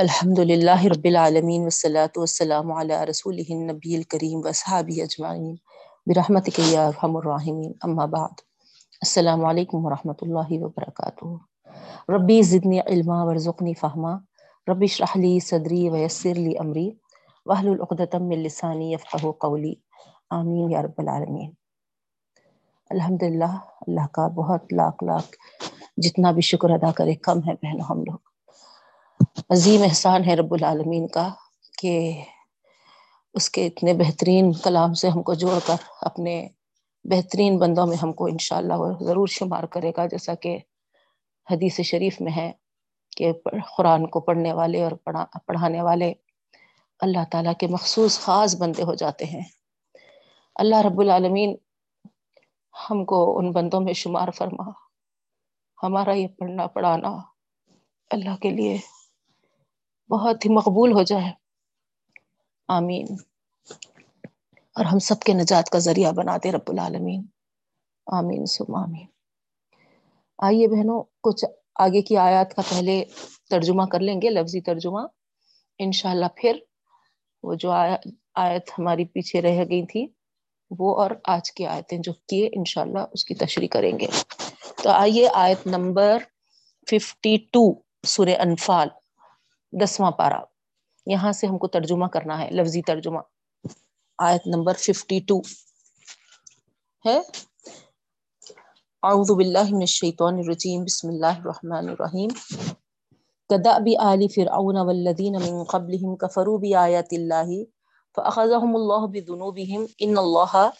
[0.00, 5.54] الحمد للہ رب العالمین والصلاة والسلام علی رسول النبی الکریم وصحابی اجمعین.
[6.06, 7.72] برحمتک یا ارحم الراحمین.
[7.82, 8.40] اما بعد.
[9.00, 11.24] السلام علیکم ورحمۃ اللہ وبرکاتہ.
[12.12, 14.14] ربی زدنی علما ورزقنی فہما.
[14.70, 16.90] رب اشرح لی صدری ویسر لی امری.
[17.46, 19.74] واحلل عقدۃ من لسانی یفقهوا قولی.
[20.30, 21.50] آمین یا رب العالمین.
[22.90, 23.52] الحمدللہ،
[23.86, 25.36] اللہ کا بہت لاکھ لاکھ
[26.06, 28.27] جتنا بھی شکر ادا کرے، کم ہے بہنوں ہم لوگ.
[29.50, 31.28] عظیم احسان ہے رب العالمین کا
[31.78, 32.22] کہ
[33.34, 36.34] اس کے اتنے بہترین کلام سے ہم کو جوڑ کر اپنے
[37.04, 40.58] بہترین بندوں میں ہم کو انشاءاللہ وہ ضرور شمار کرے گا، جیسا کہ
[41.50, 42.50] حدیث شریف میں ہے
[43.16, 43.32] کہ
[43.76, 46.12] قرآن کو پڑھنے والے اور پڑھا پڑھانے والے
[47.00, 49.42] اللہ تعالیٰ کے مخصوص خاص بندے ہو جاتے ہیں۔
[50.56, 51.56] اللہ رب العالمین
[52.74, 54.70] ہم کو ان بندوں میں شمار فرما۔
[55.78, 57.16] ہمارا یہ پڑھنا پڑھانا
[58.10, 58.76] اللہ کے لیے
[60.10, 61.32] بہت ہی مقبول ہو جائے۔
[62.68, 63.06] آمین۔
[64.76, 67.22] اور ہم سب کے نجات کا ذریعہ بنا دے رب العالمین۔
[68.06, 69.06] آمین سم آمین۔
[70.38, 73.04] آئیے بہنوں، کچھ آگے کی آیات کا پہلے
[73.50, 75.00] ترجمہ کر لیں گے، لفظی ترجمہ۔
[75.78, 76.56] انشاءاللہ پھر
[77.42, 77.70] وہ جو
[78.34, 80.06] آیت ہماری پیچھے رہ گئی تھی،
[80.78, 84.06] وہ اور آج کی آیتیں جو کیے انشاءاللہ اس کی تشریح کریں گے۔
[84.82, 86.18] تو آئیے آیت نمبر
[86.90, 87.74] ففٹی ٹو
[88.06, 88.88] سورہ انفال۔
[89.72, 90.40] دسواں پارا
[91.06, 93.18] یہاں سے ہم کو ترجمہ کرنا ہے، لفظی ترجمہ۔
[94.18, 95.40] آیت نمبر ففٹی ٹو۔
[97.06, 97.20] ہے۔
[99.02, 102.28] اعوذ باللہ من الشیطان الرجیم، بسم اللہ الرحمن الرحیم۔
[103.48, 107.64] كدأب آل فرعون والذین من قبلهم كفروا بآیات اللہ
[108.16, 110.70] فأخذهم اللہ بذنوبهم ان اللہ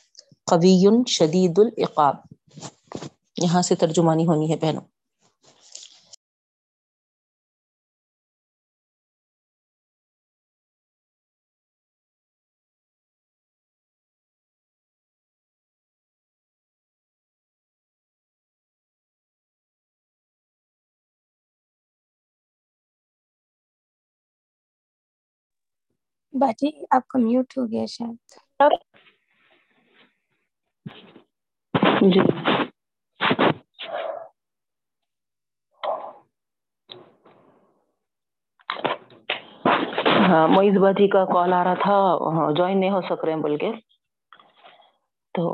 [0.46, 2.14] قوی شدید العقاب۔
[3.42, 4.97] یہاں سے ترجمانی ہونی ہے بہنوں۔
[26.32, 28.16] باجی آپ کا میوٹ ہو گیا شاید۔
[32.14, 32.20] جی۔
[40.28, 41.96] ہاں معیز باجی کا کال آ رہا تھا۔
[42.36, 43.70] ہاں، جوائن نہیں ہو سک رہے ہیں بول کے
[45.34, 45.44] تو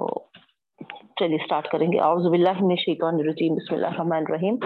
[1.20, 4.56] چلیے اسٹارٹ کریں گے۔ اعوذ باللہ من الشیطان الرجیم۔ بسم اللہ الرحمن الرحیم۔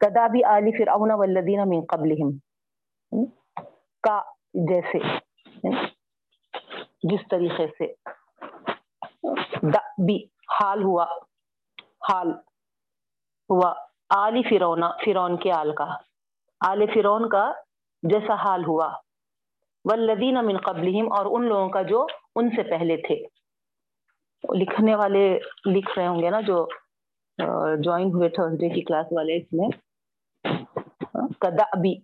[0.00, 2.30] کدابی آل فرعون والذین من قبلہم۔
[4.02, 4.20] کا
[4.54, 4.98] جیسے۔
[5.68, 5.86] ہیں
[7.02, 7.92] جس طریقے سے
[10.04, 10.24] بھی
[10.60, 11.04] حال ہوا
[12.08, 12.28] حال
[13.50, 13.74] ہوا
[14.10, 15.86] آل فرعون فرعون کے آل کا۔
[16.68, 17.52] آل فرعون کا
[18.02, 18.88] جیسا حال ہوا۔
[19.84, 23.16] والذین من قبلہم اور ان لوگوں کا جو ان سے پہلے تھے۔
[24.56, 26.68] لکھنے والے لکھ رہے ہوں گے نا جو
[27.82, 29.68] جوائن ہوئے تھرسڈے کی کلاس والے اس میں۔
[31.40, 31.94] کدابی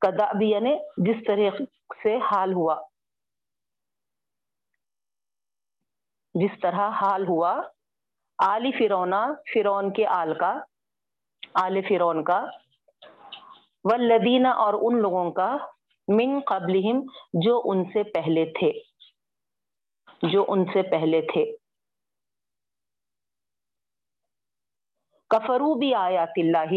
[0.00, 1.64] کدابی یعنی جس طرح
[2.02, 2.80] سے حال ہوا،
[6.34, 7.60] جس طرح حال ہوا،
[8.38, 10.52] آل فرونا فرون کے آل کا،
[11.54, 12.44] آل فرون کا،
[13.84, 15.56] والذین اور ان لوگوں کا
[16.08, 17.00] من قبلہم
[17.42, 18.72] جو ان سے پہلے تھے،
[20.30, 21.44] جو ان سے پہلے تھے۔
[25.30, 26.72] کفرو بھی آیات اللہ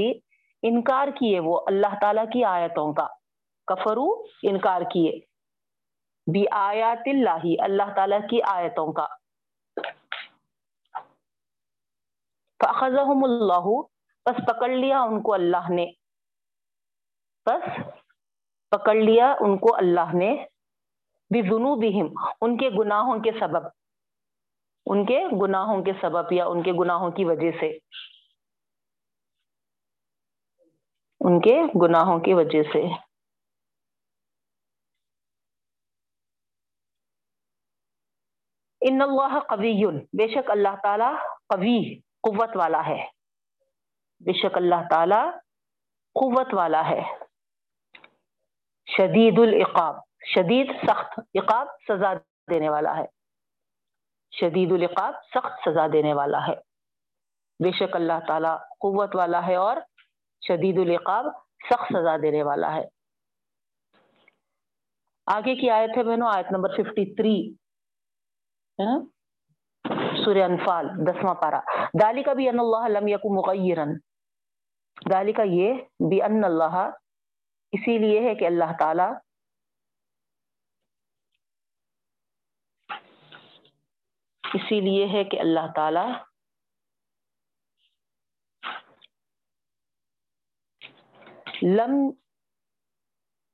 [0.64, 3.08] انکار کیے وہ اللہ تعالی کی آیتوں کا۔
[3.68, 5.20] کفرو انکار کیے۔
[6.32, 9.08] بھی آیات اللہ اللہ تعالی کی آیتوں کا۔
[12.64, 13.82] فاخذهم اللہ
[14.26, 15.92] پس پکڑ لیا ان کو اللہ نے۔
[17.46, 17.80] پس
[18.72, 20.46] پکڑ لیا ان کو اللہ نے۔
[21.30, 23.68] بذنوبہم ان کے گناہوں کے سبب۔
[24.86, 27.78] ان کے گناہوں کے سبب یا ان کے گناہوں کی وجہ سے۔
[31.20, 33.10] ان کے گناہوں کی وجہ سے۔
[38.82, 41.18] ان اللہ قوی، بے شک اللہ تعالی
[41.50, 43.08] قوی، قوت والا ہے۔
[44.20, 45.38] بے شک اللہ تعالی
[46.14, 47.02] قوت والا ہے۔
[48.98, 49.96] شدید العقاب،
[50.26, 52.14] شدید سخت عقاب سزا
[52.52, 53.06] دینے والا ہے۔
[54.40, 56.56] شدید العقاب سخت سزا دینے والا ہے۔
[57.64, 59.78] بے شک اللہ تعالی قوت والا ہے اور
[60.48, 61.26] شدید العقاب
[61.70, 62.86] سخت سزا دینے والا ہے۔
[65.26, 67.54] آگے کی آیت ہے بہنوں، آیت نمبر ففٹی تھری
[70.26, 71.60] سورہ انفال، دسواں پارا
[72.02, 73.98] دالی کا بھی ان اللہ لم یکو مغیرن۔
[75.12, 75.74] دالی کا یہ
[76.10, 76.90] بھی ان اللہ۔
[77.72, 79.08] اسی لیے ہے کہ اللہ تعالی
[84.54, 86.29] اسی لیے ہے کہ اللہ تعالی
[91.64, 91.96] لم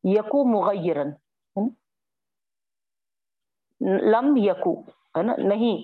[0.03, 1.11] یکو مغیرن
[4.11, 4.73] لم یکو
[5.17, 5.77] ہے نا نہیں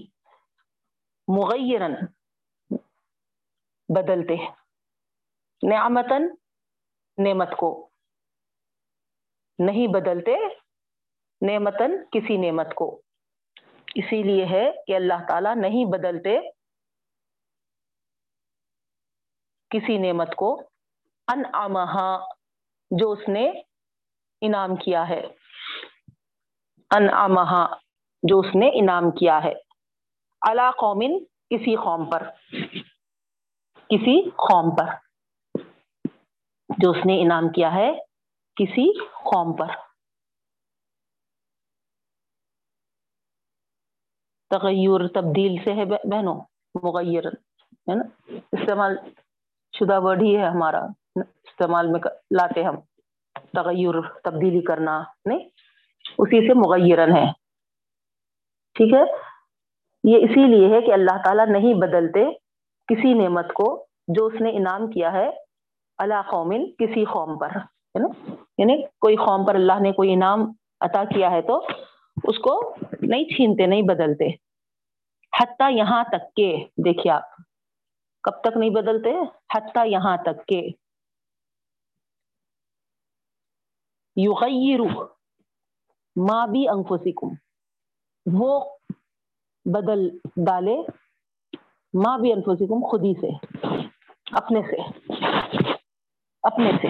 [1.27, 1.95] مغیرن
[3.89, 4.35] بدلتے
[5.61, 6.27] نعمتن
[7.17, 7.69] نعمت کو
[9.59, 10.35] نہیں بدلتے
[11.41, 12.89] نعمتن کسی نعمت کو
[13.95, 16.37] اسی لیے ہے کہ اللہ تعالیٰ نہیں بدلتے
[19.71, 20.55] کسی نعمت کو
[21.31, 21.43] ان
[22.91, 23.51] جو اس نے
[24.41, 25.21] انعام کیا ہے۔
[26.95, 27.07] ان
[28.23, 29.53] جو اس نے انعام کیا ہے۔
[30.41, 32.31] اللہ قومن، کسی قوم پر۔
[33.75, 34.85] کسی قوم پر۔
[36.77, 37.91] جو اس نے انعام کیا ہے،
[38.55, 39.67] کسی قوم پر۔
[44.49, 46.41] تغیر تبدیل سے ہے بہنوں
[46.83, 48.03] مغیر ہے نا؟
[48.51, 48.97] استعمال
[49.79, 51.99] شدہ ورڈ ہی ہے ہمارا۔ استعمال میں
[52.31, 52.75] لاتے ہم۔
[53.53, 55.39] تغیر، تبدیلی کرنا، نہیں؟
[56.17, 57.25] اسی سے مغیرن ہے
[58.73, 59.31] ٹھیک ہے؟
[60.03, 62.25] یہ اسی لیے ہے کہ اللہ تعالیٰ نہیں بدلتے
[62.87, 65.29] کسی نعمت کو جو اس نے انعام کیا ہے
[65.97, 70.51] اللہ قومن کسی قوم پر، ہے نا؟ یعنی کوئی قوم پر اللہ نے کوئی انعام
[70.79, 71.67] عطا کیا ہے تو
[72.23, 74.27] اس کو نہیں چھینتے، نہیں بدلتے۔
[75.39, 77.23] حتیٰ یہاں تک کہ، دیکھیے آپ،
[78.23, 79.09] کب تک نہیں بدلتے؟
[79.55, 80.69] حتیٰ یہاں تک کہ۔
[84.15, 85.03] یغیرو
[86.15, 87.27] ما بھی انفسکم۔
[88.33, 88.77] وہ
[89.65, 90.09] بدل
[90.45, 90.77] ڈالے
[91.93, 93.57] ماں بھی انفسکم خود ہی سے،
[94.31, 94.81] اپنے سے
[96.43, 96.87] اپنے سے۔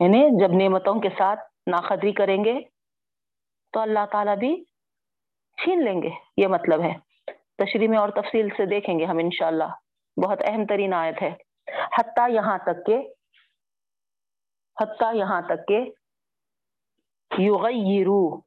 [0.00, 2.60] یعنی جب نعمتوں کے ساتھ ناقدری کریں گے
[3.72, 4.64] تو اللہ تعالیٰ بھی
[5.64, 6.94] چھین لیں گے، یہ مطلب ہے۔
[7.58, 9.64] تشریح میں اور تفصیل سے دیکھیں گے ہم انشاءاللہ۔
[10.24, 11.34] بہت اہم ترین آیت ہے۔
[11.98, 13.14] حتیٰ یہاں تک کہ
[14.80, 15.92] حتیٰ یہاں تک کہ
[17.38, 18.40] یغیرو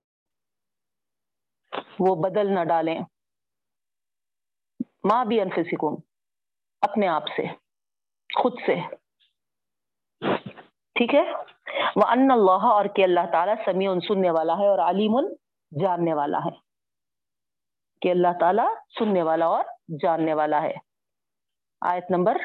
[2.00, 3.00] وہ بدل نہ ڈالیں۔
[5.04, 5.96] ماں بھی انفسکم،
[6.82, 7.48] اپنے آپ سے،
[8.42, 8.76] خود سے۔
[10.96, 11.32] ٹھیک ہے؟
[11.96, 15.34] وہ ان اللہ اور کہ اللہ تعالیٰ سمیع سننے والا ہے اور علیم
[15.82, 16.72] جاننے والا ہے۔
[18.02, 19.66] کہ اللہ تعالیٰ سننے والا اور
[20.02, 20.74] جاننے والا ہے۔
[21.82, 22.38] آیت نمبر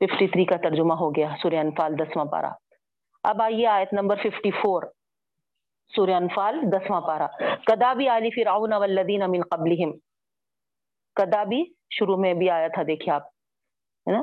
[0.00, 2.67] 53 کا ترجمہ ہو گیا، سورہ انفال دسواں پارا
[3.22, 4.84] اب آئیے آیت نمبر 54
[5.94, 7.26] سورہ انفال، دسواں پارا
[7.66, 9.92] کدا بھی علی فرعون والذین من قبلہم۔
[11.14, 13.26] کدا بھی شروع میں بھی آیا تھا، دیکھیے آپ،
[14.06, 14.22] ہے نا؟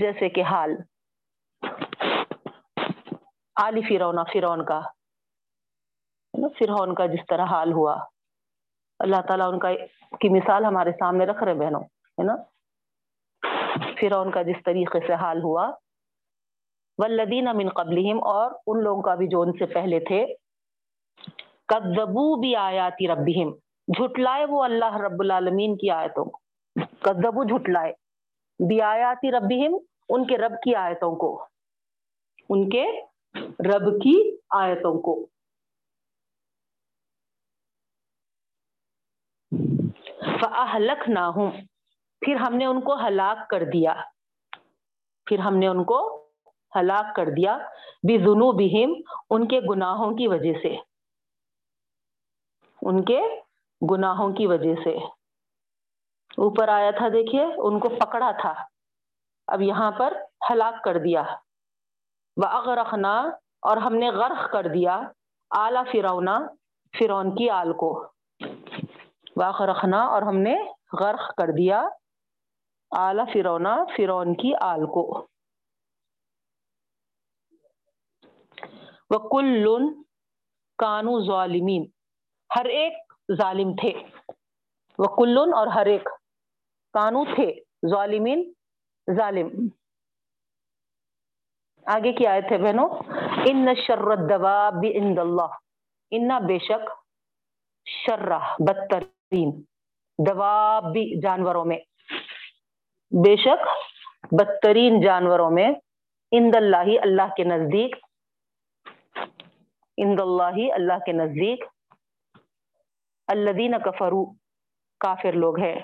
[0.00, 0.76] جیسے کہ حال۔
[3.54, 4.80] آلی فرعون فرعون کا
[6.58, 7.94] فرعون کا جس طرح حال ہوا۔
[8.98, 9.68] اللہ تعالیٰ ان کا
[10.20, 11.82] کی مثال ہمارے سامنے رکھ رہے بہنوں،
[12.18, 12.36] ہے نا؟
[14.00, 15.70] فرعون کا جس طریقے سے حال ہوا
[16.98, 20.26] والذین من قبلہم، اور ان لوگوں کا بھی جو ان سے پہلے تھے،
[21.66, 23.54] کذبو بھی آیاتی ربہم،
[23.88, 26.38] جھٹلائے وہ اللہ رب العالمین کی آیتوں کو۔
[27.02, 27.92] کذبو جھٹلائے
[28.68, 29.78] بھی آیاتی ربہم،
[30.08, 31.44] ان کے رب کی آیتوں کو۔
[32.48, 32.84] ان کے
[33.68, 35.26] رب کی آیتوں کو۔
[40.40, 41.60] فَأَهْلَكْنَاهُمْ،
[42.20, 43.94] پھر ہم نے ان کو ہلاک کر دیا۔
[45.26, 46.17] پھر ہم نے ان کو
[46.78, 47.58] ہلاک کر دیا
[48.06, 48.90] بھی ذنوبہم
[49.30, 50.76] ان کے گناہوں کی وجہ سے۔
[52.82, 53.20] ان کے
[53.90, 54.96] گناہوں کی وجہ سے۔
[56.38, 58.54] اوپر آیا تھا دیکھیے، ان کو پکڑا تھا۔
[59.46, 60.12] اب یہاں پر
[60.50, 61.22] ہلاک کر دیا۔
[62.36, 63.20] وَأَغْرَقْنَا،
[63.62, 65.00] اور ہم نے غرق کر دیا
[65.50, 66.28] آلہ فرعون
[66.98, 68.06] فرعون کی آل کو۔
[69.36, 70.56] وَأَغْرَقْنَا، اور ہم نے
[71.00, 71.88] غرق کر دیا
[72.96, 73.66] آلہ فرعون
[73.96, 75.26] فرعون کی آل کو۔
[79.10, 79.92] وَكُلٌّ
[80.78, 81.86] کانو ظالمین۔
[82.56, 82.92] ہر ایک
[83.38, 83.92] ظالم تھے۔
[84.98, 86.08] وَكُلٌّ اور ہر ایک
[86.92, 87.60] کانو تھے۔
[87.90, 88.52] ظالمین،
[89.16, 89.48] ظالم۔
[91.86, 92.88] آگے کی آیت ہے بہنوں؟
[93.46, 95.50] ان شر الدواب عند اللہ۔
[96.10, 96.90] ان بے شک
[97.86, 99.62] شرہ بدترین۔
[100.26, 101.78] دواب جانوروں میں۔
[103.10, 103.66] بے شک
[104.32, 105.68] بدترین جانوروں میں۔
[106.32, 108.07] اند اللہ اللہ کے نزدیک۔
[110.00, 111.64] اند اللہ اللہ کے نزدیک
[113.26, 114.24] الدین کفرو
[115.00, 115.80] کافر لوگ ہیں۔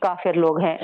[0.00, 0.78] کافر لوگ ہیں۔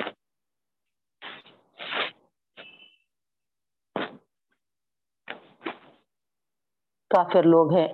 [7.11, 7.89] کافر لوگ ہیں۔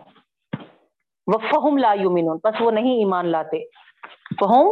[1.26, 3.64] وفہم لا یومینون پس وہ نہیں ایمان لاتے۔
[4.40, 4.66] فہم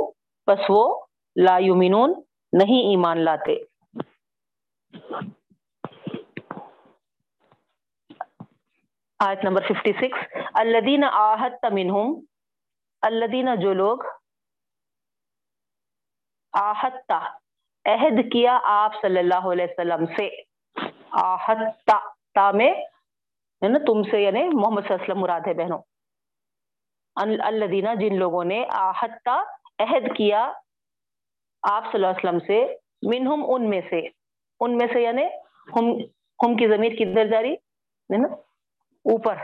[0.46, 1.04] پس وہ
[1.36, 2.12] لا یومینون
[2.52, 3.54] نہیں ایمان لاتے۔
[9.24, 10.14] آیت نمبر 56
[10.60, 12.14] الذین آہدت منہم،
[13.02, 13.98] الذین جو لوگ
[16.54, 17.18] آہدتا
[17.84, 20.28] عہد کیا آپ صلی اللہ علیہ وسلم سے
[21.22, 21.98] آہدتا
[22.34, 22.70] تا میں
[23.62, 25.80] ہے نا تم سے یعنی محمد صلی اللہ علیہ وسلم مراد ہے بہنوں.
[27.46, 29.40] الذین جن لوگوں نے آہدتا
[29.78, 30.44] عہد کیا
[31.62, 32.62] آپ صلی اللہ علیہ وسلم سے،
[33.10, 34.06] منہم ان میں سے.
[34.60, 35.26] ان میں سے یعنی
[35.76, 35.96] ہم
[36.40, 38.28] ہم کی ضمیر کدھر جاری؟ ہے نا
[39.04, 39.36] اوپر،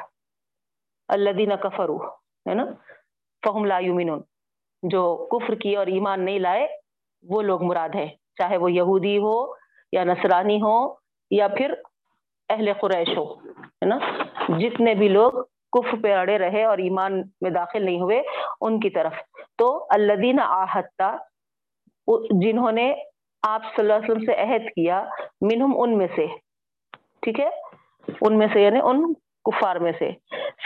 [1.09, 1.97] الذین کفرو
[2.47, 2.65] ہے نا؟
[3.43, 4.21] فہم لا یومنون
[4.83, 6.67] جو کفر کی اور ایمان نہیں لائے،
[7.25, 8.07] وہ لوگ مراد ہے
[8.39, 9.37] چاہے وہ یہودی ہو
[9.93, 10.77] یا نصرانی ہو
[11.31, 11.75] یا پھر
[12.49, 13.99] اہل قریش ہو، ہے نا؟
[14.59, 18.23] جتنے بھی لوگ کفر پہ اڑے رہے اور ایمان میں داخل نہیں ہوئے،
[18.61, 19.15] ان کی طرف۔
[19.59, 21.17] تو الدین آحتہ
[22.43, 22.93] جنہوں نے
[23.43, 25.03] آپ صلی اللہ علیہ وسلم سے عہد کیا،
[25.41, 26.27] منہم ان میں سے،
[27.23, 27.49] ٹھیک ہے؟
[28.21, 29.13] ان میں سے یعنی ان
[29.45, 30.11] کفار میں سے۔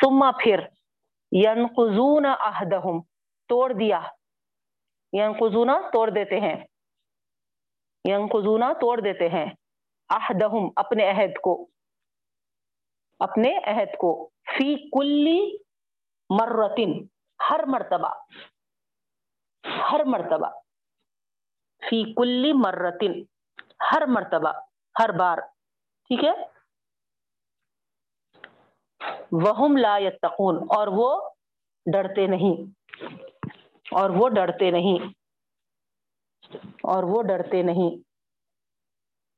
[0.01, 0.59] سما پھر
[1.33, 3.01] ینقضون عہدہم،
[3.49, 4.01] توڑ دیا۔
[5.13, 6.65] ینقضون توڑ دیتے ہیں۔
[8.09, 9.47] ینقضون توڑ دیتے ہیں۔
[10.09, 11.69] عہدہم، اپنے عہد کو۔
[13.19, 15.57] اپنے عہد کو۔ فی کلی
[16.31, 17.05] مرتن،
[17.51, 18.15] ہر مرتبہ۔
[19.93, 20.51] ہر مرتبہ۔
[21.91, 23.13] فی کلی مرتن،
[23.93, 24.53] ہر مرتبہ،
[25.03, 25.39] ہر بار۔
[26.07, 26.62] ٹھیک ہے؟
[29.33, 31.11] وہم لا یتقون اور وہ
[31.87, 32.57] ڈرتے نہیں،
[33.93, 34.99] اور وہ ڈرتے نہیں،
[36.93, 37.91] اور وہ ڈرتے نہیں۔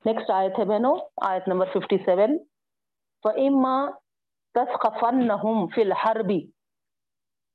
[0.04, 0.96] نیکسٹ آیت ہے بہنوں،
[1.28, 2.32] آیت نمبر 57
[3.24, 3.76] فَإِمَّا
[4.54, 6.30] تَسْقَفَنَّهُمْ فِي الْحَرْبِ،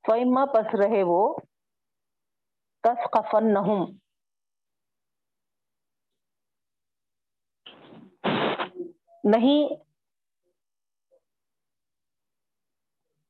[0.06, 1.22] فَإِمَّا پس رہے وہ
[2.84, 3.82] تَسْقَفَنَّهُمْ
[9.24, 9.62] نہیں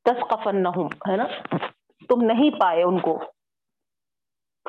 [0.03, 1.23] تسقفنہم ہے نا؟
[2.09, 3.19] تم نہیں پائے ان کو۔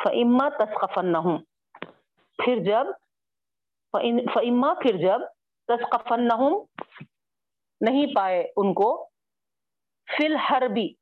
[0.04, 1.44] فَإِمَّا تَسْقَفَنَّهُمْ
[2.44, 2.86] پھر جب
[4.34, 5.20] فَإِمَّا پھر جب
[5.66, 6.64] تسقفنہم
[7.80, 9.08] نہیں پائے ان کو،
[10.16, 10.94] فی الحربی،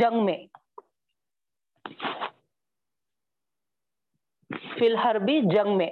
[0.00, 0.46] جنگ میں۔
[4.78, 5.90] فی الحربی، جنگ میں۔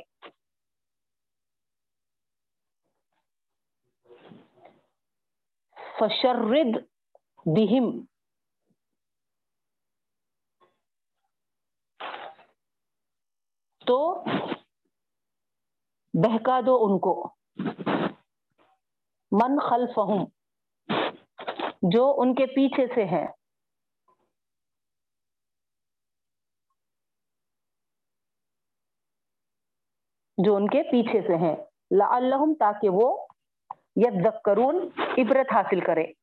[5.99, 6.90] فشرد
[7.47, 8.05] بہم۔
[13.87, 14.25] تو
[16.25, 17.35] بہکا دو ان کو۔
[19.33, 20.25] من خلفہم،
[21.83, 23.27] جو ان کے پیچھے سے ہیں۔
[30.45, 31.57] جو ان کے پیچھے سے ہیں۔
[31.99, 33.27] لعلہم، تاکہ وہ
[33.97, 36.20] یذکرون، عبرت حاصل کرے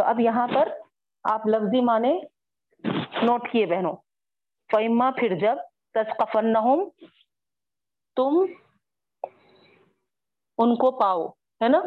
[0.00, 0.68] تو اب یہاں پر
[1.24, 2.20] آپ لفظی معنی
[3.22, 3.96] نوٹ کیے بہنوں۔
[4.72, 5.56] فیما پھر جب
[5.94, 6.88] تسقفنہم
[8.16, 8.44] تم
[10.58, 11.26] ان کو پاؤ،
[11.62, 11.80] ہے نا؟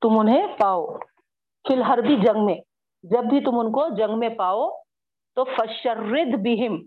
[0.00, 0.98] تم انہیں پاؤ۔
[1.68, 2.56] فی الحربی جنگ میں،
[3.02, 4.82] جب بھی تم ان کو جنگ میں پاؤ،
[5.34, 6.86] تو فشرد بہم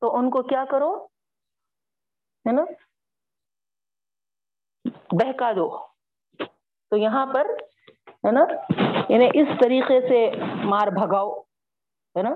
[0.00, 1.06] تو ان کو کیا کرو؟
[2.46, 2.62] ہے نا؟
[5.12, 5.86] بہکا دو۔
[6.90, 7.46] تو یہاں پر
[8.10, 8.40] ہے نا
[9.08, 10.30] یعنی اس طریقے سے
[10.64, 11.40] مار بھگاؤ،
[12.16, 12.30] ہے نا۔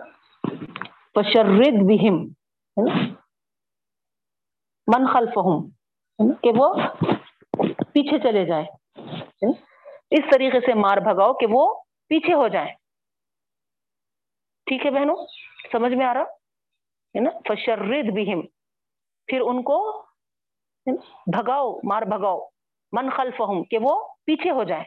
[1.15, 2.25] فشرد بہم،
[2.77, 2.95] ہے نا۔
[4.87, 5.69] من خلفہم
[6.35, 6.75] کہ وہ
[7.93, 8.67] پیچھے چلے جائیں۔
[10.11, 11.75] اس طریقے سے مار بھگاؤ کہ وہ
[12.09, 12.75] پیچھے ہو جائیں۔
[14.67, 15.27] ٹھیک ہے بہنوں،
[15.73, 18.41] سمجھ میں آ رہا؟ ہے نا۔ فشرد بہم،
[19.27, 20.08] پھر ان کو
[21.26, 22.49] بھگاؤ، مار بھگاؤ،
[22.92, 24.85] من خلفہم، کہ وہ پیچھے ہو جائیں۔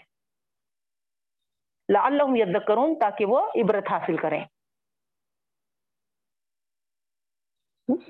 [1.94, 4.46] لعلہم یذکرون، تاکہ وہ عبرت حاصل کریں۔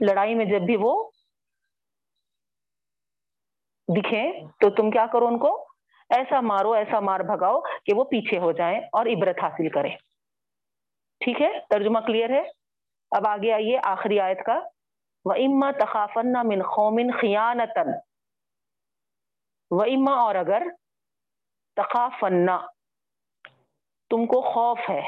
[0.01, 1.11] لڑائی میں جب بھی وہ
[3.97, 5.67] دکھیں، تو تم کیا کرو ان کو؟
[6.09, 9.97] ایسا مارو، ایسا مار بھگاؤ کہ وہ پیچھے ہو جائیں اور عبرت حاصل کریں۔
[11.19, 12.43] ٹھیک ہے؟ ترجمہ کلیئر ہے؟
[13.11, 14.59] اب آگے آئیے آخری آیت کا۔
[15.25, 17.89] و اما تخافن من قومن خیانتن
[19.71, 20.63] و اما اور اگر
[21.75, 22.57] تخافنا
[24.09, 25.01] تم کو خوف ہے۔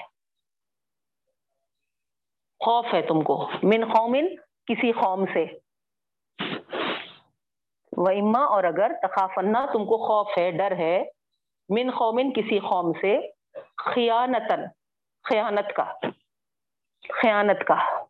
[2.65, 5.45] خوف ہے تم کو۔ من قومن کسی قوم سے۔
[7.97, 11.03] و اما اور اگر تخافنا تم کو خوف ہے، ڈر ہے۔
[11.69, 13.17] من قومن کسی قوم سے۔
[13.77, 14.61] خیانتن
[15.23, 15.93] خیانت کا۔
[17.21, 18.03] خیانت کا۔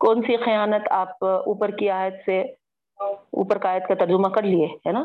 [0.00, 2.40] کون سی خیانت آپ اوپر کی آیت سے
[3.00, 5.04] اوپر کا آیت کا ترجمہ کر لیے، ہے نا؟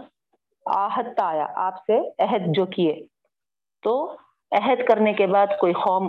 [0.65, 3.05] آہد آیا، آپ سے عہد جو کیے۔
[3.83, 4.15] تو
[4.51, 6.07] عہد کرنے کے بعد کوئی قوم،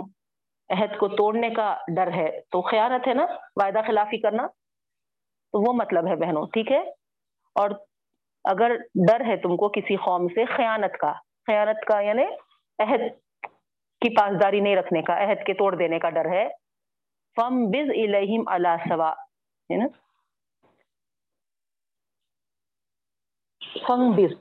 [0.69, 3.25] عہد کو توڑنے کا ڈر ہے، تو خیانت ہے نا؟
[3.55, 4.47] وعدہ خلافی کرنا،
[5.51, 6.81] تو وہ مطلب ہے بہنوں، ٹھیک ہے؟
[7.55, 7.69] اور
[8.43, 8.75] اگر
[9.07, 11.13] ڈر ہے تم کو کسی قوم سے خیانت کا
[11.47, 12.25] خیانت کا یعنی
[12.79, 13.01] عہد
[14.01, 16.47] کی پاسداری نہیں رکھنے کا، عہد کے توڑ دینے کا ڈر ہے
[17.37, 19.87] فم بز الہم اللہ سوا ہے نا
[23.87, 24.37] فم بز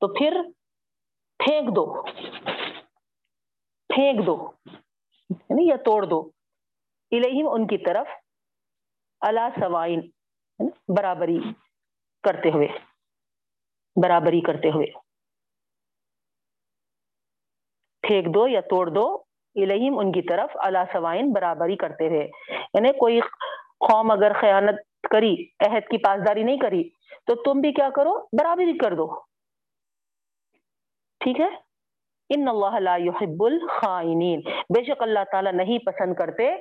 [0.00, 0.36] تو پھر
[1.38, 2.02] پھینک دو.
[3.88, 4.52] پھینک دو.
[5.30, 6.30] یعنی یا توڑ دو.
[7.10, 8.06] الہم ان کی طرف
[9.20, 10.00] اللہ سوائن
[10.96, 11.38] برابری
[12.22, 12.68] کرتے ہوئے.
[14.02, 14.86] برابری کرتے ہوئے.
[18.00, 19.29] پھینک دو یا توڑ دو.
[19.54, 22.30] الہیم ان کی طرف اللہ سوائن برابری کرتے ہوئے۔
[22.74, 23.20] یعنی کوئی
[23.80, 24.80] قوم اگر خیانت
[25.10, 26.88] کری، عہد کی پاسداری نہیں کری،
[27.26, 29.20] تو تم بھی کیا کرو؟ برابری کر دو۔
[31.20, 31.48] ٹھیک ہے؟
[32.34, 36.56] ان اللہ لا يحب الخائنین۔ بے شک اللہ تعالیٰ نہیں پسند کرتے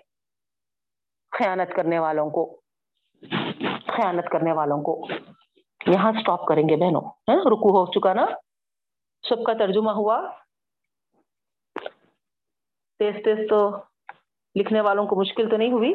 [1.31, 2.61] خیانت کرنے والوں کو۔
[3.87, 5.07] خیانت کرنے والوں کو۔
[5.87, 8.25] یہاں سٹاپ کریں گے بہنوں۔ رکو ہو چکا نا؟
[9.29, 10.31] سب کا ترجمہ ہوا۔
[12.99, 13.77] تیز تیز تو
[14.55, 15.93] لکھنے والوں کو مشکل تو نہیں ہوئی۔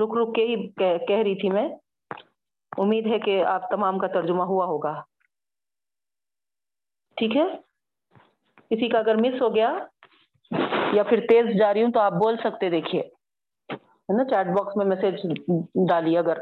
[0.00, 0.68] رک رک کے ہی
[1.06, 1.68] کہہ رہی تھی میں۔
[2.78, 5.02] امید ہے کہ آپ تمام کا ترجمہ ہوا ہوگا۔
[7.16, 7.56] ٹھیک ہے؟
[8.70, 9.78] کسی کا اگر مس ہو گیا
[10.92, 13.02] یا پھر تیز جا رہی ہوں تو آپ بول سکتے دیکھیے۔
[13.72, 15.42] ہے نا؟ چیٹ باکس میں میسج
[15.88, 16.38] ڈالی اگر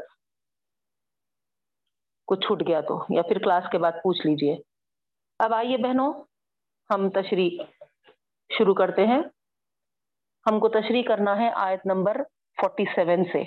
[2.27, 4.57] کچھ چھوٹ گیا تو، یا پھر کلاس کے بعد پوچھ لیجیے۔
[5.39, 6.13] اب آئیے بہنوں۔
[6.93, 7.57] ہم تشریح
[8.57, 9.21] شروع کرتے ہیں۔
[10.51, 12.17] ہم کو تشریح کرنا ہے آیت نمبر
[12.61, 13.43] فورٹی سیون سے۔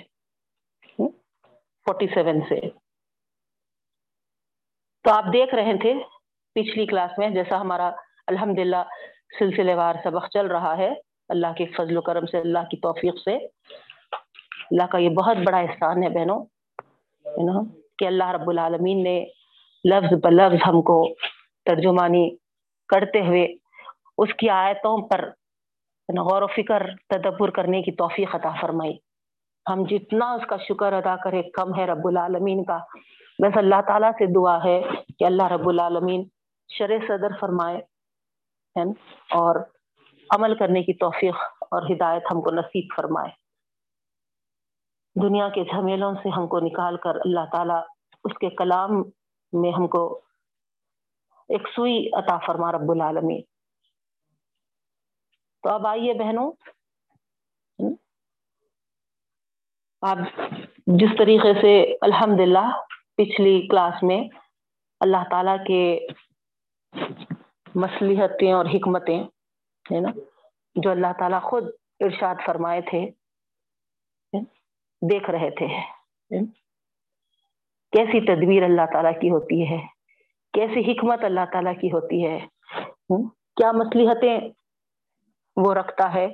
[1.87, 2.61] فورٹی سیون سے۔
[5.03, 5.95] تو آپ دیکھ رہے تھے
[6.55, 7.91] پچھلی کلاس میں جیسا ہمارا
[8.27, 8.83] الحمد للہ
[9.39, 10.91] سلسلے وار سبق چل رہا ہے۔
[11.29, 13.37] اللہ کے فضل و کرم سے، اللہ کی توفیق سے۔
[14.71, 16.45] اللہ کا یہ بہت بڑا احسان ہے بہنوں
[17.99, 19.27] کہ اللہ رب العالمین نے
[19.85, 21.15] لفظ ب لفظ ہم کو
[21.65, 22.37] ترجمانی
[22.91, 23.47] کرتے ہوئے
[24.19, 25.31] اس کی آیتوں پر
[26.19, 28.97] غور و فکر، تدبر کرنے کی توفیق عطا فرمائی۔
[29.73, 32.79] ہم جتنا اس کا شکر ادا کرے کم ہے رب العالمین کا۔
[33.39, 34.83] بس اللہ تعالیٰ سے دعا ہے
[35.19, 36.25] کہ اللہ رب العالمین
[36.69, 37.79] شر صدر فرمائے
[39.31, 39.57] اور
[40.31, 43.31] عمل کرنے کی توفیق اور ہدایت ہم کو نصیب فرمائے۔
[45.23, 47.83] دنیا کے جھمیلوں سے ہم کو نکال کر اللہ تعالیٰ
[48.25, 48.91] اس کے کلام
[49.53, 50.21] میں ہم کو
[51.51, 53.43] ایک سوئی عطا فرما رب العالمین۔
[55.63, 56.53] تو اب آئیے بہنوں۔
[60.01, 60.19] آپ
[60.87, 62.81] جس طریقے سے الحمد للہ
[63.17, 64.29] پچھلی کلاس میں
[65.01, 66.07] اللہ تعالیٰ کے
[67.75, 69.25] مصلیحتیں اور حکمتیں،
[69.93, 70.09] ہے نا،
[70.75, 71.65] جو اللہ تعالیٰ خود
[72.01, 73.11] ارشاد فرمائے تھے،
[75.11, 75.67] دیکھ رہے تھے۔
[77.93, 80.00] کیسی تدبیر اللہ تعالیٰ کی ہوتی ہے۔
[80.55, 82.39] کیسی حکمت اللہ تعالیٰ کی ہوتی ہے؟
[83.57, 84.39] کیا مصلیحتیں
[85.57, 86.27] وہ رکھتا ہے؟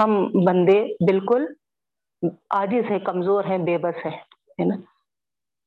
[0.00, 1.46] ہم بندے بالکل
[2.50, 4.76] عاجز ہے کمزور ہیں بے بس ہے نا؟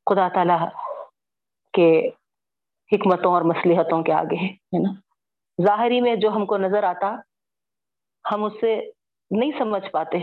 [0.05, 0.67] خدا تعالیٰ
[1.73, 2.07] کے
[2.91, 4.91] حکمتوں اور مصلیحتوں کے آگے ہے نا؟
[5.65, 7.15] ظاہری میں جو ہم کو نظر آتا
[8.31, 8.75] ہم اس سے
[9.31, 10.17] نہیں سمجھ پاتے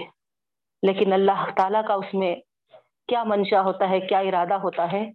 [0.82, 2.34] لیکن اللہ تعالیٰ کا اس میں
[3.08, 5.10] کیا منشا ہوتا ہے کیا ارادہ ہوتا ہے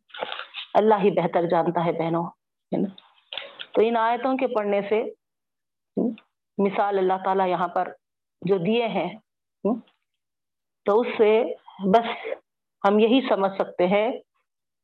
[0.74, 2.24] اللہ ہی بہتر جانتا ہے بہنوں۔
[2.71, 2.95] ہے نا۔
[3.71, 5.03] تو ان آیتوں کے پڑھنے سے
[6.57, 7.91] مثال اللہ تعالیٰ یہاں پر
[8.41, 9.17] جو دیے ہیں،
[10.86, 11.43] تو اس سے
[11.91, 12.27] بس
[12.88, 14.12] ہم یہی سمجھ سکتے ہیں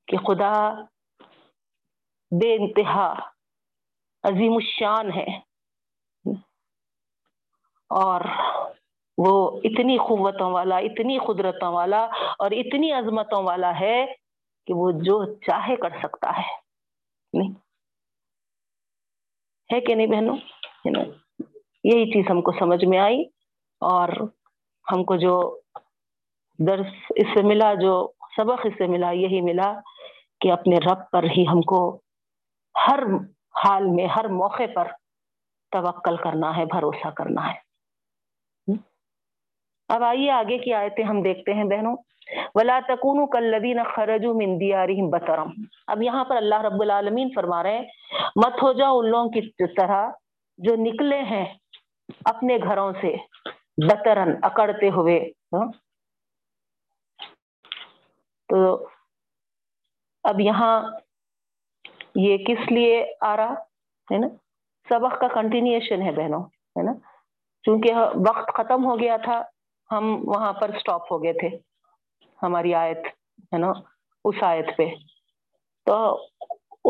[0.07, 0.73] کہ خدا
[2.41, 3.13] بے انتہا
[4.23, 5.37] عظیم الشان ہے۔
[7.89, 8.21] اور
[9.17, 12.05] وہ اتنی قوتوں والا، اتنی قدرتوں والا
[12.39, 14.05] اور اتنی عظمتوں والا ہے
[14.65, 16.55] کہ وہ جو چاہے کر سکتا ہے۔
[17.33, 17.66] نہیں
[19.73, 20.35] ہے کہ نہیں بہنوں؟
[21.83, 23.23] یہی چیز ہم کو سمجھ میں آئی
[23.81, 24.09] اور
[24.91, 25.57] ہم کو جو
[26.59, 29.73] درس اس سے ملا، جو سبق اس سے ملا، یہی ملا
[30.41, 31.99] کہ اپنے رب پر ہی ہم کو
[32.75, 33.03] ہر
[33.63, 34.87] حال میں، ہر موقع پر
[35.71, 37.66] توکل کرنا ہے، بھروسہ کرنا ہے۔
[39.89, 41.95] اب آئیے آگے کی آیتیں ہم دیکھتے ہیں بہنوں۔
[42.55, 45.47] ولا تکون کلدین خرجو من دیارہم بطرم
[45.87, 47.85] اب یہاں پر اللہ رب العالمین فرما رہے ہیں،
[48.35, 50.09] مت ہو جاؤ ان لوگوں کی طرح
[50.57, 51.53] جو نکلے ہیں
[52.25, 53.15] اپنے گھروں سے
[53.87, 55.19] بطرن اکڑتے ہوئے۔
[55.53, 55.71] ہاں۔
[58.47, 58.87] تو
[60.23, 60.81] اب یہاں
[62.15, 63.53] یہ کس لیے آ رہا؟
[64.11, 64.27] ہے نا؟
[64.89, 66.93] سبق کا کنٹینیوشن ہے بہنوں، ہے نا؟
[67.63, 67.93] چونکہ
[68.29, 69.43] وقت ختم ہو گیا تھا۔
[69.89, 71.49] ہم وہاں پر سٹاپ ہو گئے تھے،
[72.39, 73.05] ہماری آیت،
[73.53, 73.71] ہے نا،
[74.25, 74.87] اس آیت پہ۔
[75.87, 75.95] تو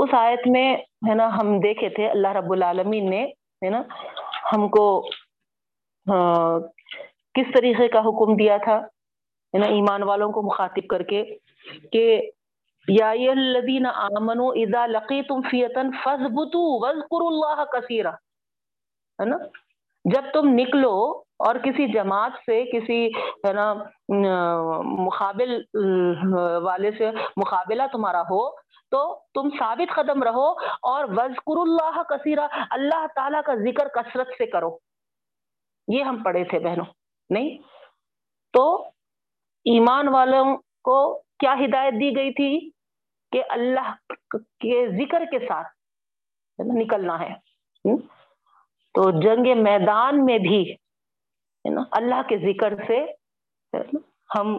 [0.02, 0.70] اس آیت میں،
[1.10, 3.24] ہے نا، ہم دیکھے تھے، اللہ رب العالمین نے،
[3.64, 3.82] ہے نا،
[4.52, 4.86] ہم کو
[7.36, 8.78] کس طریقے کا حکم دیا تھا،
[9.54, 11.24] ہے نا، ایمان والوں کو مخاطب کر کے
[11.92, 12.06] کہ
[12.88, 18.12] یا الذین آمنوا اذا لقیتم فیتن فضبتوا واذکروا اللہ کثیرا،
[19.20, 19.38] ہے نا،
[20.06, 20.94] جب تم نکلو
[21.40, 23.08] اور کسی جماعت سے کسی،
[23.48, 23.74] ہے نا
[24.84, 25.62] مقابل،
[26.64, 28.50] والے سے مقابلہ تمہارا ہو
[28.92, 34.46] تو تم ثابت قدم رہو اور وزقر اللہ کثیرہ اللہ تعالیٰ کا ذکر کثرت سے
[34.46, 34.78] کرو۔
[35.88, 36.86] یہ ہم پڑھے تھے بہنوں،
[37.30, 37.58] نہیں؟
[38.54, 38.84] تو
[39.66, 42.72] ایمان والوں کو کیا ہدایت دی گئی تھی؟
[43.32, 43.94] کہ اللہ
[44.60, 45.68] کے ذکر کے ساتھ
[46.60, 47.34] نکلنا ہے۔
[48.94, 50.76] تو جنگ میدان میں بھی
[51.68, 53.04] ہے نا؟ اللہ کے ذکر سے
[54.38, 54.58] ہم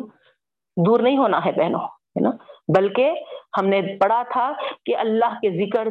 [0.77, 2.31] دور نہیں ہونا ہے بہنوں، ہے نا؟
[2.77, 3.21] بلکہ
[3.59, 4.53] ہم نے پڑھا تھا
[4.87, 5.89] کہ اللہ کے ذکر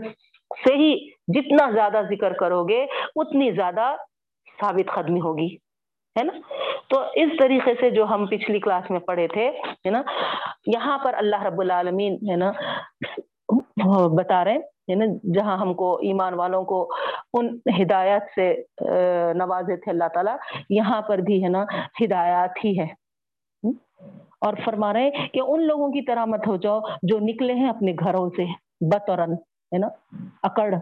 [0.51, 0.93] سے ہی
[1.35, 2.81] جتنا زیادہ ذکر کرو گے،
[3.15, 3.95] اتنی زیادہ
[4.61, 5.47] ثابت قدمی ہوگی،
[6.15, 6.33] ہے نا؟
[6.89, 9.49] تو اس طریقے سے جو ہم پچھلی کلاس میں پڑھے تھے،
[9.85, 10.01] ہے نا؟
[10.73, 12.51] یہاں پر اللہ رب العالمین، ہے نا
[13.49, 16.81] بتا رہے ہے نا یعنی جہاں ہم کو ایمان والوں کو
[17.33, 17.47] ان
[17.81, 18.53] ہدایت سے
[19.37, 20.35] نوازے تھے اللہ تعالیٰ،
[20.69, 21.63] یہاں پر بھی ہے نا
[22.01, 22.87] ہدایات ہی ہے
[24.45, 27.93] اور فرما رہے کہ ان لوگوں کی طرح مت ہو جاؤ جو نکلے ہیں اپنے
[27.99, 28.45] گھروں سے،
[28.91, 29.33] بطورن،
[29.71, 29.87] ہے نا،
[30.43, 30.73] اکڑ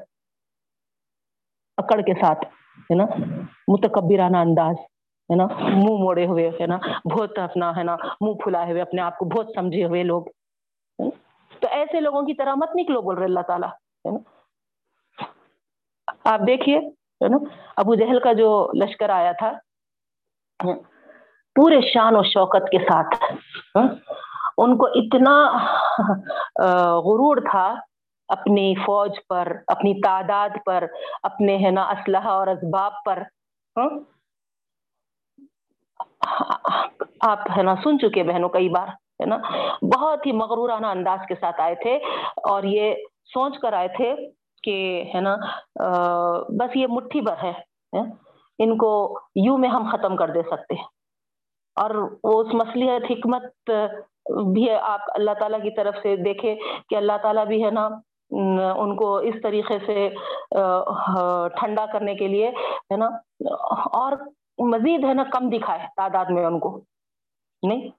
[1.78, 2.46] اکڑ کے ساتھ،
[2.92, 3.06] ہے نا،
[3.68, 4.76] متکبرانہ انداز،
[5.30, 6.78] ہے نا، منہ موڑے ہوئے، ہے نا،
[7.14, 10.24] بہت اپنا، ہے نا، منہ پھلائے ہوئے، اپنے آپ کو بہت سمجھے ہوئے لوگ۔
[11.66, 13.70] تو ایسے لوگوں کی طرح مت نکلو، بول رہے اللہ تعالیٰ،
[14.06, 15.26] ہے نا؟
[16.32, 16.78] آپ دیکھیے،
[17.22, 17.38] ہے نا؟
[17.78, 18.50] ابو جہل کا جو
[18.82, 19.52] لشکر آیا تھا،
[21.56, 23.16] پورے شان و شوکت کے ساتھ
[24.58, 25.34] ان کو اتنا
[27.06, 27.68] غرور تھا
[28.30, 30.86] اپنی فوج پر، اپنی تعداد پر،
[31.24, 33.24] اپنے، ہے نا، اسلحہ اور اسباب پر
[37.30, 38.88] آپ، ہے نا، سن چکے بہنوں، کئی بار۔
[39.20, 39.38] ہے نا؟
[39.96, 41.96] بہت ہی مغرورانہ انداز کے ساتھ آئے تھے
[42.52, 44.14] اور یہ سوچ کر آئے تھے
[44.64, 44.76] کہ
[45.14, 45.36] ہے نا
[46.60, 48.02] بس یہ مٹھی بھر ہے
[48.60, 48.92] ان کو
[49.36, 50.76] یوں میں ہم ختم کر دے سکتے
[51.78, 53.72] اور وہ اس مسلحت حکمت
[54.54, 56.56] بھی آپ اللہ تعالیٰ کی طرف سے دیکھے
[56.90, 57.86] کہ اللہ تعالیٰ بھی ہے نا،
[58.76, 60.08] ان کو اس طریقے سے
[60.56, 62.48] ہاں، ٹھنڈا کرنے کے لیے
[62.92, 63.06] ہے نا،
[64.00, 64.18] اور
[64.72, 66.80] مزید ہے نا، کم دکھائے تعداد میں ان کو۔
[67.64, 67.90] نہیں؟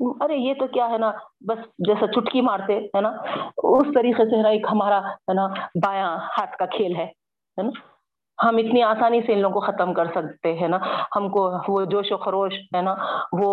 [0.00, 1.10] ارے یہ تو کیا ہے نا،
[1.48, 3.08] بس جیسا چٹکی مارتے، ہے نا؟
[3.62, 5.46] اس طریقے سے ایک ہمارا، ہے نا،
[5.84, 7.06] بایاں ہاتھ کا کھیل ہے
[7.62, 7.70] نا؟
[8.38, 10.78] ہم اتنی آسانی سے ان لوگوں کو ختم کر سکتے ہیں نا؟
[11.16, 12.94] ہم کو وہ جوش و خروش، ہے نا،
[13.40, 13.52] وہ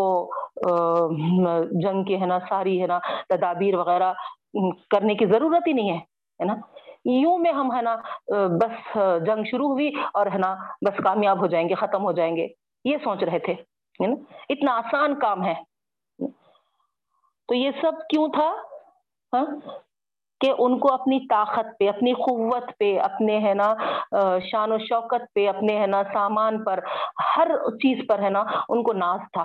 [1.82, 3.00] جنگ کی ہے نا، ساری، ہے نا،
[3.30, 4.12] تدابیر وغیرہ
[4.90, 6.56] کرنے کی ضرورت ہی نہیں ہے نا؟
[7.06, 7.96] یوں میں ہم، ہے نا
[8.62, 10.56] بس جنگ شروع ہوئی اور، ہے نا،
[10.88, 12.48] بس کامیاب ہو جائیں گے، ختم ہو جائیں گے،
[12.86, 13.56] یہ سوچ رہے تھے
[14.50, 15.54] اتنا آسان کام ہے۔
[17.52, 18.56] تو یہ سب کیوں تھا؟
[19.34, 19.46] ہاں؟
[20.40, 23.74] کہ ان کو اپنی طاقت پہ، اپنی قوت پہ، اپنے ہے نا
[24.40, 26.80] شان و شوکت پہ، اپنے ہے نا سامان پر،
[27.38, 29.44] ہر چیز پر ہے نا ان کو ناز تھا،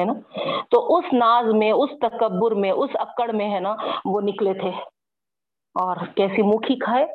[0.00, 0.12] ہے نا؟
[0.70, 4.70] تو اس ناز میں، اس تکبر میں، اس اکڑ میں ہے نا وہ نکلے تھے۔
[5.74, 7.06] اور کیسی مکھی کھائے؟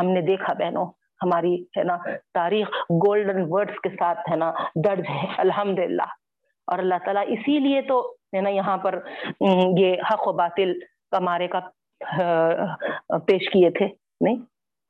[0.00, 0.86] ہم نے دیکھا بہنوں،
[1.22, 1.96] ہماری ہے نا
[2.34, 5.78] تاریخ گولڈن ورڈز کے ساتھ ہے نا درج ہے الحمد
[6.66, 8.98] اور اللہ تعالیٰ اسی لیے تو ہے نا، یہاں پر
[9.78, 10.72] یہ حق و باطل
[11.10, 11.60] کا مارے کا
[13.26, 13.86] پیش کیے تھے،
[14.20, 14.36] نہیں؟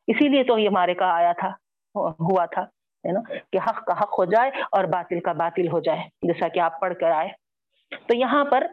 [0.08, 1.50] اسی لیے تو یہ مارے کا آیا تھا،
[1.94, 2.62] ہوا تھا،
[3.04, 3.20] ہے نا،
[3.52, 6.80] کہ حق کا حق ہو جائے اور باطل کا باطل ہو جائے، جیسا کہ آپ
[6.80, 7.28] پڑھ کر آئے۔
[8.06, 8.66] تو یہاں پر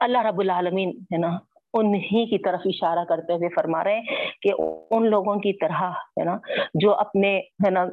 [0.00, 1.36] اللہ رب العالمین، ہے نا،
[1.74, 4.52] انہی کی طرف اشارہ کرتے ہوئے فرما رہے ہیں کہ
[4.90, 5.82] ان لوگوں کی طرح،
[6.18, 6.36] ہے نا،
[6.74, 7.84] جو اپنے، ہے نا،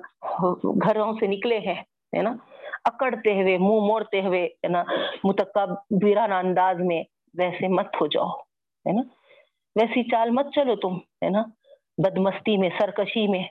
[0.85, 1.81] گھروں سے نکلے ہیں،
[2.17, 2.35] ہے نا
[2.85, 4.83] اکڑتے ہوئے، منہ موڑتے ہوئے، ہے نا،
[5.23, 8.29] متکبرانہ انداز میں ویسے مت ہو جاؤ،
[8.87, 9.01] ہے نا۔
[9.75, 11.43] ویسی چال مت چلو تم، ہے نا،
[11.97, 13.43] بدمستی میں، سرکشی میں،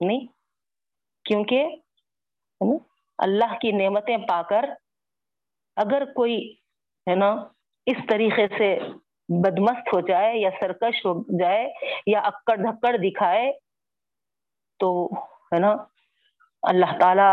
[0.00, 0.26] نہیں۔
[1.24, 1.76] کیونکہ
[3.18, 4.64] اللہ کی نعمتیں پا کر
[5.76, 6.52] اگر کوئی،
[7.10, 7.30] ہے نا،
[7.86, 8.78] اس طریقے سے
[9.28, 11.72] بدمست ہو جائے یا سرکش ہو جائے
[12.06, 13.52] یا اکڑ دھکڑ دکھائے،
[14.78, 15.06] تو،
[15.52, 15.76] ہے نا،
[16.62, 17.30] اللہ تعالی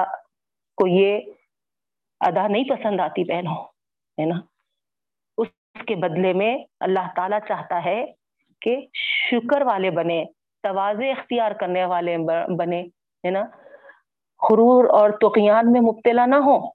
[0.77, 1.19] کو یہ
[2.19, 3.63] ادا نہیں پسند آتی بہنوں،
[4.21, 4.35] ہے نا؟
[5.37, 5.47] اس
[5.87, 8.05] کے بدلے میں اللہ تعالی چاہتا ہے
[8.61, 10.25] کہ شکر والے بنے
[10.63, 12.17] توازے اختیار کرنے والے
[12.57, 12.81] بنے،
[13.25, 13.41] ہے نا؟
[14.39, 16.67] خرور اور توقیان میں مبتلا نہ ہو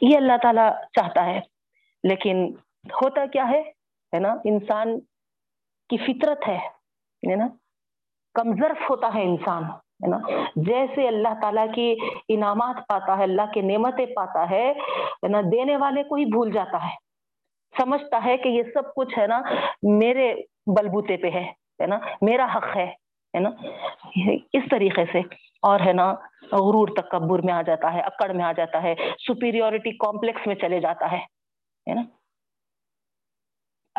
[0.00, 1.40] یہ اللہ تعالی چاہتا ہے۔
[2.04, 2.54] لیکن
[3.02, 3.62] ہوتا کیا ہے؟
[4.20, 5.00] نا؟ انسان
[5.88, 7.48] کی فطرت ہے نا؟
[8.34, 9.62] کمزرف ہوتا ہے انسان۔
[10.02, 10.18] ہے نا؟
[10.56, 11.96] جیسے اللہ تعالیٰ کی
[12.28, 14.72] انعامات پاتا ہے، اللہ کے نعمتیں پاتا ہے
[15.28, 16.94] نا؟ دینے والے کو ہی بھول جاتا ہے۔
[17.82, 19.42] سمجھتا ہے کہ یہ سب کچھ ہے نا،
[19.82, 20.34] میرے
[20.66, 23.50] بلبوتے پہ ہے نا؟ میرا حق ہے نا؟
[24.52, 25.18] اس طریقے سے۔
[25.62, 26.12] اور ہے نا،
[26.52, 28.94] غرور، تکبر میں آ جاتا ہے، اکڑ میں آ جاتا ہے
[29.28, 32.02] سپیریورٹی کمپلیکس میں چلے جاتا ہے نا؟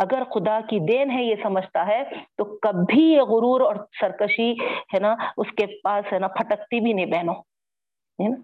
[0.04, 2.02] اگر خدا کی دین ہے، یہ سمجھتا ہے،
[2.38, 4.52] تو کبھی یہ غرور اور سرکشی
[4.94, 8.42] ہے نا، اس کے پاس ہے نا، پھٹکتی بھی نہیں بہنوں، ہے نا؟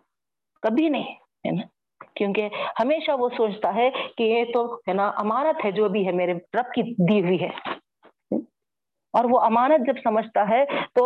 [0.64, 1.12] کبھی نہیں،
[1.46, 1.62] ہے نا؟
[2.16, 6.12] کیونکہ ہمیشہ وہ سوچتا ہے کہ یہ تو ہے نا امانت ہے، جو بھی ہے،
[6.12, 7.52] میرے رب کی دی ہوئی ہے۔
[9.14, 10.64] اور وہ امانت جب سمجھتا ہے،
[10.96, 11.04] تو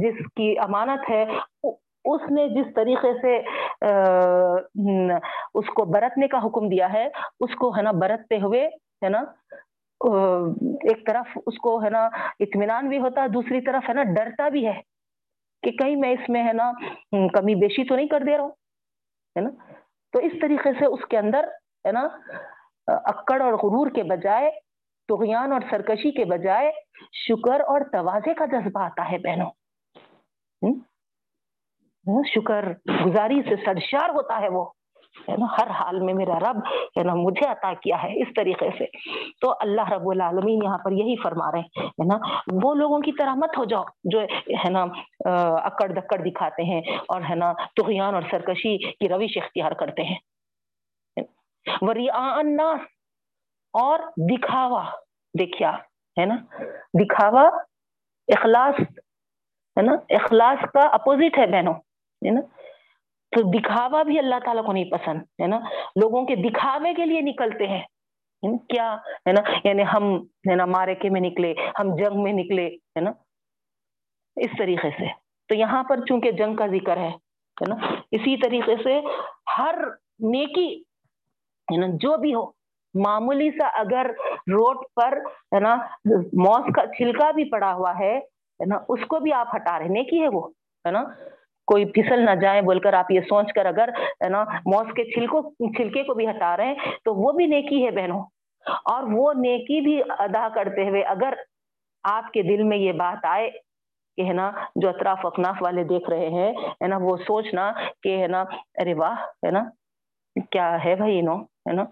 [0.00, 1.22] جس کی امانت ہے،
[2.04, 3.36] اس نے جس طریقے سے
[5.58, 7.06] اس کو برتنے کا حکم دیا ہے،
[7.40, 8.68] اس کو ہے نا برتتے ہوئے
[9.02, 9.22] ہے نا؟
[10.84, 12.04] ایک طرف اس کو ہے نا
[12.40, 14.80] اطمینان بھی ہوتا ہے دوسری طرف ہے نا ڈرتا بھی ہے
[15.62, 16.72] کہ کہیں میں اس میں ہے نا
[17.34, 18.50] کمی بیشی تو نہیں کر دے رہا ہوں،
[19.36, 19.50] ہے نا؟
[20.12, 21.44] تو اس طریقے سے اس کے اندر
[21.86, 22.08] ہے نا
[22.86, 24.50] اکڑ اور غرور کے بجائے،
[25.08, 26.72] تغیان اور سرکشی کے بجائے
[27.28, 29.50] شکر اور توازے کا جذبہ آتا ہے بہنوں۔
[32.26, 32.64] شکر
[33.06, 34.64] گزاری سے سرشار ہوتا ہے وہ۔
[35.28, 36.58] ہے نا، ہر حال میں میرا رب
[36.96, 38.86] ہے نا، مجھے عطا کیا ہے اس طریقے سے۔
[39.40, 42.18] تو اللہ رب العالمین یہاں پر یہی فرما رہے ہیں نا،
[42.62, 44.20] وہ لوگوں کی طرح مت ہو جاؤ جو،
[44.64, 44.82] ہے نا
[45.64, 50.18] اکڑ دکڑ دکھاتے ہیں اور، ہے نا تغیان اور سرکشی کی روش اختیار کرتے ہیں۔
[51.82, 52.80] الناس،
[53.74, 53.98] اور
[54.30, 54.82] دکھاوا
[55.34, 55.70] دیکھیا
[56.16, 56.36] ہے نا،
[57.00, 57.42] دکھاوا
[58.28, 58.80] اخلاص،
[59.76, 61.74] ہے نا، اخلاص کا اپوزٹ ہے بہنوں،
[62.22, 62.40] ہے نا۔
[63.32, 65.58] تو دکھاوا بھی اللہ تعالیٰ کو نہیں پسند، ہے نا؟
[66.00, 67.82] لوگوں کے دکھاوے کے لیے نکلتے ہیں۔
[68.68, 73.00] کیا، ہے نا؟ یعنی ہم، ہے نا، مارکے میں نکلے، ہم جنگ میں نکلے، ہے
[73.00, 73.10] نا؟
[74.36, 75.04] اس طریقے سے۔
[75.48, 77.10] تو یہاں پر چونکہ جنگ کا ذکر ہے
[77.68, 77.74] نا؟
[78.10, 79.00] اسی طریقے سے
[79.58, 79.74] ہر
[80.20, 80.82] نیکی،
[81.72, 82.46] ہے نا، جو بھی ہو،
[83.04, 85.18] معمولی سا اگر روڈ پر،
[85.54, 85.76] ہے نا،
[86.32, 88.20] موس کا چھلکا بھی پڑا ہوا ہے
[88.66, 90.48] نا، اس کو بھی آپ ہٹا رہے نیکی ہے وہ،
[90.86, 91.02] ہے نا؟
[91.66, 95.04] کوئی پھسل نہ جائے بول کر آپ یہ سوچ کر اگر، ہے نا، موس کے
[95.04, 95.42] چھلکوں
[95.76, 98.22] چھلکے کو بھی ہٹا رہے ہیں، تو وہ بھی نیکی ہے بہنوں۔
[98.66, 101.34] اور وہ نیکی بھی ادا کرتے ہوئے اگر
[102.02, 103.50] آپ کے دل میں یہ بات آئے
[104.16, 107.72] کہ، ہے نا، جو اطراف اکناف والے دیکھ رہے ہیں، ہے نا، وہ سوچنا
[108.02, 108.44] کہ، ہے نا،
[108.82, 109.14] ارے واہ،
[109.46, 109.64] ہے نا،
[110.50, 111.84] کیا ہے بھائی نو ہے نا۔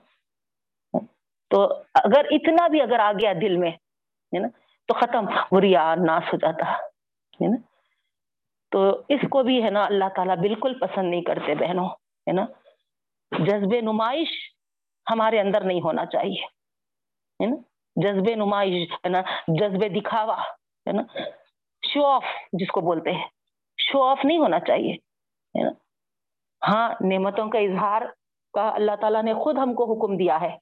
[1.50, 4.48] تو اگر اتنا بھی اگر آ گیا دل میں، ہے نا،
[4.86, 7.56] تو ختم ریا ناس ہو جاتا، ہے نا۔
[8.72, 11.88] تو اس کو بھی ہے نا اللہ تعالیٰ بالکل پسند نہیں کرتے بہنوں،
[12.26, 12.44] ہے نا؟
[13.32, 14.28] جذب نمائش
[15.06, 16.44] ہمارے اندر نہیں ہونا چاہیے،
[17.40, 17.56] ہے نا؟
[17.96, 20.36] جذب نمائش، ہے نا؟ جذب دکھاوا،
[20.86, 21.02] ہے نا؟
[21.82, 23.26] شو آف جس کو بولتے ہیں
[23.78, 25.70] شو آف نہیں ہونا چاہیے، ہے نا؟
[26.62, 28.02] ہاں نعمتوں کا اظہار
[28.54, 30.56] کا اللہ تعالیٰ نے خود ہم کو حکم دیا ہے،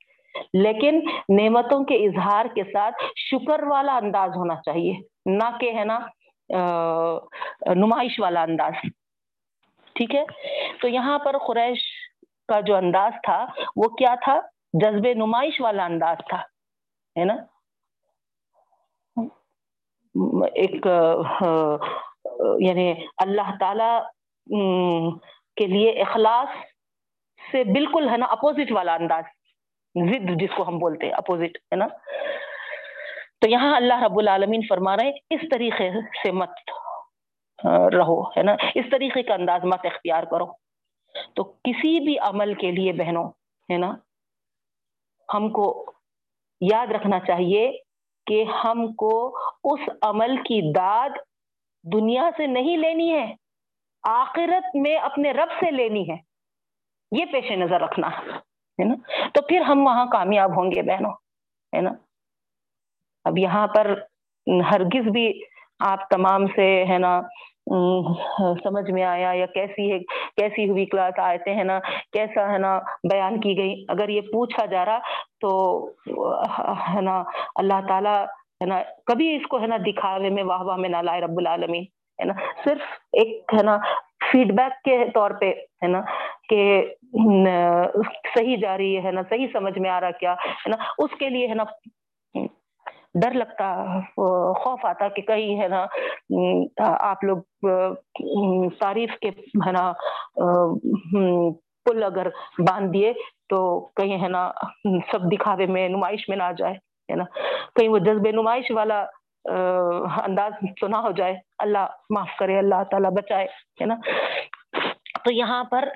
[0.55, 1.01] لیکن
[1.37, 4.95] نعمتوں کے اظہار کے ساتھ شکر والا انداز ہونا چاہیے،
[5.39, 5.99] نہ کہ ہے نا
[7.77, 8.75] نمائش والا انداز۔
[9.97, 10.25] ٹھیک ہے؟
[10.81, 11.81] تو یہاں پر قریش
[12.49, 13.45] کا جو انداز تھا،
[13.77, 14.39] وہ کیا تھا؟
[14.83, 16.41] جذب نمائش والا انداز تھا،
[17.17, 17.37] ہے نا؟
[20.55, 20.87] ایک
[22.61, 22.93] یعنی
[23.25, 23.91] اللہ تعالی
[25.57, 26.57] کے لیے اخلاص
[27.39, 29.25] سے بالکل، ہے نا، اپوزٹ والا انداز۔
[29.95, 31.87] ضد، جس کو ہم بولتے ہیں، اپوزٹ، ہے نا؟
[33.41, 35.91] تو یہاں اللہ رب العالمین فرما رہے ہیں، اس طریقے
[36.23, 36.51] سے مت
[37.95, 40.47] رہو، ہے نا؟ اس طریقے کا انداز مت اختیار کرو۔
[41.35, 43.29] تو کسی بھی عمل کے لیے بہنوں،
[43.73, 43.95] ہے نا،
[45.35, 45.93] ہم کو
[46.61, 47.73] یاد رکھنا چاہیے
[48.27, 51.11] کہ ہم کو اس عمل کی داد
[51.93, 53.35] دنیا سے نہیں لینی ہے،
[54.03, 56.17] آخرت میں اپنے رب سے لینی ہے۔
[57.13, 58.95] یہ پیش نظر رکھنا، ہے نا؟
[59.35, 61.13] تو پھر ہم وہاں کامیاب ہوں گے بہنوں،
[61.77, 61.91] ہے نا؟
[63.25, 63.95] اب یہاں پر
[64.73, 65.31] ہرگز بھی
[65.87, 67.21] آپ تمام سے ہے نا
[68.63, 71.79] سمجھ میں آیا یا کیسی ہے، کیسی ہوئی کلاس آئے ہیں نا،
[72.13, 72.79] کیسا ہے نا
[73.13, 74.99] بیان کی گئی۔ اگر یہ پوچھا جا رہا
[75.41, 75.51] تو،
[76.95, 77.23] ہے نا،
[77.55, 78.17] اللہ تعالیٰ
[78.61, 81.39] ہے نا، کبھی اس کو ہے نا دکھاوے میں واہ واہ میں نہ لائے رب
[81.39, 81.85] العالمین۔
[82.19, 83.77] ہے نا، صرف ایک ہے نا
[84.31, 85.53] فیڈ بیک کے طور پہ
[85.83, 86.01] ہے نا
[86.49, 86.61] کہ
[88.35, 91.29] صحیح جا رہی ہے نا، صحیح سمجھ میں آ رہا کیا۔ ہے نا، اس کے
[91.29, 91.65] لیے ہے نا
[93.15, 93.67] ڈر لگتا
[94.63, 95.85] خوف آتا کہ کہیں، ہے نا
[97.11, 97.67] آپ لوگ
[98.81, 99.29] تعریف کے،
[99.67, 99.93] ہے نا
[101.85, 103.13] پل اگر باندھ دیے
[103.51, 103.59] تو
[103.97, 104.51] کہیں، ہے نا،
[105.13, 106.75] سب دکھاوے میں نمائش میں نہ جائے،
[107.09, 107.25] ہے نا،
[107.77, 109.05] کہیں وہ جذب نمائش والا
[110.25, 113.47] انداز تو نہ ہو جائے، اللہ معاف کرے، اللہ تعالیٰ بچائے،
[113.81, 113.95] ہے نا،
[115.25, 115.89] تو یہاں پر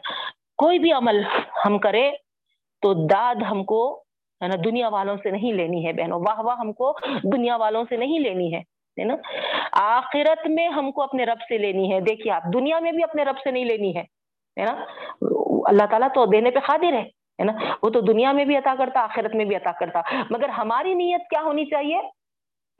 [0.58, 1.22] کوئی بھی عمل
[1.64, 2.10] ہم کرے
[2.82, 3.82] تو داد ہم کو
[4.42, 6.98] ہے نا، دنیا والوں سے نہیں لینی ہے بہنوں۔ واہ واہ، ہم کو
[7.32, 8.72] دنیا والوں سے نہیں لینی ہے
[9.04, 9.14] نا؟
[9.72, 13.22] آخرت میں ہم کو اپنے رب سے لینی ہے۔ دیکھیے آپ، دنیا میں بھی اپنے
[13.22, 14.84] رب سے نہیں لینی ہے نا؟
[15.66, 17.52] اللہ تعالیٰ تو دینے پہ خادر ہے نا؟
[17.82, 20.00] وہ تو دنیا میں بھی عطا کرتا، آخرت میں بھی عطا کرتا۔
[20.30, 21.98] مگر ہماری نیت کیا ہونی چاہیے؟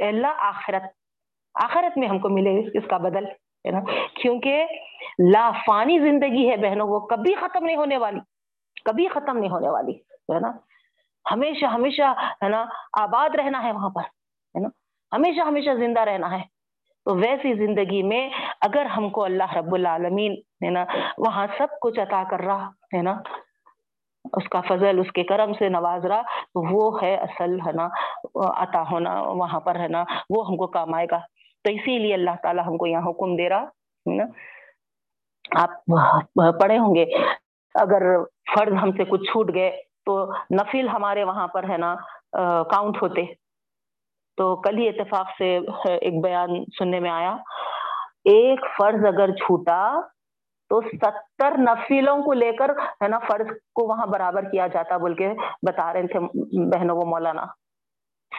[0.09, 0.83] اللہ، آخرت۔
[1.65, 3.81] آخرت میں ہم کو ملے اس کا بدل، ہے نا؟
[4.23, 4.65] کیونکہ
[5.33, 8.21] لافانی زندگی ہے بہنوں، وہ کبھی ختم نہیں ہونے والی،
[8.85, 10.53] کبھی ختم نہیں ہونے والی، ہے نا؟
[11.31, 12.65] ہمیشہ ہمیشہ ہے نا
[13.01, 14.69] آباد رہنا ہے وہاں پر، ہے نا؟
[15.13, 16.43] ہمیشہ ہمیشہ زندہ رہنا ہے۔
[17.05, 18.29] تو ویسی زندگی میں
[18.61, 20.33] اگر ہم کو اللہ رب العالمین
[20.65, 20.85] ہے نا
[21.19, 23.15] وہاں سب کچھ عطا کر رہا، ہے نا؟
[24.33, 27.89] اس کا فضل، اس کے کرم سے نواز رہا، تو وہ ہے اصل، ہے نا،
[28.35, 31.19] عطا ہونا وہاں پر، ہے نا، وہ ہم کو کام آئے گا۔
[31.65, 34.25] تو اسی لیے اللہ تعالیٰ ہم کو یہاں حکم دے رہا، ہے نا؟
[35.63, 35.71] آپ
[36.61, 37.05] پڑھے ہوں گے۔
[37.75, 38.03] اگر
[38.55, 39.71] فرض ہم سے کچھ چھوٹ گئے
[40.05, 41.95] تو نفل ہمارے وہاں پر ہے نا
[42.63, 43.25] کاؤنٹ ہوتے۔
[44.37, 47.33] تو کل ہی اتفاق سے ایک بیان سننے میں آیا۔
[48.25, 50.01] ایک فرض اگر چھوٹا
[50.69, 55.15] تو ستر نفیلوں کو لے کر ہے نا، فرض کو وہاں برابر کیا جاتا بول
[55.15, 55.29] کے
[55.67, 56.21] بتا رہے تھے
[56.71, 57.47] بہنوں وہ مولانا۔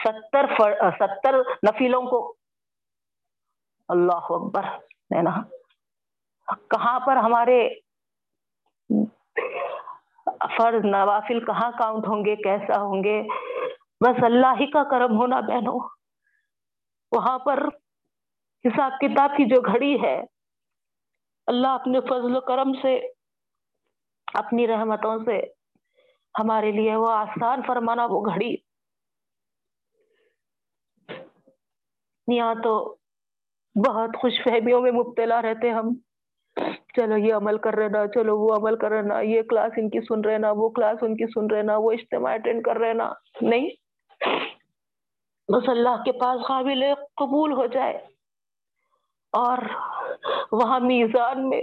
[0.04, 0.46] ستر
[0.90, 2.34] ستر نفیلوں کو۔
[3.88, 4.64] اللہ اکبر،
[5.16, 5.30] ہے نا۔
[6.68, 7.68] کہاں پر ہمارے
[10.40, 13.22] فرض نوافل کہاں کاؤنٹ ہوں گے، کیسا ہوں گے؟
[14.00, 15.78] بس اللہ ہی کا کرم ہونا بہنوں،
[17.12, 17.68] وہاں پر
[18.64, 20.22] حساب کتاب کی جو گھڑی ہے،
[21.46, 22.98] اللہ اپنے فضل و کرم سے،
[24.34, 25.40] اپنی رحمتوں سے
[26.38, 28.54] ہمارے لیے وہ آسان فرمانا وہ گھڑی۔
[32.28, 32.96] یہاں تو
[33.74, 35.88] بہت خوش فہمیوں میں مبتلا رہتے ہم۔
[36.96, 39.90] چلو یہ عمل کر رہے نا، چلو وہ عمل کر رہے نا، یہ کلاس ان
[39.90, 42.76] کی سن رہے نا، وہ کلاس ان کی سن رہے نا، وہ اجتماع اٹینڈ کر
[42.76, 43.70] رہے نا۔ نہیں۔
[45.52, 46.84] بس اللہ کے پاس قابل
[47.16, 47.96] قبول ہو جائے۔
[49.32, 49.58] اور
[50.52, 51.62] وہاں میزان میں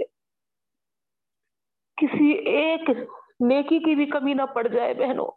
[1.96, 2.80] کسی ایک
[3.40, 5.30] نیکی کی بھی کمی نہ پڑ جائے بہنوں۔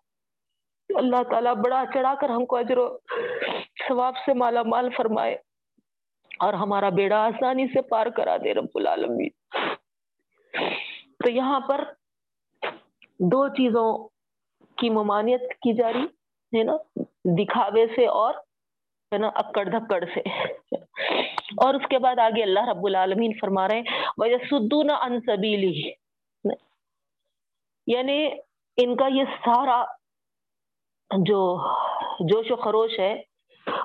[0.95, 2.97] اللہ تعالیٰ بڑا چڑھا کر ہم کو اجر و
[3.87, 5.37] ثواب سے مالا مال فرمائے۔
[6.39, 9.29] اور ہمارا بیڑا آسانی سے پار کرا دے رب العالمین۔
[11.23, 11.83] تو یہاں پر
[13.19, 14.07] دو چیزوں
[14.75, 16.05] کی ممانعت کی جا رہی،
[16.57, 16.77] ہے نا؟
[17.23, 18.33] دکھاوے سے اور،
[19.11, 20.19] ہے نا، اکڑ دھکڑ سے۔
[21.57, 23.83] اور اس کے بعد آگے اللہ رب العالمین فرما رہے ہیں
[24.17, 25.19] وجہ سدون ان
[27.87, 28.29] یعنی
[28.77, 29.83] ان کا یہ سارا
[31.17, 31.57] جو
[32.19, 33.21] جوش و خروش ہے،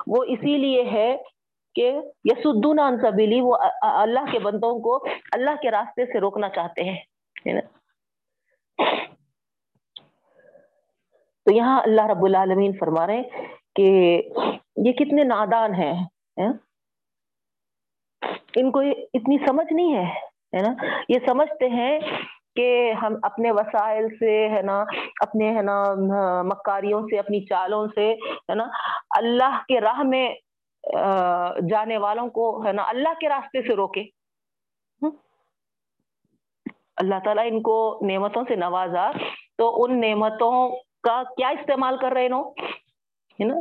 [0.07, 1.17] وہ اسی لیے ہے
[1.75, 1.91] کہ
[2.23, 4.95] یسدون ان سبیلی، وہ اللہ کے بندوں کو
[5.31, 6.97] اللہ کے راستے سے روکنا چاہتے ہیں
[11.45, 13.89] تو یہاں اللہ رب العالمین فرما رہے ہیں کہ
[14.77, 15.93] یہ کتنے نادان ہیں
[18.55, 18.79] ان کو
[19.13, 20.73] اتنی سمجھ نہیں ہے نا؟
[21.09, 21.99] یہ سمجھتے ہیں
[22.55, 24.83] کہ ہم اپنے وسائل سے، ہے نا؟
[25.21, 25.83] اپنے، ہے نا،
[26.43, 28.11] مکاریوں سے، اپنی چالوں سے،
[28.49, 28.63] ہے نا؟
[29.17, 30.29] اللہ کے راہ میں
[31.69, 34.03] جانے والوں کو، ہے نا، اللہ کے راستے سے روکے۔
[36.95, 39.11] اللہ تعالیٰ ان کو نعمتوں سے نوازا۔
[39.57, 40.69] تو ان نعمتوں
[41.03, 43.55] کا کیا استعمال کر رہے نو ہے نا۔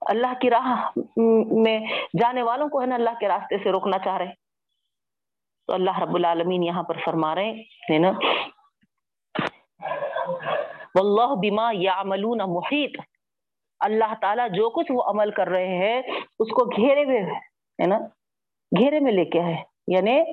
[0.00, 0.90] اللہ کی راہ
[1.52, 1.78] میں
[2.20, 4.32] جانے والوں کو، ہے نا، اللہ کے راستے سے روکنا چاہ رہے
[5.66, 7.50] تو اللہ رب العالمین یہاں پر فرما رہے
[7.90, 8.10] ہیں نا۔
[10.94, 13.13] واللہ بما یعملون محیط۔
[13.80, 16.02] اللہ تعالیٰ جو کچھ وہ عمل کر رہے ہیں،
[16.38, 17.98] اس کو گھیرے میں، ہے نا؟
[18.72, 20.32] گھیرے میں لے کے ہے یعنی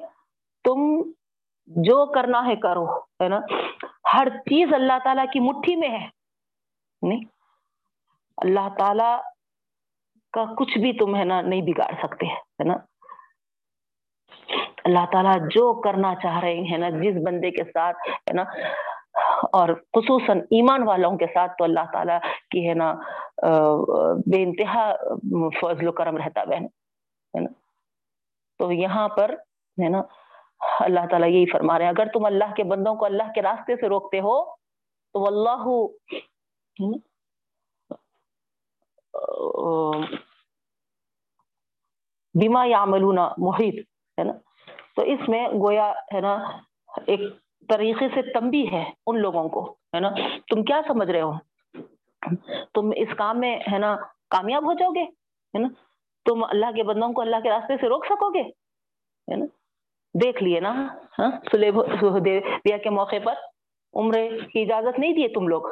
[0.63, 1.11] تم
[1.65, 3.39] جو کرنا ہے کرو، ہے نا؟
[4.13, 6.07] ہر چیز اللہ تعالیٰ کی مٹھی میں ہے۔
[7.01, 7.19] نہیں،
[8.37, 9.19] اللہ تعالیٰ
[10.33, 12.73] کا کچھ بھی تم، ہے نا، نہیں بگاڑ سکتے، ہے نا؟
[14.85, 18.43] اللہ تعالیٰ جو کرنا چاہ رہے ہیں نا؟ جس بندے کے ساتھ، ہے نا؟
[19.51, 22.19] اور خصوصاً ایمان والوں کے ساتھ تو اللہ تعالیٰ
[22.51, 22.93] کی ہے نا
[24.31, 24.91] بے انتہا
[25.61, 26.65] فضل و کرم رہتا بہن،
[27.33, 27.49] ہے نا؟
[28.59, 29.29] تو یہاں پر
[29.77, 30.01] ہے نا،
[30.79, 33.75] اللہ تعالیٰ یہی فرما رہے ہیں، اگر تم اللہ کے بندوں کو اللہ کے راستے
[33.75, 34.43] سے روکتے ہو
[35.15, 35.63] تو اللہ
[42.35, 43.79] بیما یا محیط،
[44.17, 44.33] ہے نا؟
[44.95, 46.35] تو اس میں گویا، ہے نا،
[47.07, 47.19] ایک
[47.69, 50.09] طریقے سے تمبی ہے ان لوگوں کو، ہے نا؟
[50.49, 51.31] تم کیا سمجھ رہے ہو؟
[52.73, 53.95] تم اس کام میں، ہے نا،
[54.29, 55.03] کامیاب ہو جاؤ گے،
[55.53, 55.67] ہے نا؟
[56.25, 58.41] تم اللہ کے بندوں کو اللہ کے راستے سے روک سکو گے،
[59.27, 59.45] ہے نا؟
[60.15, 60.71] دیکھ لیے نا
[61.19, 61.31] ہاں؟
[62.65, 63.33] دیا کے موقع پر
[63.93, 64.13] عمر
[64.53, 65.67] کی اجازت نہیں دیے تم لوگ،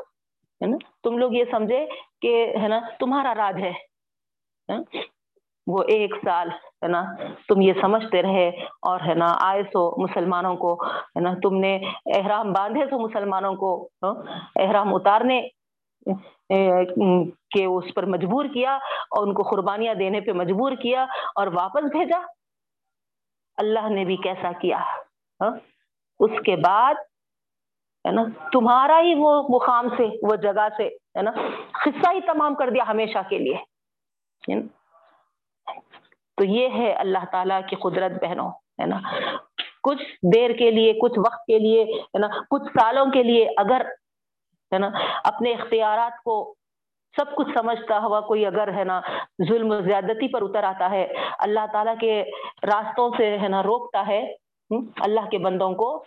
[0.62, 1.86] ہے نا؟ تم لوگ یہ سمجھے
[2.22, 3.72] کہ، ہے نا، تمہارا راج ہے
[4.70, 4.82] ہاں؟
[5.70, 6.49] وہ ایک سال،
[6.84, 7.01] ہے نا،
[7.47, 8.47] تم یہ سمجھتے رہے
[8.89, 11.76] اور، ہے نا، آئے سو مسلمانوں کو، ہے نا، تم نے
[12.17, 13.72] احرام باندھے سو مسلمانوں کو
[14.03, 14.13] ہاں،
[14.63, 15.41] احرام اتارنے
[17.51, 21.05] کے اس پر مجبور کیا اور ان کو قربانیاں دینے پہ مجبور کیا
[21.36, 22.20] اور واپس بھیجا۔
[23.57, 24.78] اللہ نے بھی کیسا کیا
[25.41, 25.51] ہاں،
[26.20, 26.95] اس کے بعد،
[28.05, 31.32] ہے نا، تمہارا ہی وہ مقام سے، وہ جگہ سے، ہے نا،
[31.84, 33.57] قصہ ہی تمام کر دیا ہمیشہ کے لیے
[36.40, 38.50] تو یہ ہے اللہ تعالیٰ کی قدرت بہنوں،
[38.82, 39.00] ہے نا؟
[39.84, 40.04] کچھ
[40.36, 43.82] دیر کے لیے، کچھ وقت کے لیے، ہے نا؟ کچھ سالوں کے لیے اگر،
[44.72, 44.90] ہے نا؟
[45.24, 46.56] اپنے اختیارات کو
[47.16, 49.00] سب کچھ سمجھتا ہوا کوئی اگر، ہے نا،
[49.50, 51.04] ظلم، زیادتی پر اتر آتا ہے،
[51.40, 52.24] اللہ تعالیٰ کے
[52.64, 54.22] راستوں سے، ہے نا، روکتا ہے
[55.02, 56.04] اللہ کے بندوں کو،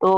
[0.00, 0.10] تو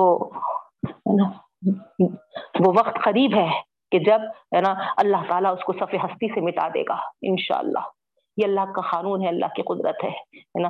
[2.60, 3.48] وہ وقت قریب ہے
[3.92, 4.20] کہ جب،
[4.54, 7.95] ہے نا، اللہ تعالیٰ اس کو صف ہستی سے مٹا دے گا، انشاءاللہ۔
[8.36, 10.68] یہ اللہ کا قانون ہے، اللہ کی قدرت ہے نا؟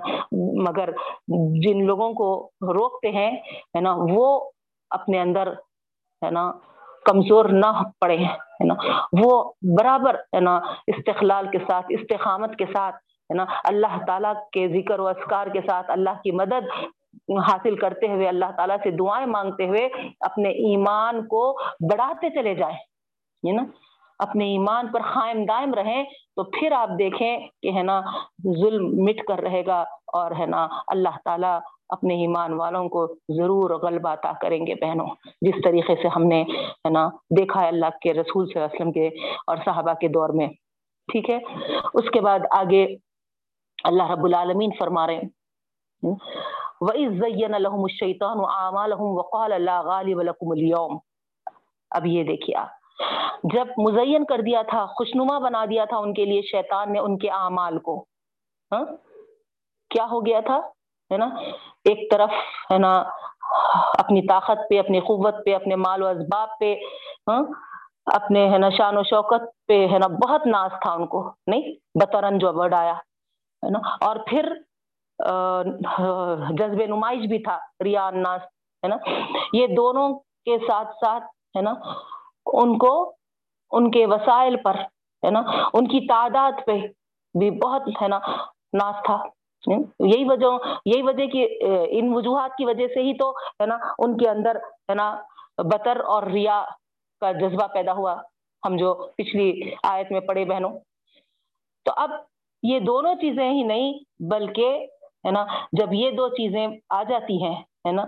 [0.68, 0.90] مگر
[1.62, 3.30] جن لوگوں کو روکتے ہیں،
[3.76, 4.50] ہے نا، وہ
[4.90, 5.52] اپنے اندر،
[6.22, 6.52] ہے نا،
[7.04, 8.74] کمزور نہ پڑے، ہے نا؟
[9.22, 10.56] وہ برابر، ہے نا،
[10.86, 15.60] استقلال کے ساتھ، استقامت کے ساتھ، ہے نا، اللہ تعالیٰ کے ذکر و اسکار کے
[15.60, 16.70] ساتھ اللہ کی مدد
[17.46, 19.88] حاصل کرتے ہوئے، اللہ تعالیٰ سے دعائیں مانگتے ہوئے
[20.20, 21.58] اپنے ایمان کو
[21.90, 22.78] بڑھاتے چلے جائیں
[23.52, 23.62] نا؟
[24.18, 28.00] اپنے ایمان پر قائم دائم رہیں، تو پھر آپ دیکھیں کہ ہے نا،
[28.60, 31.58] ظلم مٹ کر رہے گا اور ہے نا، اللہ تعالیٰ
[31.88, 35.06] اپنے ایمان والوں کو ضرور غلبہ عطا کریں گے بہنوں۔
[35.40, 38.80] جس طریقے سے ہم نے ہے نا، دیکھا ہے اللہ کے رسول صلی اللہ علیہ
[38.80, 39.08] وسلم کے
[39.46, 40.48] اور صحابہ کے دور میں۔
[41.12, 41.38] ٹھیک ہے؟
[41.94, 42.96] اس کے بعد آگے
[43.84, 45.28] اللہ رب العالمین فرما رہے ہیں۔
[46.80, 50.98] وَإِذْ زَيَّنَ لَهُمُ الشَّيْطَانُ أَعْمَالَهُمْ وَقَالَ لَا غَالِبَ لَكُمُ الْيَوْمِ۔
[51.90, 52.56] اب یہ دیکھئے
[53.54, 57.18] جب مزین کر دیا تھا، خوشنما بنا دیا تھا ان کے لیے شیطان نے ان
[57.18, 58.04] کے اعمال کو۔
[58.72, 58.84] ہاں؟
[59.90, 60.56] کیا ہو گیا تھا؟
[61.10, 61.26] ہے نا؟
[61.84, 62.30] ایک طرف،
[62.70, 62.92] ہے نا،
[63.98, 66.74] اپنی طاقت پہ، اپنی قوت پہ، اپنے مال و اسباب پہ
[67.30, 67.42] ہاں
[68.14, 71.62] اپنے، ہے نا، شان و شوکت پہ، ہے نا، بہت ناز تھا ان کو، نہیں؟
[72.00, 72.94] بطرن جو ورڈ آیا
[73.62, 74.52] ہے نا؟ اور پھر
[76.58, 78.40] جذب نمائش بھی تھا ریا ناز،
[78.82, 78.96] ہے نا؟
[79.52, 80.08] یہ دونوں
[80.44, 81.24] کے ساتھ ساتھ،
[81.56, 81.74] ہے نا
[82.46, 83.14] ان کو
[83.70, 84.74] ان کے وسائل پر،
[85.24, 85.40] ہے نا؟
[85.72, 86.78] ان کی تعداد پہ
[87.38, 88.18] بھی بہت، ہے نا،
[88.72, 89.24] ناس تھا۔
[90.00, 90.46] یہی وجہ
[90.86, 91.46] یہی وجہ کی
[91.90, 95.22] ان وجوہات کی وجہ سے ہی تو، ہے نا، ان کے اندر، ہے نا،
[95.58, 96.64] بطر اور ریا
[97.20, 98.22] کا جذبہ پیدا ہوا۔
[98.66, 100.70] ہم جو پچھلی آیت میں پڑے بہنوں۔
[101.84, 102.10] تو اب
[102.62, 103.92] یہ دونوں چیزیں ہی نہیں،
[104.30, 108.04] بلکہ، ہے نا، جب یہ دو چیزیں آ جاتی ہیں، ہے نا،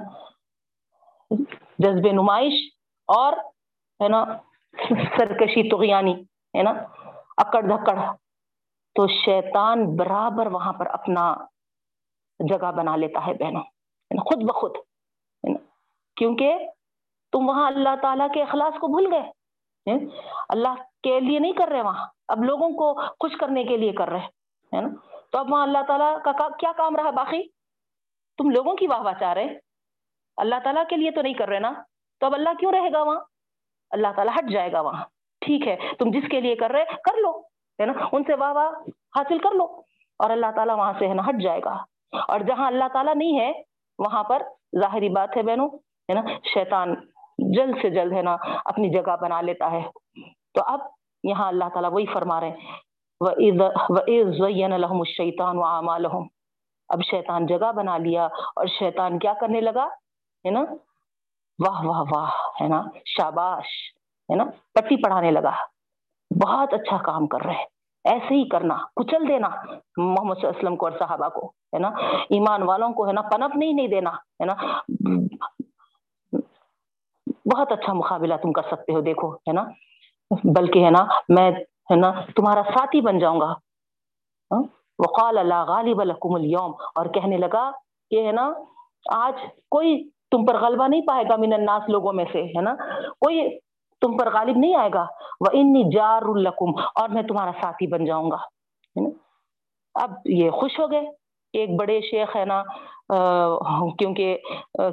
[1.78, 2.52] جذب نمائش
[3.06, 3.32] اور
[4.02, 4.24] ہے نا؟
[5.18, 6.14] سرکشی تغیانی،
[6.58, 6.72] ہے نا؟
[7.36, 7.98] اکڑ دھکڑ۔
[8.94, 11.34] تو شیطان برابر وہاں پر اپنا
[12.48, 13.62] جگہ بنا لیتا ہے بہنوں
[14.24, 14.76] خود بخود
[16.16, 16.68] کیونکہ
[17.32, 19.30] تم وہاں اللہ تعالیٰ کے اخلاص کو بھول گئے
[20.48, 24.08] اللہ کے لیے نہیں کر رہے وہاں، اب لوگوں کو خوش کرنے کے لیے کر
[24.08, 24.26] رہے،
[24.72, 24.88] ہے نا؟
[25.30, 27.42] تو اب وہاں اللہ تعالیٰ کا کیا کام رہا باقی؟
[28.38, 29.58] تم لوگوں کی واہ واہ چاہ رہے۔
[30.36, 31.72] اللہ تعالیٰ کے لیے تو نہیں کر رہے نا؟
[32.20, 33.20] تو اب اللہ کیوں رہے گا وہاں؟
[33.90, 35.04] اللہ تعالیٰ ہٹ جائے گا وہاں۔
[35.40, 37.42] ٹھیک ہے، تم جس کے لیے کر رہے، کر لو،
[37.80, 38.70] ہے نا؟ ان سے واہ واہ
[39.18, 39.80] حاصل کر لو
[40.18, 41.84] اور اللہ تعالیٰ وہاں سے ہے نا ہٹ جائے گا۔
[42.28, 43.52] اور جہاں اللہ تعالیٰ نہیں ہے،
[43.98, 44.42] وہاں پر
[44.80, 45.68] ظاہری بات ہے بہنوں،
[46.08, 46.20] ہے نا؟
[46.54, 46.94] شیطان
[47.38, 49.82] جلد سے جلد ہے نا اپنی جگہ بنا لیتا ہے۔
[50.54, 50.80] تو اب
[51.22, 52.72] یہاں اللہ تعالیٰ وہی فرما رہے ہیں۔
[53.20, 56.28] الشیطان وَعَمَالَهُمْ
[56.88, 59.88] اب شیطان جگہ بنا لیا اور شیطان کیا کرنے لگا،
[60.44, 60.64] ہے نا؟
[61.66, 62.28] واہ واہ واہ،
[62.60, 63.64] ہے نا؟ شاباش،
[64.30, 64.44] ہے نا؟
[64.74, 65.52] پٹی پڑھانے لگا۔
[66.44, 70.76] بہت اچھا کام کر رہے۔ ایسے ہی کرنا، کچل دینا محمد صلی اللہ علیہ وسلم
[70.76, 71.88] کو اور صحابہ کو، ہے نا؟
[72.30, 74.54] ایمان والوں کو، ہے نا؟ پنپ نہیں نہیں دینا، ہے نا؟
[77.26, 79.64] بہت اچھا مقابلہ تم کر سکتے ہو، دیکھو، ہے نا؟
[80.44, 81.50] بلکہ، ہے نا، میں،
[81.90, 84.62] ہے نا، تمہارا ساتھی بن جاؤں گا۔ ہاں؟
[84.98, 87.70] وقال اللہ غالب لکم اليوم۔ اور کہنے لگا
[88.10, 88.52] کہ، ہے نا،
[89.12, 92.74] آج کوئی تم پر غلبہ نہیں پائے گا من الناس لوگوں میں سے، ہے نا؟
[93.10, 93.58] کوئی
[94.00, 95.06] تم پر غالب نہیں آئے گا۔
[95.40, 99.08] وہ انی جار القم اور میں تمہارا ساتھی بن جاؤں گا۔ ہے نا؟
[99.94, 101.06] اب یہ خوش ہو گئے۔
[101.52, 102.62] ایک بڑے شیخ ہے نا
[103.98, 104.38] کیونکہ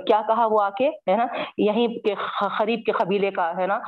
[0.07, 1.25] کیا کہا وہ آ کے؟ ہے نا؟
[1.57, 2.15] یہیں کے
[2.57, 3.79] قریب کے قبیلے کا، ہے نا؟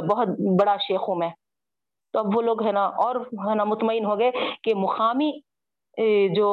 [0.00, 0.28] بہت
[0.60, 1.30] بڑا شیخ ہوں میں۔
[2.12, 4.30] تو اب وہ لوگ، ہے نا، اور، ہے نا، مطمئن ہو گئے
[4.62, 5.32] کہ مقامی
[6.34, 6.48] جو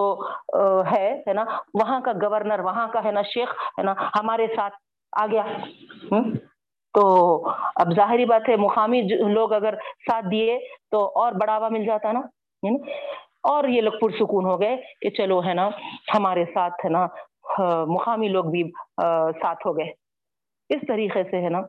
[0.92, 1.44] ہے نا،
[1.82, 4.74] وہاں کا گورنر وہاں کا، ہے نا، شیخ، ہے نا، ہمارے ساتھ
[5.14, 5.44] آ گیا۔
[6.94, 7.04] تو
[7.82, 9.02] اب ظاہری بات ہے، مقامی
[9.34, 9.76] لوگ اگر
[10.08, 10.58] ساتھ دیے
[10.92, 12.22] تو اور بڑھاوا مل جاتا نا
[13.50, 15.70] اور یہ لوگ پرسکون ہو گئے کہ چلو، ہے نا،
[16.16, 17.06] ہمارے ساتھ، ہے نا
[17.58, 18.64] ہاں، مقامی لوگ بھی
[19.42, 19.92] ساتھ ہو گئے۔
[20.70, 21.62] اس طریقے سے، ہے نا،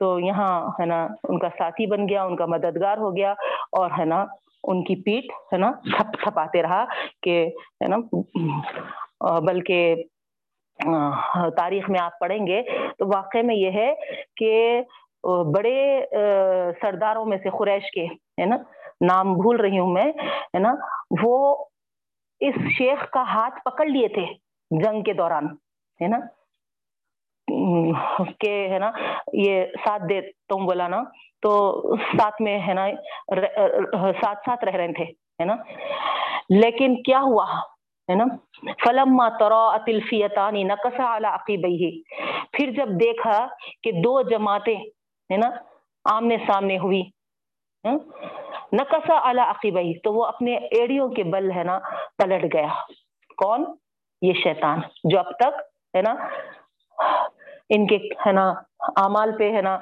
[0.00, 3.32] تو یہاں، ہے نا، ان کا ساتھی بن گیا، ان کا مددگار ہو گیا
[3.78, 4.24] اور، ہے نا
[4.64, 6.84] ان کی پیٹ ہے نا، تھپ تھپاتے رہا
[7.22, 7.44] کہ،
[7.82, 7.96] ہے نا
[9.46, 10.02] بلکہ
[11.56, 12.62] تاریخ میں آپ پڑھیں گے
[12.98, 13.92] تو واقع میں یہ ہے
[14.36, 14.80] کہ
[15.54, 15.78] بڑے
[16.80, 18.04] سرداروں میں سے قریش کے،
[18.40, 18.56] ہے نا،
[19.06, 20.10] نام بھول رہی ہوں میں،
[20.54, 20.74] ہے نا،
[21.22, 21.34] وہ
[22.40, 24.24] اس شیخ کا ہاتھ پکڑ لیے تھے
[24.70, 25.46] جنگ کے دوران،
[26.00, 26.18] ہے نا
[28.40, 28.90] کہ ہے نا،
[29.32, 31.02] یہ ساتھ دے تم بولا نا،
[31.42, 32.86] تو ساتھ میں ہے نا
[34.20, 35.54] ساتھ ساتھ رہ رہے تھے، ہے نا۔
[36.48, 37.44] لیکن کیا ہوا،
[38.10, 38.24] ہے نا۔
[38.84, 42.02] فلما فلم ترفیتانی نقص اعلی عقیبئی
[42.52, 43.46] پھر جب دیکھا
[43.82, 44.76] کہ دو جماعتیں،
[45.32, 45.50] ہے نا،
[46.04, 47.02] آمنے سامنے ہوئی
[47.84, 47.98] ہاں،
[48.72, 51.78] نقص اعلی عقیبئی تو وہ اپنے ایڑیوں کے بل ہے نا
[52.18, 52.68] پلٹ گیا۔
[53.36, 53.64] کون؟
[54.22, 55.60] یہ شیطان، جو اب تک،
[55.96, 56.14] ہے نا
[57.70, 57.96] ان کے
[58.26, 58.48] ہے نا،
[58.96, 59.76] اعمال پہ ہے نا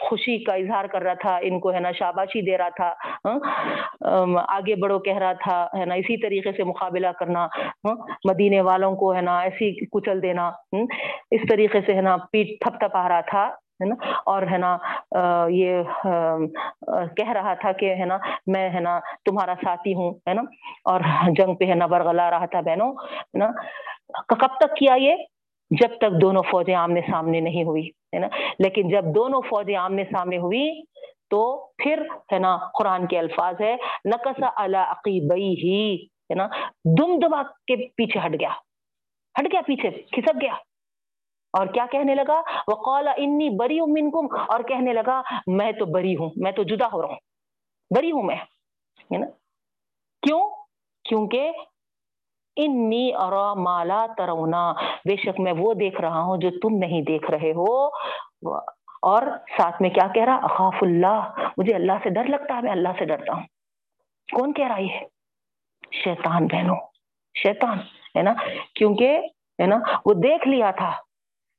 [0.00, 2.88] خوشی کا اظہار کر رہا تھا، ان کو ہے نا شاباشی دے رہا تھا
[3.24, 7.44] ہاں، آگے بڑھو کہہ رہا تھا، ہے نا، اسی طریقے سے مقابلہ کرنا
[7.84, 7.94] ہاں،
[8.28, 10.50] مدینے والوں کو ہے نا ایسی کچل دینا
[11.30, 13.46] اس طریقے سے ہے نا پیٹ تھپ تھپ آ رہا تھا،
[13.80, 13.94] ہے نا،
[14.26, 14.76] اور ہے نا
[15.50, 15.82] یہ
[17.16, 20.42] کہہ رہا تھا کہ ہے نا، میں ہے نا تمہارا ساتھی ہوں، ہے نا،
[20.84, 21.00] اور
[21.38, 23.50] جنگ پہ ہے نا برگلا رہا تھا بہنوں، ہے نا،
[24.28, 25.14] کب تک کیا یہ؟
[25.70, 30.04] جب تک دونوں فوجیں آمنے سامنے نہیں ہوئی، ہے نا؟ لیکن جب دونوں فوجیں آمنے
[30.04, 30.82] سامنے ہوئی
[31.30, 32.02] تو پھر،
[32.32, 36.46] ہے نا، قرآن کے الفاظ ہے، نقص عقیبئی ہی ہے نا؟
[36.98, 38.50] دم دبا کے پیچھے ہٹ گیا
[39.40, 40.52] ہٹ گیا پیچھے، کھسک گیا۔
[41.52, 45.86] اور کیا کہنے لگا؟ وہ قولا انی بری ہوں منکم، اور کہنے لگا، میں تو
[45.86, 47.16] بری ہوں، میں تو جدا ہو رہا ہوں،
[47.96, 49.26] بری ہوں میں، ہے نا؟
[50.22, 50.50] کیوں؟
[51.04, 51.50] کیونکہ
[52.58, 54.72] انی اور مالا ترونا
[55.08, 57.86] بے شک میں وہ دیکھ رہا ہوں جو تم نہیں دیکھ رہے ہو۔
[59.02, 59.22] اور
[59.58, 62.88] ساتھ میں کیا کہہ رہا؟ اخاف اللہ، مجھے اللہ سے ڈر لگتا ہے، میں اللہ
[62.98, 63.42] سے ڈرتا ہوں۔
[64.32, 65.06] کون کہہ رہا ہے؟
[65.92, 66.76] شیطان بہنوں،
[67.42, 67.78] شیطان،
[68.16, 68.34] ہے نا؟
[68.74, 69.18] کیونکہ،
[69.62, 70.90] ہے نا، وہ دیکھ لیا تھا۔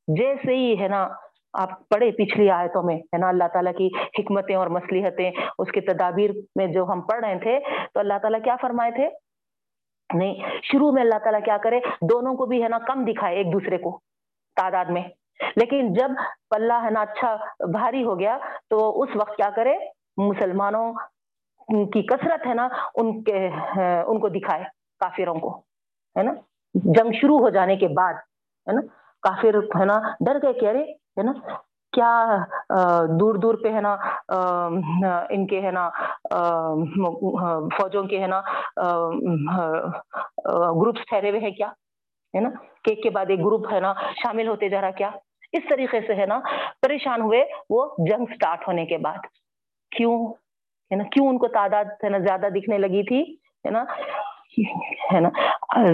[0.08, 1.08] جیسے ہی، ہے نا،
[1.54, 3.89] آپ پڑھے پچھلی آیتوں میں، ہے نا، اللہ تعالیٰ کی
[4.20, 7.60] حکمتیں اور مسلحتیں اس کے تدابیر میں جو ہم پڑھ رہے تھے،
[7.93, 9.10] تو اللہ تعالیٰ کیا فرمائے تھے؟
[10.14, 13.53] نہیں، شروع میں اللہ تعالیٰ کیا کرے، دونوں کو بھی ہے نا کم دکھائے ایک
[13.53, 13.99] دوسرے کو
[14.55, 15.03] تعداد میں۔
[15.55, 16.12] لیکن جب
[16.49, 17.36] پلہ ہے نا اچھا
[17.72, 18.38] بھاری ہو گیا،
[18.70, 19.76] تو اس وقت کیا کرے،
[20.18, 20.93] مسلمانوں
[21.86, 23.47] کی کثرت ہے نا ان کے،
[24.07, 24.64] ان کو دکھائے،
[24.99, 25.57] کافروں کو،
[26.18, 26.34] ہے نا؟
[26.74, 28.82] جنگ شروع ہو جانے کے بعد، ہے نا؟
[29.22, 31.32] کافر ہے نا، ڈر گئے کہہ رہے ہے نا؟
[31.94, 32.10] کیا
[33.20, 33.96] دور دور پہ ہے نا
[35.30, 35.90] ان کے ہے نا
[37.78, 38.42] فوجوں کے ہے نا
[40.82, 41.68] گروپس ٹھہرے ہوئے ہیں کیا؟
[42.34, 42.50] ہے نا
[42.84, 45.10] کہ ایک کے بعد ایک گروپ ہے نا، شامل ہوتے جا رہا کیا؟
[45.54, 46.40] اس طریقے سے ہے نا،
[46.82, 49.26] پریشان ہوئے وہ جنگ سٹارٹ ہونے کے بعد۔
[49.92, 50.18] کیوں؟
[50.92, 53.22] ہے نا، کیوں ان کو تعداد ہے نا زیادہ دکھنے لگی تھی؟
[53.66, 53.84] ہے نا
[55.14, 55.30] ہے نا،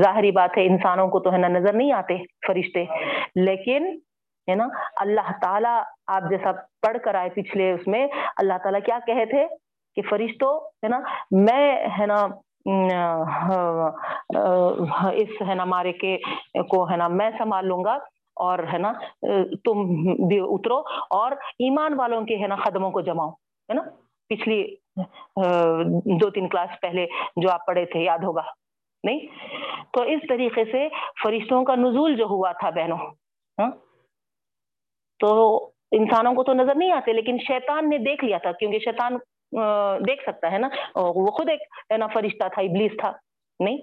[0.02, 2.18] ظاہری بات ہے انسانوں کو تو ہے نا نظر نہیں آتے
[2.48, 2.84] فرشتے،
[3.46, 3.98] لیکن
[4.48, 4.68] ہے نا؟
[5.02, 5.78] اللہ تعالیٰ
[6.16, 9.46] آپ جیسا پڑھ کر آئے پچھلے اس میں، اللہ تعالیٰ کیا کہے تھے
[9.98, 11.00] کہ فرشتوں، ہے نا،
[11.32, 12.26] میں، ہے نا
[15.12, 16.18] اس، ہے نا، مارے کے
[16.70, 17.98] کو، ہے نا، میں سنبھال لوں گا
[18.44, 18.92] اور، ہے نا،
[19.66, 19.84] تم
[20.28, 20.78] بھی اترو
[21.18, 23.30] اور ایمان والوں کے، ہے نا، قدموں کو جماؤ،
[23.70, 23.82] ہے نا؟
[24.30, 24.64] پچھلی
[26.20, 28.42] دو تین کلاس پہلے جو آپ پڑھے تھے، یاد ہوگا،
[29.04, 29.20] نہیں؟
[29.94, 30.88] تو اس طریقے سے
[31.24, 32.98] فرشتوں کا نزول جو ہوا تھا بہنوں
[33.58, 33.70] ہاں
[35.20, 35.30] تو
[35.92, 39.18] انسانوں کو تو نظر نہیں آتے، لیکن شیطان نے دیکھ لیا تھا، کیونکہ شیطان
[40.08, 41.62] دیکھ سکتا ہے نا۔ وہ خود ایک
[41.92, 43.12] ہے نا فرشتہ تھا، ابلیس تھا،
[43.60, 43.78] نہیں؟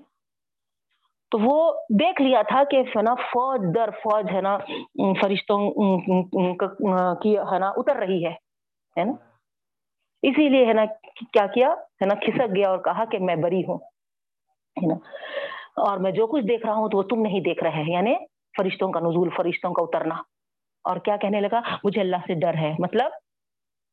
[1.32, 1.56] تو وہ
[2.00, 4.56] دیکھ لیا تھا کہ ہے نا فوج در فوج ہے نا
[5.20, 5.60] فرشتوں
[7.22, 9.12] کی ہے نا، اتر رہی ہے نا؟
[10.22, 10.84] اسی لیے ہے نا
[11.32, 13.78] کیا کیا؟ ہے نا، کھسک گیا اور کہا کہ میں بری ہوں،
[14.76, 14.94] ہے نا؟
[15.82, 18.14] اور میں جو کچھ دیکھ رہا ہوں تو وہ تم نہیں دیکھ رہے ہیں یعنی
[18.58, 20.14] فرشتوں کا نزول، فرشتوں کا اترنا۔
[20.84, 23.10] اور کیا کہنے لگا؟ مجھے اللہ سے ڈر ہے۔ مطلب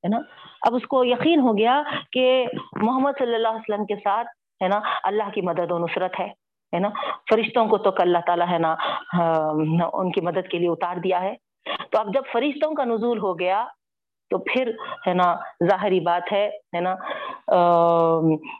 [0.03, 0.19] ہے نا؟
[0.67, 1.81] اب اس کو یقین ہو گیا
[2.11, 2.45] کہ
[2.81, 4.27] محمد صلی اللہ علیہ وسلم کے ساتھ،
[4.63, 6.27] ہے نا، اللہ کی مدد و نصرت ہے
[6.73, 6.89] ہے نا؟
[7.29, 8.75] فرشتوں کو تو اللہ تعالیٰ، ہے نا
[9.93, 11.33] ان کی مدد کے لیے اتار دیا ہے۔
[11.91, 13.65] تو اب جب فرشتوں کا نزول ہو گیا،
[14.29, 14.71] تو پھر،
[15.07, 15.35] ہے نا،
[15.69, 16.95] ظاہری بات ہے ہے نا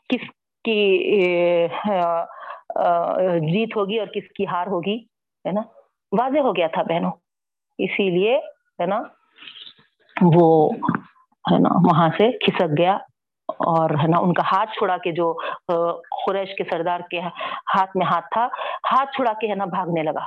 [0.10, 0.24] کس
[0.64, 0.80] کی
[3.52, 4.98] جیت ہوگی اور کس کی ہار ہوگی،
[5.46, 5.62] ہے نا؟
[6.12, 7.12] واضح ہو گیا تھا بہنوں۔
[7.80, 8.36] اسی لیے
[8.82, 9.02] ہے نا
[10.16, 10.48] وہ
[11.46, 12.98] ہے نا وہاں سے کھسک گیا
[13.68, 15.32] اور ہے نا ان کا ہاتھ چھڑا کے جو
[16.26, 18.48] قریش کے سردار کے ہاتھ میں ہاتھ تھا
[18.92, 20.24] ہاتھ چھڑا کے ہے نا بھاگنے لگا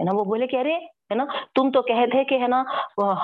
[0.00, 0.74] ہے نا وہ بولے کہ ارے
[1.10, 1.24] ہے نا
[1.54, 2.62] تم تو کہے تھے کہ ہے نا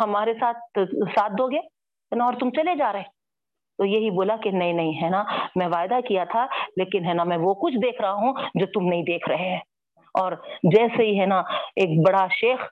[0.02, 0.78] ہمارے ساتھ
[1.14, 3.18] ساتھ دو گے ہے نا اور تم چلے جا رہے
[3.78, 5.22] تو یہی بولا کہ نہیں نہیں ہے نا
[5.56, 8.88] میں وعدہ کیا تھا لیکن ہے نا میں وہ کچھ دیکھ رہا ہوں جو تم
[8.88, 9.60] نہیں دیکھ رہے ہیں
[10.14, 10.32] اور
[10.72, 11.38] جیسے ہی ہے نا
[11.76, 12.66] ایک بڑا شیخ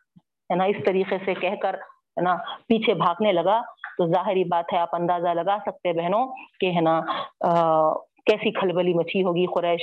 [0.51, 2.34] ہے نا؟ اس طریقے سے کہہ کر ہے نا،
[2.68, 3.61] پیچھے بھاگنے لگا۔
[3.99, 6.26] تو ظاہری بات ہے، آپ اندازہ لگا سکتے بہنوں
[6.61, 7.01] کہ ہے نا
[8.26, 9.82] کیسی کھلبلی مچھی ہوگی قریش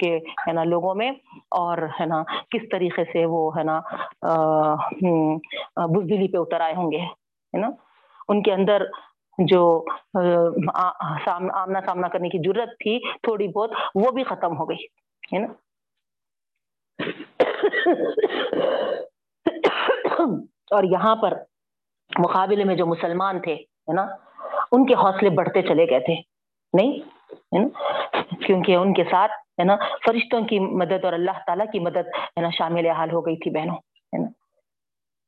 [0.00, 1.10] کے ہے نا لوگوں میں۔
[1.50, 3.80] اور ہے نا، کس طریقے سے وہ ہے نا
[5.94, 7.70] بزدلی پہ اتر آئے ہوں گے، ہے نا؟
[8.28, 8.82] ان کے اندر
[9.50, 9.62] جو
[10.14, 14.84] آمنا سامنا کرنے کی ضرورت تھی تھوڑی بہت، وہ بھی ختم ہو گئی،
[15.32, 15.52] ہے نا؟
[20.70, 21.38] اور یہاں پر
[22.18, 24.06] مقابلے میں جو مسلمان تھے، ہے نا،
[24.72, 26.14] ان کے حوصلے بڑھتے چلے گئے تھے۔
[26.72, 26.98] نہیں،
[27.34, 27.68] ہے نا،
[28.46, 32.40] کیونکہ ان کے ساتھ، ہے نا، فرشتوں کی مدد اور اللہ تعالیٰ کی مدد، ہے
[32.40, 34.28] نا، شامل حال ہو گئی تھی بہنوں، ہے نا۔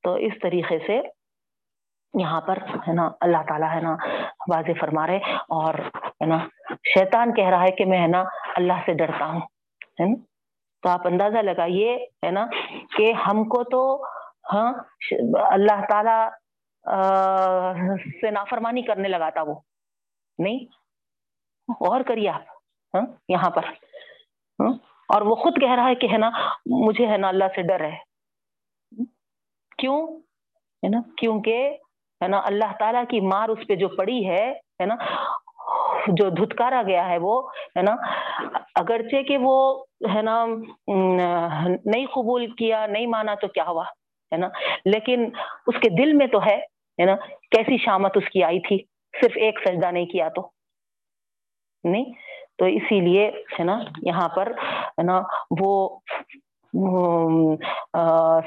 [0.02, 1.00] تو اس طریقے سے
[2.14, 3.96] یہاں پر، ہے نا، اللہ تعالیٰ، ہے نا،
[4.54, 5.16] واضح فرما رہے
[5.48, 6.38] اور، ہے نا،
[6.70, 8.24] شیطان کہہ رہا ہے کہ میں، ہے نا،
[8.56, 9.40] اللہ سے ڈرتا ہوں،
[10.00, 10.22] ہے نا۔
[10.82, 12.46] تو آپ اندازہ لگائیے، ہے نا،
[12.96, 14.04] کہ ہم کو تو
[14.52, 14.72] ہاں
[15.50, 16.18] اللہ تعالی
[18.20, 19.54] سے نافرمانی کرنے لگا تھا وہ۔
[20.38, 20.64] نہیں
[21.88, 22.42] اور کریے آپ
[22.94, 24.72] ہاں یہاں پر ہاں
[25.08, 26.30] اور وہ خود کہہ رہا ہے کہ ہے نا،
[26.66, 27.96] مجھے ہے نا اللہ سے ڈر ہے۔
[29.78, 29.98] کیوں؟
[30.82, 31.78] ہے نا، کیونکہ
[32.20, 34.94] ہے نا، اللہ تعالیٰ کی مار اس پہ جو پڑی ہے ہے نا،
[36.06, 37.40] جو دھتکارا گیا ہے وہ،
[37.76, 37.94] ہے نا،
[38.74, 39.84] اگرچہ کہ وہ،
[40.14, 40.44] ہے نا
[41.84, 43.84] نہیں قبول کیا نہیں مانا تو کیا ہوا؟
[44.32, 44.48] ہے نا؟
[44.84, 45.30] لیکن
[45.66, 46.56] اس کے دل میں تو ہے
[47.00, 47.16] ہے نا؟
[47.50, 48.78] کیسی شامت اس کی آئی تھی؟
[49.22, 50.50] صرف ایک سجدہ نہیں کیا تو۔
[51.84, 52.04] نہیں؟
[52.58, 54.52] تو اسی لیے، ہے نا، یہاں پر،
[54.88, 55.22] ہے نا،
[55.60, 55.98] وہ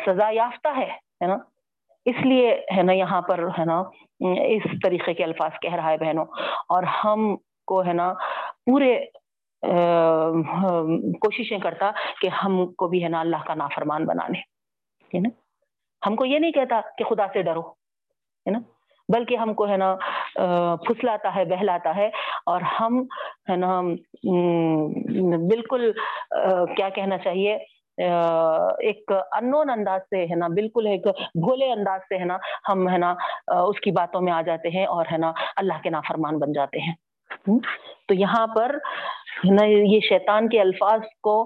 [0.05, 1.37] سزا یافتہ ہے نا؟
[2.05, 3.79] اس لیے، ہے نا، یہاں پر، ہے نا،
[4.45, 6.25] اس طریقے کے الفاظ کہہ رہا ہے بہنوں۔
[6.69, 7.35] اور ہم
[7.67, 8.13] کو، ہے نا،
[8.65, 9.05] پورے
[11.19, 14.39] کوششیں کرتا کہ ہم کو بھی، ہے نا، اللہ کا نافرمان بنانے۔
[15.17, 15.44] ہے نا؟
[16.05, 18.59] ہم کو یہ نہیں کہتا کہ خدا سے ڈرو، ہے نا؟
[19.09, 19.95] بلکہ ہم کو ہے نا
[20.85, 22.09] پھسلاتا ہے، بہلاتا ہے
[22.45, 23.01] اور ہم
[23.49, 23.79] ہے نا
[25.49, 25.91] بالکل
[26.75, 27.57] کیا کہنا چاہیے؟
[28.87, 32.37] ایک انون انداز سے ہے نا، بالکل ایک بھولے انداز سے ہے نا،
[32.69, 33.13] ہم ہے نا
[33.57, 36.79] اس کی باتوں میں آ جاتے ہیں اور ہے نا، اللہ کے نافرمان بن جاتے
[36.79, 36.93] ہیں۔
[38.07, 38.75] تو یہاں پر
[39.51, 41.41] نا، یہ شیطان کے الفاظ کو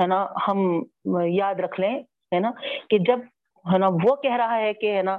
[0.00, 0.58] ہے نا، ہم
[1.30, 1.94] یاد رکھ لیں،
[2.34, 2.50] ہے نا،
[2.90, 3.20] کہ جب
[3.72, 5.16] ہے نا، وہ کہہ رہا ہے کہ ہے نا،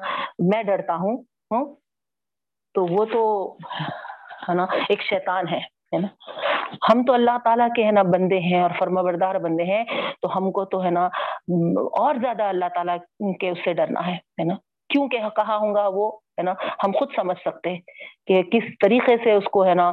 [0.51, 1.17] میں ڈرتا ہوں
[1.51, 1.63] ہاں،
[2.75, 3.21] تو وہ تو
[4.49, 5.59] ہے نا، ایک شیطان ہے
[5.93, 6.07] ہے نا۔
[6.89, 9.83] ہم تو اللہ تعالیٰ کے ہے نا بندے ہیں اور فرما بردار بندے ہیں،
[10.21, 11.05] تو ہم کو تو ہے نا،
[12.01, 12.97] اور زیادہ اللہ تعالیٰ
[13.39, 14.55] کے اس سے ڈرنا ہے نا۔
[14.89, 17.79] کیوں کہ کہا ہوں گا وہ ہے نا ہم خود سمجھ سکتے ہیں
[18.27, 19.87] کہ کس طریقے سے اس کو ہے نا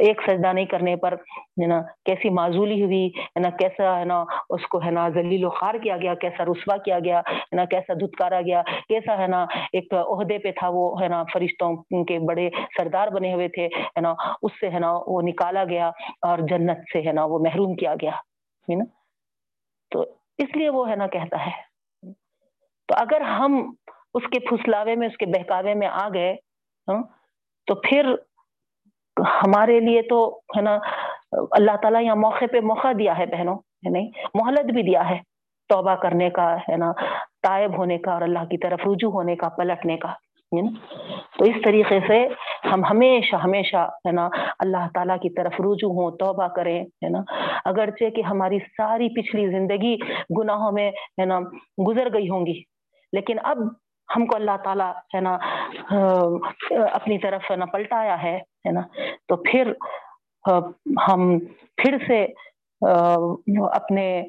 [0.00, 1.14] ایک سجدہ نہیں کرنے پر
[1.60, 5.44] ہے نا کیسی معذولی ہوئی ہے نا کیسا ہے نا اس کو ہے نا ذلیل
[5.44, 9.26] و خار کیا گیا کیسا رسوا کیا گیا ہے نا کیسا دھتکارا گیا کیسا ہے
[9.26, 11.74] نا ایک عہدے پہ تھا وہ ہے نا فرشتوں
[12.04, 15.88] کے بڑے سردار بنے ہوئے تھے ہے نا اس سے ہے نا وہ نکالا گیا
[16.22, 18.16] اور جنت سے ہے نا وہ محروم کیا گیا
[18.68, 18.84] ہے نا
[19.92, 20.04] تو
[20.38, 21.50] اس لیے وہ ہے نا کہتا ہے
[22.88, 23.60] تو اگر ہم
[24.14, 26.32] اس کے پھسلاوے میں، اس کے بہکاوے میں آ گئے
[26.88, 27.02] ہاں؟
[27.66, 28.14] تو پھر
[29.18, 30.78] ہمارے لیے تو، ہے نا،
[31.50, 35.18] اللہ تعالیٰ یہاں موقع پہ موقع دیا ہے بہنوں، ہے نہیں؟ مہلت بھی دیا ہے
[35.68, 36.92] توبہ کرنے کا، ہے نا،
[37.42, 40.14] تائب ہونے کا اور اللہ کی طرف رجوع ہونے کا، پلٹنے کا
[41.38, 42.28] تو اس طریقے سے
[42.72, 44.28] ہم ہمیشہ ہمیشہ، ہے نا،
[44.58, 47.18] اللہ تعالیٰ کی طرف رجوع ہوں، توبہ کریں، ہے نا؟
[47.64, 49.96] اگرچہ کہ ہماری ساری پچھلی زندگی
[50.38, 51.40] گناہوں میں، ہے نا،
[51.88, 52.62] گزر گئی ہوں گی،
[53.12, 53.58] لیکن اب
[54.16, 55.36] ہم کو اللہ تعالیٰ ہے نا
[56.92, 58.80] اپنی طرف ہے نا پلٹایا ہے ہے نا۔
[59.28, 59.72] تو پھر
[61.08, 61.38] ہم
[61.76, 62.26] پھر سے
[62.82, 64.22] اپنے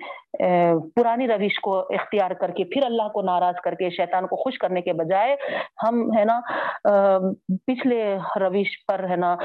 [0.95, 4.57] پرانی روش کو اختیار کر کے پھر اللہ کو ناراض کر کے، شیطان کو خوش
[4.57, 5.35] کرنے کے بجائے
[5.83, 6.39] ہم ہے نا
[7.67, 8.01] پچھلے
[8.41, 9.35] روش پر ہے نا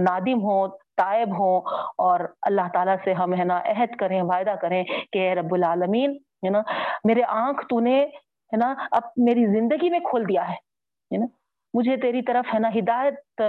[0.00, 1.60] نادم ہوں، تائب ہوں
[1.98, 4.82] اور اللہ تعالیٰ سے ہم ہے نا عہد کریں، وعدہ کریں
[5.12, 6.62] کہ رب العالمین، ہے نا،
[7.04, 8.04] میرے آنکھ تو نے
[8.52, 11.26] ہے نا؟ اب میری زندگی میں کھول دیا ہے نا؟
[11.74, 13.42] مجھے تیری طرف ہے نا ہدایت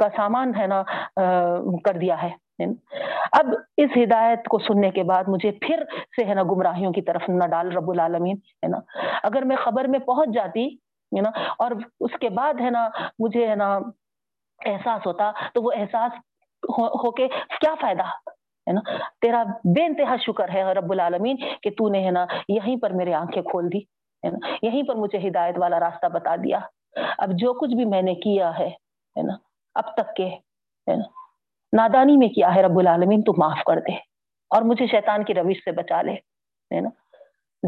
[0.00, 0.82] کا سامان ہے نا
[1.84, 2.30] کر دیا ہے
[3.32, 3.46] اب
[3.76, 5.82] اس ہدایت کو سننے کے بعد مجھے پھر
[6.16, 8.78] سے ہے نا گمراہیوں کی طرف نہ ڈال، رب العالمین، ہے نا؟
[9.22, 10.66] اگر میں خبر میں پہنچ جاتی،
[11.12, 11.70] ہے نا؟ اور
[12.00, 12.88] اس کے بعد ہے نا
[13.18, 13.68] مجھے ہے نا
[14.60, 16.18] احساس ہوتا، تو وہ احساس
[16.62, 17.28] ہو کے
[17.60, 18.04] کیا فائدہ؟
[18.70, 18.80] ہے نا؟
[19.20, 23.14] تیرا بے انتہا شکر ہے رب العالمین کہ تو نے ہے نا یہیں پر میرے
[23.14, 23.78] آنکھیں کھول دی،
[24.24, 26.58] ہے نا؟ یہیں پر مجھے ہدایت والا راستہ بتا دیا۔
[27.18, 28.70] اب جو کچھ بھی میں نے کیا ہے
[29.22, 29.34] نا؟
[29.74, 30.28] اب تک کے،
[30.90, 31.04] ہے نا؟
[31.72, 33.92] نادانی میں کیا ہے رب العالمین؟ تو معاف کر دے
[34.50, 36.12] اور مجھے شیطان کی روش سے بچا لے،
[36.74, 36.88] ہے نا؟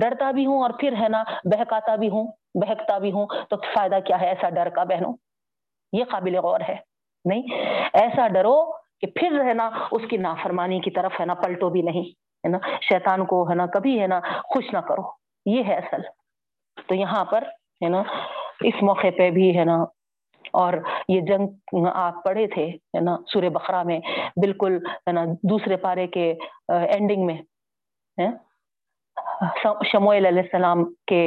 [0.01, 3.99] ڈرتا بھی ہوں اور پھر ہے نا بہکاتا بھی ہوں، بہکتا بھی ہوں۔ تو فائدہ
[4.05, 5.13] کیا ہے ایسا ڈر کا بہنوں؟
[5.93, 6.77] یہ قابل غور ہے۔
[7.25, 7.43] نہیں،
[7.93, 11.83] ایسا ڈرو کہ پھر ہے نا اس کی نافرمانی کی طرف ہے نا پلٹو بھی
[11.83, 12.05] نہیں،
[12.45, 15.03] ہے نا؟ شیطان کو ہے نا کبھی ہے نا خوش نہ کرو،
[15.47, 16.03] یہ ہے اصل۔
[16.89, 17.43] تو یہاں پر
[17.83, 18.03] ہے نا
[18.69, 19.77] اس موقع پہ بھی ہے نا،
[20.55, 20.73] اور
[21.09, 23.99] یہ جنگ آپ پڑھے تھے ہے نا سورہ بخرا میں،
[24.37, 26.33] بالکل ہے نا دوسرے پارے کے
[26.69, 27.39] اینڈنگ میں
[29.93, 31.23] شموئل علیہ السلام کے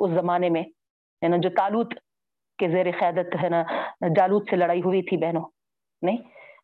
[0.00, 0.62] اس زمانے میں،
[1.22, 1.94] ہے نا جو تالوت
[2.60, 3.62] کے زیر قیادت ہے نا،
[4.16, 5.42] جالوت سے لڑائی ہوئی تھی بہنوں،
[6.02, 6.16] نہیں؟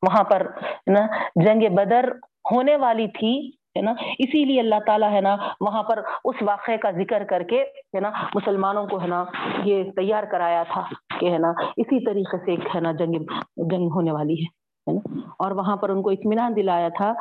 [0.03, 0.47] وہاں پر
[0.87, 1.07] نا
[1.45, 2.11] جنگ بدر
[2.51, 3.37] ہونے والی تھی،
[3.77, 7.43] ہے نا؟ اسی لیے اللہ تعالیٰ ہے نا وہاں پر اس واقعے کا ذکر کر
[7.49, 7.63] کے،
[7.95, 9.25] ہے نا، مسلمانوں کو ہے نا
[9.65, 10.83] یہ تیار کرایا تھا
[11.19, 13.35] کہ ہے نا اسی طریقے سے ہے نا جنگ
[13.71, 17.13] جنگ ہونے والی ہے نا؟ اور وہاں پر ان کو اطمینان دلایا تھا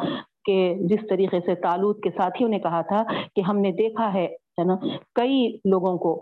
[0.45, 0.55] کہ
[0.89, 3.03] جس طریقے سے تالوت کے ساتھیوں نے کہا تھا
[3.35, 4.27] کہ ہم نے دیکھا ہے
[4.65, 4.75] نا،
[5.15, 6.13] کئی لوگوں کو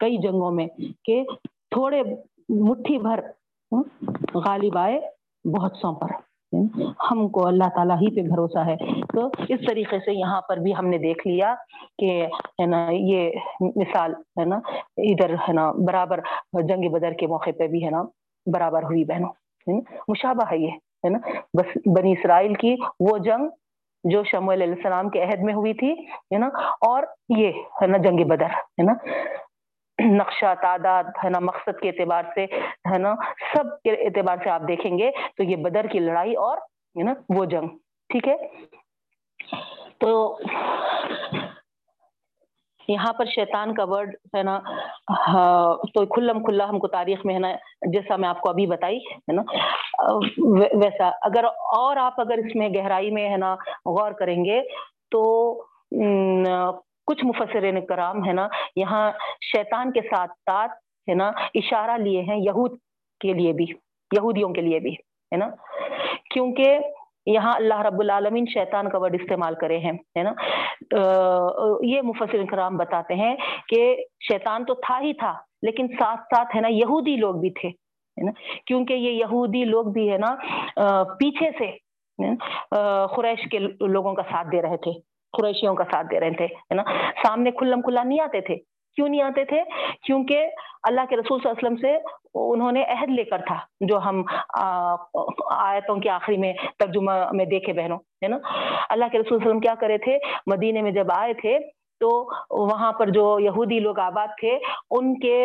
[0.00, 0.66] کئی جنگوں میں
[1.04, 1.22] کہ
[1.70, 2.02] تھوڑے
[2.48, 3.20] مٹھی بھر
[4.34, 5.00] غالب آئے،
[5.44, 6.08] بہت سو پر
[7.10, 8.76] ہم کو اللہ تعالیٰ ہی پہ بھروسہ ہے۔
[9.12, 11.54] تو اس طریقے سے یہاں پر بھی ہم نے دیکھ لیا
[11.98, 12.26] کہ،
[12.60, 14.56] ہے نا، یہ مثال، ہے نا،
[14.96, 16.20] ادھر، ہے نا، برابر
[16.62, 18.02] جنگ بدر کے موقع پہ بھی، ہے نا،
[18.52, 19.32] برابر ہوئی بہنوں۔
[20.08, 21.18] مشابہ ہے یہ، ہے نا۔
[21.58, 23.48] بس بنی اسرائیل کی وہ جنگ
[24.04, 26.46] جو شمول علیہ السلام کے عہد میں ہوئی تھی، ہے نا،
[26.80, 27.02] اور
[27.38, 27.48] یہ،
[27.82, 28.92] ہے نا، جنگ بدر، ہے نا۔
[30.00, 32.44] نقشہ، تعداد، ہے نا، مقصد کے اعتبار سے،
[32.92, 33.14] ہے نا،
[33.54, 36.58] سب کے اعتبار سے آپ دیکھیں گے تو یہ بدر کی لڑائی اور،
[36.96, 37.68] ہے نا، وہ جنگ،
[38.10, 38.36] ٹھیک ہے؟
[39.98, 40.38] تو
[42.88, 44.58] یہاں پر شیطان کا ورڈ ہے نا
[45.28, 48.66] ہاں، تو کھلم کھلا ہم کو تاریخ میں، ہے نا، جیسا میں آپ کو ابھی
[48.66, 49.42] بتائی، ہے نا
[50.74, 54.60] ویسا، اگر اور آپ اگر اس میں گہرائی میں، ہے نا، غور کریں گے
[55.10, 55.22] تو
[57.10, 58.46] کچھ مفسرین کرام ہے نا،
[58.76, 59.10] یہاں
[59.52, 60.72] شیطان کے ساتھ ساتھ
[61.08, 61.30] ہے نا
[61.60, 62.78] اشارہ لیے ہیں یہود
[63.20, 63.66] کے لیے بھی،
[64.10, 65.48] یہودیوں کے لیے بھی ہے نا۔
[66.30, 66.78] کیونکہ
[67.26, 70.32] یہاں اللہ رب العالمین شیطان کا ورڈ استعمال کرے ہیں ہے نا۔
[71.86, 73.34] یہ مفسر کرام بتاتے ہیں
[73.68, 73.82] کہ
[74.28, 75.32] شیطان تو تھا ہی تھا،
[75.66, 78.32] لیکن ساتھ ساتھ ہے نا یہودی لوگ بھی تھے ہے نا۔
[78.66, 80.34] کیونکہ یہ یہودی لوگ بھی ہے نا
[81.18, 81.70] پیچھے سے
[83.14, 84.92] خریش کے لوگوں کا ساتھ دے رہے تھے۔
[85.32, 86.82] قریشیوں کا ساتھ دے رہے تھے، ہے نا؟
[87.22, 88.56] سامنے کھلم کھلا نہیں آتے تھے۔
[88.96, 89.62] کیوں نہیں آتے تھے؟
[90.02, 90.46] کیونکہ
[90.88, 93.98] اللہ کے رسول صلی اللہ علیہ وسلم سے انہوں نے عہد لے کر تھا، جو
[93.98, 94.22] ہم
[95.50, 98.38] آیتوں کے آخری میں، ترجمہ میں دیکھے بہنوں، ہے نا؟
[98.90, 101.58] اللہ کے رسول صلی اللہ علیہ وسلم کیا کرے تھے؟ مدینے میں جب آئے تھے
[102.00, 102.10] تو
[102.58, 104.56] وہاں پر جو یہودی لوگ آباد تھے،
[104.98, 105.36] ان کے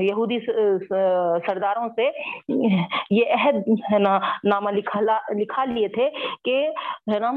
[0.00, 0.38] یہودی
[1.46, 2.10] سرداروں سے
[3.10, 5.00] یہ عہد، ہے نا، نامہ لکھا
[5.34, 6.08] لکھا لیے تھے
[6.44, 6.56] کہ،
[7.12, 7.32] ہے نا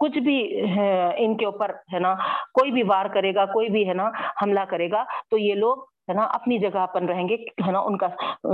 [0.00, 0.38] کچھ بھی
[1.24, 2.14] ان کے اوپر، ہے نا،
[2.54, 4.08] کوئی بھی وار کرے گا، کوئی بھی، ہے نا،
[4.42, 7.34] حملہ کرے گا، تو یہ لوگ، ہے نا، اپنی جگہ اپن رہیں گے،
[7.66, 8.08] ہے نا، ان کا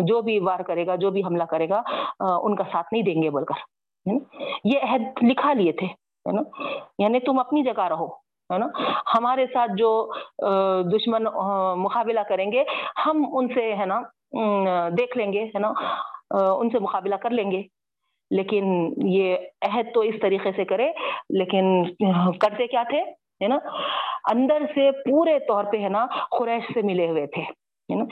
[0.07, 1.83] جو بھی وار کرے گا، جو بھی حملہ کرے گا
[2.21, 3.69] ان کا ساتھ نہیں دیں گے بول کر
[4.65, 5.87] یہ عہد لکھا لیے تھے۔
[6.27, 6.43] ہے نا؟
[6.99, 8.07] یعنی تم اپنی جگہ رہو،
[8.53, 8.67] ہے نا؟
[9.19, 10.13] ہمارے ساتھ جو
[10.83, 11.25] دشمن
[11.77, 12.65] مقابلہ کریں گے،
[13.07, 14.01] ہم ان سے، ہے نا
[14.89, 15.73] دیکھ لیں گے، ہے نا؟
[16.31, 17.63] ان سے مقابلہ کر لیں گے۔
[18.31, 20.93] لیکن یہ عہد تو اس طریقے سے کرے،
[21.31, 21.85] لیکن
[22.39, 23.01] کرتے کیا تھے؟
[23.43, 23.59] ہے نا؟
[24.31, 28.05] اندر سے پورے طور پہ، ہے نا، قریش سے ملے ہوئے تھے، ہے نا؟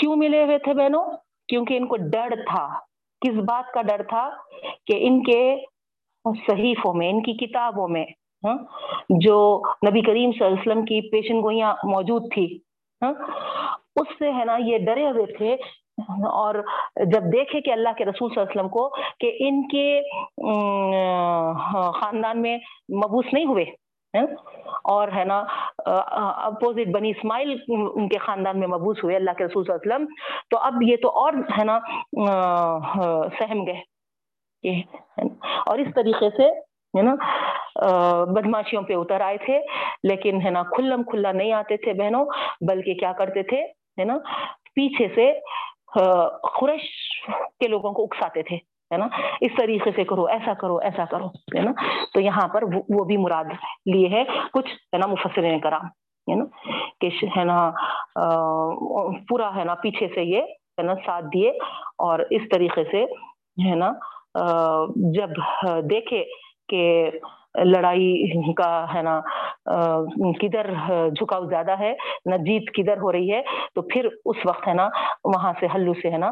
[0.00, 1.04] کیوں ملے ہوئے تھے بہنوں؟
[1.48, 2.78] کیونکہ ان کو ڈر تھا۔
[3.20, 4.30] کس بات کا ڈر تھا؟
[4.86, 5.56] کہ ان کے
[6.24, 8.04] صحیفوں میں ان کی کتابوں میں
[8.42, 8.56] ہاں،
[9.20, 9.36] جو
[9.88, 12.46] نبی کریم صلی اللہ علیہ وسلم کی پیشن گوئیاں موجود تھی
[13.02, 13.12] ہاں،
[14.00, 15.56] اس سے ہے نا یہ ڈرے ہوئے تھے۔
[16.28, 16.54] اور
[17.12, 18.88] جب دیکھے کہ اللہ کے رسول صلی اللہ علیہ وسلم کو
[19.20, 20.00] کہ ان کے
[22.00, 22.56] خاندان میں
[23.04, 23.64] مبوس نہیں ہوئے
[24.14, 24.26] ہاں،
[24.92, 25.38] اور ہے نا،
[25.86, 29.94] اپوزٹ بنی اسماعیل ان کے خاندان میں مبوس ہوئے اللہ کے رسول صلی اللہ علیہ
[29.94, 30.06] وسلم،
[30.50, 31.78] تو اب یہ تو اور ہے نا
[33.38, 33.80] سہم گئے۔
[35.66, 36.48] اور اس طریقے سے
[36.94, 37.14] ہے نا
[38.34, 39.58] بدماشیوں پہ اتر آئے تھے،
[40.08, 42.24] لیکن ہے نا، کھلم کھلا نہیں آتے تھے بہنوں،
[42.68, 43.62] بلکہ کیا کرتے تھے،
[43.98, 44.16] ہے نا،
[44.74, 45.32] پیچھے سے
[46.54, 46.86] خورش
[47.60, 48.56] کے لوگوں کو اکساتے تھے،
[48.90, 49.08] ہے نا۔
[49.40, 51.72] اس طریقے سے کرو، ایسا کرو ایسا کرو، ہے نا۔
[52.14, 52.62] تو یہاں پر
[52.96, 53.52] وہ بھی مراد
[53.92, 55.86] لیے ہے کچھ، ہے نا، مفسرین کرام،
[56.28, 56.44] ہے نا،
[57.00, 57.58] کہ ہے نا
[59.28, 60.42] پورا، ہے نا، پیچھے سے یہ،
[60.78, 61.50] ہے نا، ساتھ دیے
[62.06, 63.04] اور اس طریقے سے،
[63.68, 63.90] ہے نا
[65.14, 65.30] جب
[65.90, 66.22] دیکھے
[66.68, 67.10] کہ
[67.64, 69.20] لڑائی کا، ہے نا
[70.40, 70.70] کدھر
[71.08, 71.92] جھکاؤ زیادہ ہے
[72.30, 73.40] نہ جیت کدھر ہو رہی ہے،
[73.74, 74.88] تو پھر اس وقت، ہے نا،
[75.34, 76.30] وہاں سے ہلو سے، ہے نا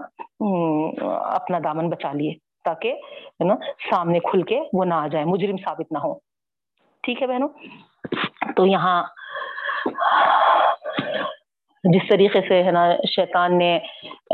[1.34, 2.32] اپنا دامن بچا لیے
[2.64, 2.92] تاکہ،
[3.40, 3.54] ہے نا،
[3.90, 6.12] سامنے کھل کے وہ نہ آ جائے، مجرم ثابت نہ ہو
[7.04, 7.48] ٹھیک ہے بہنوں؟
[8.56, 9.02] تو یہاں
[11.84, 13.74] جس طریقے سے، ہے نا، شیطان نے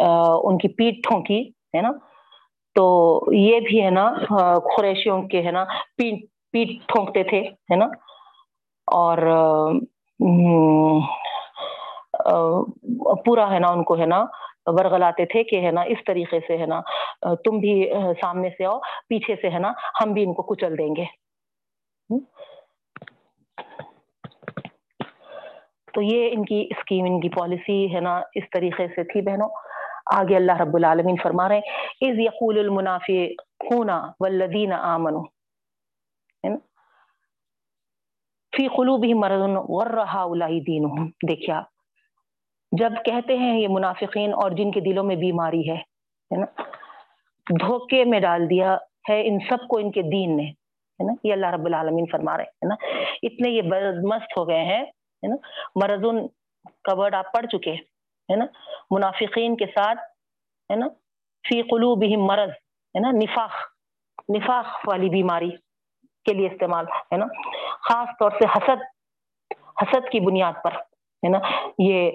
[0.00, 1.42] ان کی پیٹ ٹھونکی،
[1.74, 1.90] ہے نا
[2.79, 2.85] تو
[3.33, 4.05] یہ بھی ہے نا
[4.76, 5.64] خریشیوں کے ہے نا،
[5.97, 7.87] پیٹ پیٹ ٹھونکتے تھے، ہے نا؟
[8.89, 9.18] اور
[13.24, 14.24] پورا ہے نا ان کو ہے نا
[14.66, 16.81] ورگلاتے تھے کہ ہے نا اس طریقے سے ہے نا
[17.45, 17.74] تم بھی
[18.20, 21.05] سامنے سے آؤ، پیچھے سے ہے نا ہم بھی ان کو کچل دیں گے۔
[25.95, 29.49] تو یہ ان کی اسکیم، ان کی پالیسی ہے نا اس طریقے سے تھی بہنوں۔
[30.16, 33.24] آگے اللہ رب العالمین فرما رہے ہیں از یقول المنافع
[33.64, 35.24] خونا والذین آمنوا.
[38.52, 40.24] فی قلوب ہی مرض ور رہا
[40.66, 41.09] دینہم.
[41.28, 41.66] دیکھیں آپ،
[42.72, 45.76] جب کہتے ہیں یہ منافقین اور جن کے دلوں میں بیماری ہے
[46.30, 46.46] نا؟
[47.46, 48.76] دھوکے میں ڈال دیا
[49.09, 52.36] ہے ان سب کو، ان کے دین نے، ہے نا؟ یہ اللہ رب العالمین فرما
[52.36, 52.74] رہے ہیں نا؟
[53.22, 53.62] اتنے یہ
[54.09, 55.36] مست ہو گئے ہیں، ہے نا؟
[55.82, 56.26] مرضن
[56.84, 57.74] کا ورڈ آپ پڑھ چکے
[58.31, 58.45] ہے نا؟
[58.91, 59.99] منافقین کے ساتھ،
[60.70, 60.89] ہے نا؟
[61.49, 62.51] فی قلوبہم مرض،
[62.95, 63.51] ہے نا؟ نفاق
[64.37, 65.51] نفاق والی بیماری
[66.24, 67.26] کے لیے استعمال، ہے نا؟
[67.89, 68.83] خاص طور سے حسد
[69.83, 70.72] حسد کی بنیاد پر،
[71.22, 71.39] ہے نا؟
[71.79, 72.11] یہ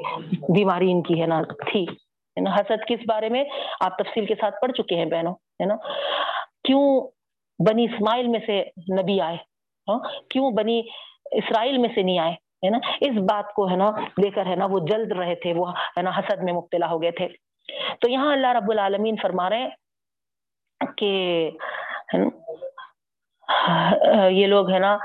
[0.49, 1.41] بیماری ان کی، ہے نا،
[1.71, 3.43] تھی، ہے نا؟ حسد کس بارے میں؟
[3.79, 5.75] آپ تفصیل کے ساتھ پڑھ چکے ہیں بہنوں، ہے نا؟
[6.63, 7.07] کیوں
[7.67, 8.63] بنی اسماعیل میں سے
[9.01, 9.37] نبی آئے؟
[9.87, 9.99] ہاں؟
[10.29, 10.81] کیوں بنی
[11.31, 12.35] اسرائیل میں سے نہیں آئے؟
[12.65, 13.91] ہے نا؟ اس بات کو ہے نا،
[14.23, 17.01] لے کر ہے نا، وہ جلد رہے تھے، وہ ہے نا حسد میں مبتلا ہو
[17.01, 17.27] گئے تھے۔
[17.99, 19.69] تو یہاں اللہ رب العالمین فرما رہے ہیں
[20.97, 21.51] کہ
[24.31, 24.97] یہ لوگ ہے نا،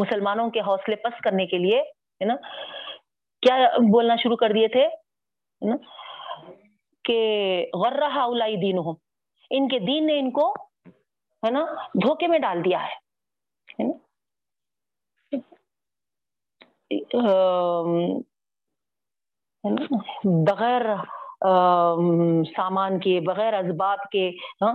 [0.00, 2.36] مسلمانوں کے حوصلے پست کرنے کے لیے ہے نا،
[3.40, 3.56] کیا
[3.92, 4.88] بولنا شروع کر دیے تھے؟
[7.04, 7.18] کہ
[7.74, 8.90] غرہ اولائی دین ہو
[9.50, 10.52] ان کے دین نے ان کو
[11.46, 11.64] ہے نا،
[11.94, 12.94] دھوکے میں ڈال دیا ہے۔
[20.46, 20.82] بغیر
[22.56, 24.28] سامان کے، بغیر اسباب کے
[24.62, 24.74] ہاں،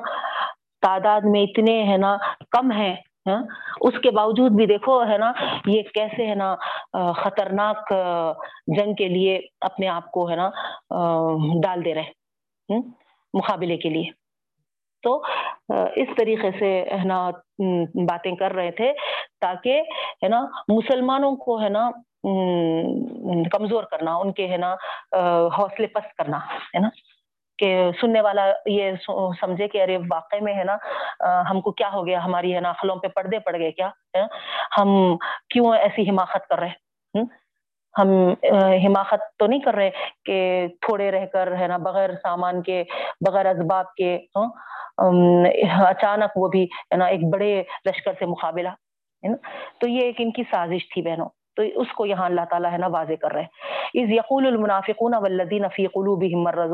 [0.81, 2.15] تعداد میں اتنے ہے نا،
[2.51, 2.95] کم ہیں
[3.27, 3.41] ہاں،
[3.81, 5.31] اس کے باوجود بھی دیکھو ہے نا،
[5.65, 6.55] یہ کیسے ہے نا
[7.23, 7.93] خطرناک
[8.77, 10.49] جنگ کے لیے اپنے آپ کو ہے نا
[11.63, 12.11] ڈال دے رہے
[12.69, 12.81] ہاں،
[13.33, 14.20] مقابلے کے لیے۔
[15.03, 15.21] تو
[16.01, 17.19] اس طریقے سے، ہے نا
[18.09, 18.91] باتیں کر رہے تھے
[19.41, 19.81] تاکہ،
[20.23, 21.89] ہے نا، مسلمانوں کو، ہے نا
[23.51, 24.73] کمزور کرنا، ان کے، ہے نا
[25.57, 26.39] حوصلے پست کرنا،
[26.75, 26.89] ہے نا،
[27.59, 28.91] کہ سننے والا یہ
[29.41, 30.77] سمجھے کہ ارے واقع میں، ہے نا
[31.49, 33.89] ہم کو کیا ہو گیا، ہماری، ہے نا خلوں پہ پردے پڑ گئے کیا
[34.77, 34.89] ہم
[35.49, 37.19] کیوں ایسی حماقت کر رہے
[37.99, 38.09] ہم
[38.85, 39.89] حماقت تو نہیں کر رہے
[40.25, 42.83] کہ تھوڑے رہ کر، ہے نا، بغیر سامان کے،
[43.27, 44.47] بغیر اسباب کے ہاں،
[45.87, 47.51] اچانک وہ بھی، ہے نا، ایک بڑے
[47.89, 48.69] لشکر سے مقابلہ،
[49.23, 49.37] ہے نا،
[49.81, 52.77] تو یہ ایک ان کی سازش تھی بہنوں، تو اس کو یہاں اللہ تعالیٰ، ہے
[52.77, 56.73] نا، واضح کر رہے ہیں۔ از یقول المنافقون والذین فی قلوبہم مرض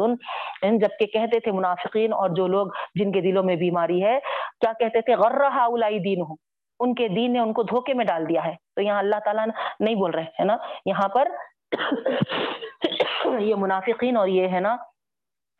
[0.81, 2.67] جبکہ کہتے تھے منافقین اور جو لوگ
[2.99, 4.19] جن کے دلوں میں بیماری ہے،
[4.61, 6.35] کیا کہتے تھے؟ غرہ اولائی دینہم۔
[6.79, 9.45] ان کے دین نے ان کو دھوکے میں ڈال دیا ہے۔ تو یہاں اللہ تعالیٰ
[9.79, 11.27] نہیں بول رہے، ہے نا؟ یہاں پر
[13.39, 14.75] یہ منافقین اور یہ، ہے نا،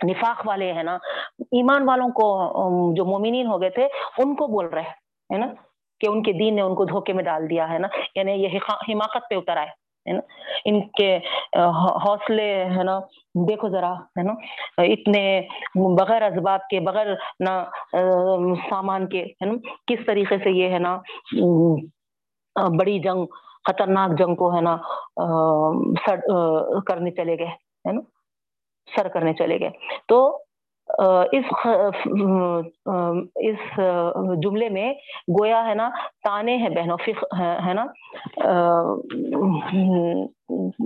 [0.07, 0.97] نفاق والے، ہے نا،
[1.39, 2.53] ایمان والوں کو
[2.93, 3.85] جو مومنین ہو گئے تھے،
[4.17, 4.89] ان کو بول رہے،
[5.33, 5.47] ہے نا،
[5.99, 8.59] کہ ان کے دین نے ان کو دھوکے میں ڈال دیا، ہے نا؟ یعنی یہ
[8.71, 10.19] حماقت پہ اتر آئے۔ ہے نا
[10.65, 11.17] ان کے
[12.05, 12.99] حوصلے ہے نا
[13.47, 14.33] دیکھو ذرا ہے نا
[14.83, 15.23] اتنے
[15.97, 17.49] بغیر اسباب کے بغیر نہ
[18.69, 19.53] سامان کے ہے نا
[19.87, 20.97] کس طریقے سے یہ ہے نا
[22.55, 23.25] بڑی جنگ
[23.67, 24.77] خطرناک جنگ کو ہے نا
[26.05, 26.19] سر
[26.87, 27.47] کرنے چلے گئے
[27.87, 28.01] ہے نا
[28.87, 29.69] سر کرنے چلے گئے
[30.07, 30.19] تو
[30.89, 31.67] اس
[33.35, 33.79] اس
[34.43, 34.93] جملے میں
[35.39, 35.89] گویا ہے نا،
[36.23, 36.97] تانے ہیں بہنوں
[37.69, 37.85] ہے نا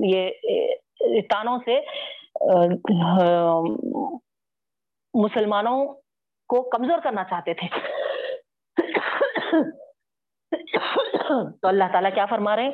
[0.06, 1.80] یہ تانوں سے
[5.14, 5.78] مسلمانوں
[6.49, 7.68] کو کمزور کرنا چاہتے تھے۔
[11.62, 12.70] تو اللہ تعالیٰ کیا فرما رہے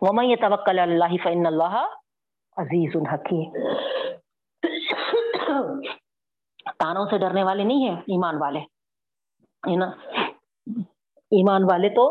[0.00, 1.76] وما یہ توکل اللہ فن اللہ
[2.56, 3.50] عزیز الحکیم
[6.84, 8.60] تانوں سے ڈرنے والے نہیں ہیں، ایمان والے،
[9.62, 9.86] ہے نا؟
[11.32, 12.04] ایمان والے تو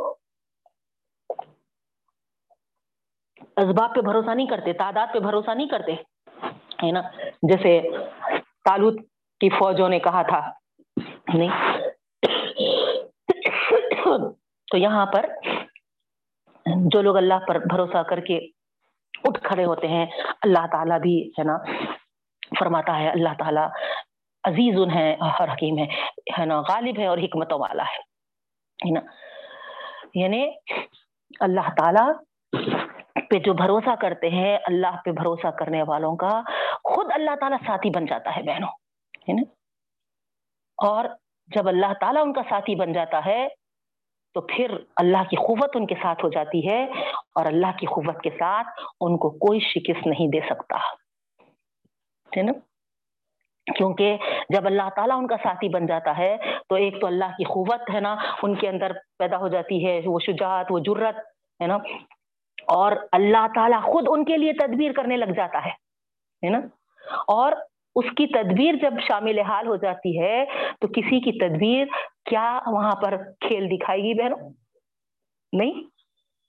[3.57, 5.93] اسباب پہ بھروسہ نہیں کرتے، تعداد پہ بھروسہ نہیں کرتے،
[6.84, 7.01] ہے نا؟
[7.43, 7.80] جیسے
[8.65, 8.99] تالوت
[9.41, 10.41] کی فوجوں نے کہا تھا،
[11.34, 11.51] نہیں؟
[14.67, 15.26] تو یہاں پر
[16.65, 18.39] جو لوگ اللہ پر بھروسہ کر کے
[19.24, 20.05] اٹھ کھڑے ہوتے ہیں،
[20.41, 21.57] اللہ تعالیٰ بھی، ہے نا؟
[22.59, 23.67] فرماتا ہے، اللہ تعالیٰ
[24.44, 25.86] عزیز ہے اور حکیم ہے
[26.39, 29.00] ہے نا؟ غالب ہے اور حکمتوں والا ہے نا؟
[30.14, 30.44] یعنی
[31.39, 32.08] اللہ تعالیٰ
[33.30, 36.41] پہ جو بھروسہ کرتے ہیں اللہ پہ بھروسہ کرنے والوں کا
[36.84, 38.70] خود اللہ تعالیٰ ساتھی بن جاتا ہے بہنوں
[39.30, 39.44] ہے نا؟
[40.78, 41.06] اور
[41.50, 43.48] جب اللہ تعالیٰ ان کا ساتھی بن جاتا ہے
[44.36, 46.84] تو پھر اللہ کی قوت ان کے ساتھ ہو جاتی ہے
[47.36, 48.68] اور اللہ کی قوت کے ساتھ
[49.02, 50.78] ان کو کوئی شکست نہیں دے سکتا
[52.32, 52.52] ہے نا؟
[53.76, 54.18] کیونکہ
[54.49, 56.38] جب اللہ تعالیٰ ان کا ساتھی بن جاتا ہے،
[56.70, 60.01] تو ایک تو اللہ کی قوت ہے نا، ان کے اندر پیدا ہو جاتی ہے
[60.05, 61.16] وہ شجاعت، وہ جرت
[61.61, 61.76] ہے نا؟
[62.68, 66.59] اور اللہ تعالیٰ خود ان کے لیے تدبیر کرنے لگ جاتا ہے نا؟
[67.28, 67.51] اور
[67.95, 70.45] اس کی تدبیر جب شامل حال ہو جاتی ہے،
[70.82, 71.86] تو کسی کی تدبیر
[72.26, 74.49] کیا وہاں پر کھیل دکھائے گی بہنوں؟
[75.53, 75.84] نہیں؟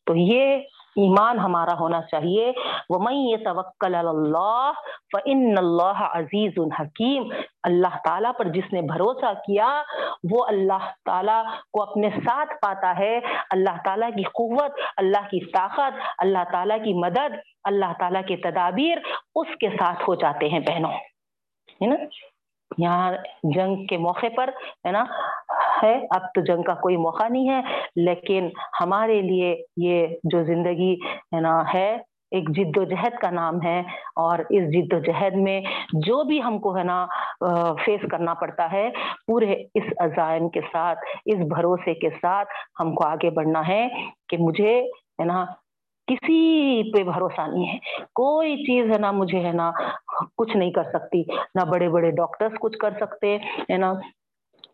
[0.07, 0.57] تو یہ
[0.97, 2.53] ایمان ہمارا ہونا چاہیے۔
[2.91, 4.73] وہ میں یہ توکل اللہ
[5.13, 6.53] فن اللہ عزیز
[7.63, 9.83] اللہ تعالیٰ پر جس نے بھروسہ کیا،
[10.31, 13.21] وہ اللہ تعالیٰ کو اپنے ساتھ پاتا ہے۔
[13.51, 17.35] اللہ تعالیٰ کی قوت، اللہ کی طاقت، اللہ تعالیٰ کی مدد،
[17.65, 18.99] اللہ تعالیٰ کے تدابیر
[19.35, 20.93] اس کے ساتھ ہو جاتے ہیں بہنوں۔
[21.83, 21.97] ہے نا؟
[22.79, 23.13] یہاں
[23.43, 24.51] جنگ کے موقع پر،
[24.87, 25.05] ہے نا؟
[25.83, 27.61] ہے، اب تو جنگ کا کوئی موقع نہیں ہے،
[27.97, 28.49] لیکن
[28.81, 30.95] ہمارے لیے یہ جو زندگی،
[31.35, 31.97] ہے نا، ہے،
[32.31, 33.81] ایک جد و جہد کا نام ہے۔
[34.17, 35.61] اور اس جد و جہد میں
[35.93, 37.07] جو بھی ہم کو، ہے نا
[37.85, 38.91] فیس کرنا پڑتا ہے،
[39.27, 42.49] پورے اس عزائم کے ساتھ، اس بھروسے کے ساتھ
[42.81, 43.89] ہم کو آگے بڑھنا ہے
[44.29, 44.81] کہ مجھے،
[45.21, 45.45] ہے نا،
[46.07, 47.79] کسی پہ بھروسہ نہیں ہے۔
[48.15, 49.71] کوئی چیز، ہے نا، مجھے، ہے نا
[50.37, 51.23] کچھ نہیں کر سکتی،
[51.55, 53.37] نہ بڑے بڑے ڈاکٹرز کچھ کر سکتے،
[53.71, 53.93] ہے نا؟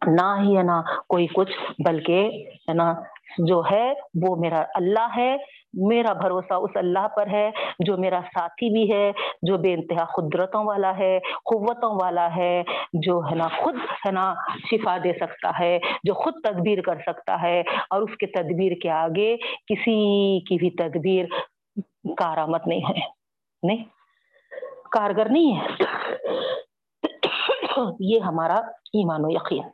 [0.06, 1.52] نہ ہی، ہے نا، کوئی کچھ،
[1.88, 2.92] بلکہ، ہے نا،
[3.38, 3.92] جو ہے،
[4.22, 5.36] وہ میرا اللہ ہے،
[5.74, 10.64] میرا بھروسہ اس اللہ پر ہے، جو میرا ساتھی بھی ہے، جو بے انتہا قدرتوں
[10.64, 13.74] والا ہے، قوتوں والا ہے، جو، ہے نا، خود،
[14.06, 14.34] ہے نا،
[14.70, 18.90] شفا دے سکتا ہے، جو خود تدبیر کر سکتا ہے، اور اس کے تدبیر کے
[18.90, 19.36] آگے
[19.66, 19.94] کسی
[20.40, 21.24] کی بھی تدبیر
[22.16, 23.00] کارآمد نہیں ہے،
[23.62, 23.84] نہیں؟
[24.92, 25.66] کارگر نہیں ہے۔
[28.00, 28.54] یہ ہمارا
[28.94, 29.68] ایمان و یقین۔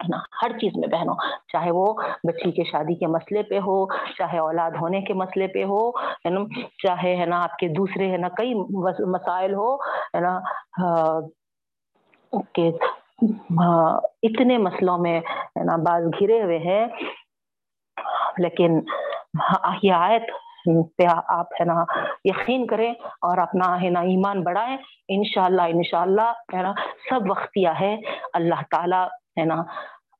[0.00, 1.14] نا ہر چیز میں بہنوں،
[1.52, 1.86] چاہے وہ
[2.28, 3.76] بچی کے شادی کے مسئلے پہ ہو،
[4.18, 6.40] چاہے اولاد ہونے کے مسئلے پہ ہو، ہے نا،
[6.82, 8.54] چاہے، ہے نا، آپ کے دوسرے، ہے نا، کئی
[9.14, 10.38] مسائل ہو، ہے نا،
[12.54, 12.70] کہ
[14.22, 16.86] اتنے مسئلوں میں، ہے نا بعض گھرے ہوئے ہیں،
[18.38, 18.80] لیکن
[19.82, 20.30] یہ آیت
[20.96, 21.84] پہ آپ، ہے نا؟
[22.24, 24.76] یقین کریں اور اپنا، ہے نا، ایمان بڑھائیں۔
[25.08, 26.72] انشاءاللہ انشاءاللہ، ہے نا،
[27.10, 27.96] سب وقتیہ ہے
[28.32, 29.62] اللہ تعالیٰ، ہے نا،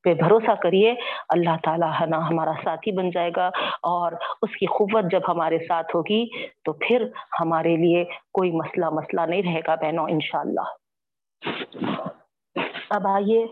[0.05, 0.95] پہ بھروسہ کریے۔
[1.29, 3.51] اللہ تعالیٰ، ہے نا، ہمارا ساتھی بن جائے گا
[3.83, 6.29] اور اس کی قوت جب ہمارے ساتھ ہوگی
[6.65, 7.09] تو پھر
[7.41, 10.61] ہمارے لیے کوئی مسئلہ مسئلہ نہیں رہے گا بہنوں، انشاءاللہ۔
[12.91, 13.47] اب آئیے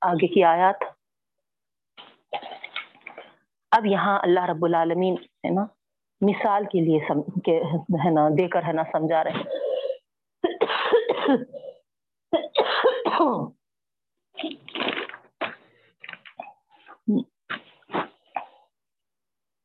[0.00, 0.84] آگے کی آیات۔
[3.70, 5.64] اب یہاں اللہ رب العالمین، ہے نا
[6.20, 7.40] مثال کے لیے سم...
[7.40, 7.60] کے
[8.04, 9.42] ہے نا، دے کر ہے نا سمجھا رہے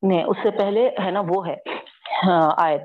[0.02, 1.56] نے اس سے پہلے ہے نا وہ ہے
[2.26, 2.82] ہاں، آیت۔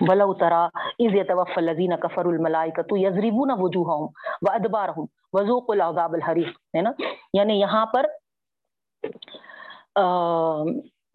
[0.00, 0.64] ولو ترا
[0.98, 4.12] اذ يتوفى الذين كفروا الملائكه يضربون وجوههم
[4.42, 6.92] وادبارهم وذوقوا العذاب الحريق، ہے نا؟
[7.32, 8.06] یعنی یہاں پر
[9.94, 10.04] آ...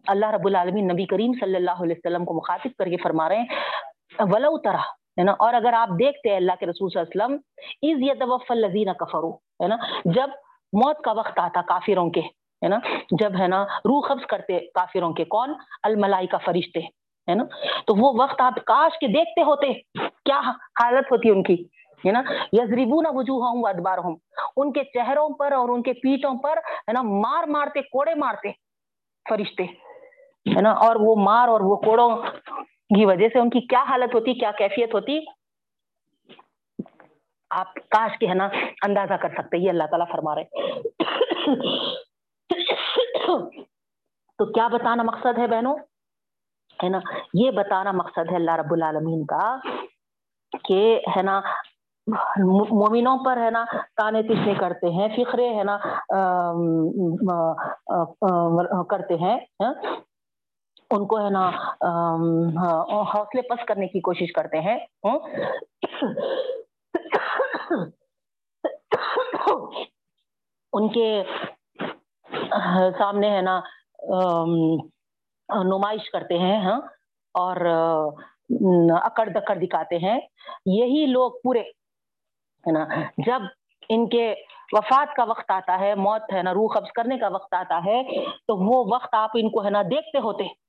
[0.08, 3.36] اللہ رب العالمین نبی کریم صلی اللہ علیہ وسلم کو مخاطب کر کے فرما رہے
[3.36, 7.24] ہیں، ولو طرح ہے نا؟ اور اگر آپ دیکھتے ہیں اللہ کے رسول صلی اللہ
[7.24, 8.88] علیہ وسلم از یتوفى الذین
[9.62, 10.30] ہے نا؟ جب
[10.72, 12.78] موت کا وقت آتا کافروں کے، ہے نا؟
[13.10, 16.80] جب، ہے نا، روح قبض کرتے کافروں کے، کون؟ الملائی کا فرشتے،
[17.28, 17.44] ہے نا؟
[17.86, 20.40] تو وہ وقت آپ کاش کے دیکھتے ہوتے، کیا
[20.80, 21.62] حالت ہوتی ان کی،
[22.04, 24.16] ہے نا؟ یزریبون ہوں ادبار ہوں
[24.56, 28.50] ان کے چہروں پر اور ان کے پیٹوں پر، ہے نا، مار مارتے، کوڑے مارتے
[29.26, 29.66] فرشتے
[30.46, 32.10] ہے نا؟ اور وہ مار اور وہ کوڑوں
[32.96, 35.18] کی وجہ سے ان کی کیا حالت ہوتی، کیا کیفیت ہوتی؟
[37.50, 38.48] آپ کاش کے ہے نا
[38.82, 40.44] اندازہ کر سکتے، یہ اللہ تعالیٰ فرما رہے
[44.38, 45.76] تو کیا بتانا مقصد ہے بہنوں؟
[46.78, 47.00] ہے نا،
[47.40, 49.56] یہ بتانا مقصد ہے اللہ رب العالمین کا
[50.64, 50.80] کہ
[51.16, 51.40] ہے نا،
[52.06, 53.64] مومنوں پر ہے نا
[53.96, 55.76] تانے تشنے کرتے ہیں فخرے ہے نا
[58.90, 59.72] کرتے ہیں ہاں؟
[60.94, 61.50] ان کو ہے نا
[63.14, 64.78] حوصلے پس کرنے کی کوشش کرتے ہیں۔
[70.72, 71.22] ان کے
[72.98, 73.60] سامنے ہے نا
[75.64, 76.80] نمائش کرتے ہیں ہاں۔
[77.34, 77.56] اور
[78.90, 80.20] اکڑ دکڑ دکھاتے ہیں۔
[80.66, 82.84] یہی لوگ پورے، ہے نا،
[83.26, 83.42] جب
[83.88, 84.34] ان کے
[84.72, 88.24] وفات کا وقت آتا ہے، موت ہے نا، روح قبض کرنے کا وقت آتا ہے،
[88.24, 90.63] تو وہ وقت آپ ان کو ہے نا دیکھتے ہوتے۔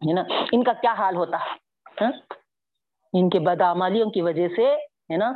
[0.00, 0.22] ہے نا؟
[0.52, 1.36] ان کا کیا حال ہوتا؟
[2.00, 2.06] ہے
[3.12, 4.74] ان کے بدعمالیوں کی وجہ سے،
[5.12, 5.32] ہے نا؟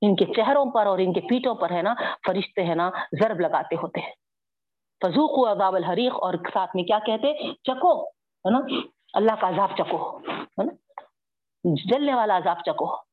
[0.00, 1.94] ان کے چہروں پر اور ان کے پیٹوں پر، ہے نا؟
[2.26, 2.90] فرشتے، ہے نا؟
[3.22, 4.12] ضرب لگاتے ہوتے ہیں۔
[5.02, 8.58] فضوق عذاب الحریق اور ساتھ میں کیا کہتے؟ چکو ہے نا؟
[9.14, 10.72] اللہ کا عذاب چکو ہے نا؟
[11.64, 13.11] جلنے والا عذاب چکو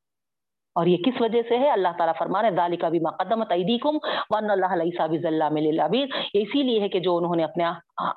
[0.76, 3.98] اور یہ کس وجہ سے ہے؟ اللہ تعالیٰ فرما رہے فرمان ذالکہ بما قدمت ایدیکم
[4.30, 7.44] وان اللہ علیہ صاحب ذلہ میں للعبید۔ یہ اسی لیے ہے کہ جو انہوں نے
[7.44, 7.64] اپنے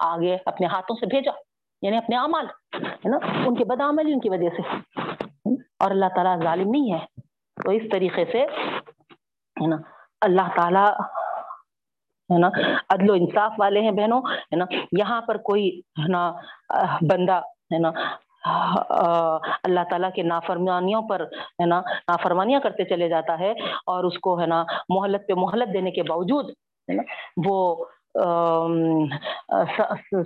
[0.01, 1.33] آگے اپنے ہاتھوں سے بھیجا
[1.83, 2.47] یعنی اپنے اعمال،
[2.85, 4.63] ہے نا؟ ان کے بدعملی ان کی وجہ سے۔
[5.79, 7.07] اور اللہ تعالیٰ ظالم نہیں ہے۔
[7.65, 8.39] تو اس طریقے سے،
[9.63, 9.77] ہے نا،
[10.21, 10.91] اللہ تعالیٰ،
[12.33, 12.49] ہے نا،
[12.91, 14.65] عدل و انصاف والے ہیں بہنوں، ہے نا،
[14.99, 16.33] یہاں پر کوئی، ہے نا،
[17.11, 17.41] بندہ،
[17.73, 17.91] ہے نا
[18.45, 21.23] اللہ تعالیٰ کے نافرمانیوں پر،
[21.61, 23.53] ہے نا، نافرمانیاں کرتے چلے جاتا ہے
[23.87, 26.51] اور اس کو، ہے نا محلت پہ محلت دینے کے باوجود،
[26.89, 27.03] ہے نا،
[27.47, 27.85] وہ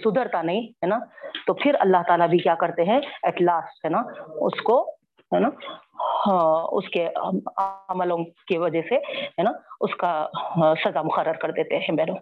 [0.05, 0.99] سدھرتا نہیں، ہے نا،
[1.47, 4.03] تو پھر اللہ تعالیٰ بھی کیا کرتے ہیں ایٹ لاسٹ ہے نا،
[4.47, 4.83] اس کو،
[5.33, 5.49] ہے نا
[6.27, 7.09] ہاں، اس کے
[7.89, 9.51] عملوں کی وجہ سے، ہے نا،
[9.81, 10.11] اس کا
[10.57, 12.17] ہاں، سزا مقرر کر دیتے ہیں بہنوں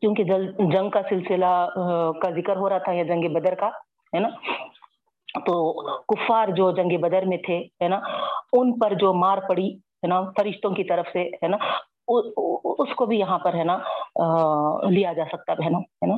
[0.00, 1.68] کیونکہ جنگ کا سلسلہ
[2.22, 3.68] کا ذکر ہو رہا تھا یا جنگ بدر کا،
[4.12, 4.28] ہے نا؟
[5.46, 5.72] تو
[6.02, 8.00] کفار جو جنگ بدر میں تھے، ہے نا؟
[8.52, 11.56] ان پر جو مار پڑی، ہے نا؟ فرشتوں کی طرف سے، ہے نا؟
[12.08, 13.78] اس کو بھی یہاں پر، ہے نا؟
[14.90, 16.16] لیا جا سکتا بہنوں ہے نا؟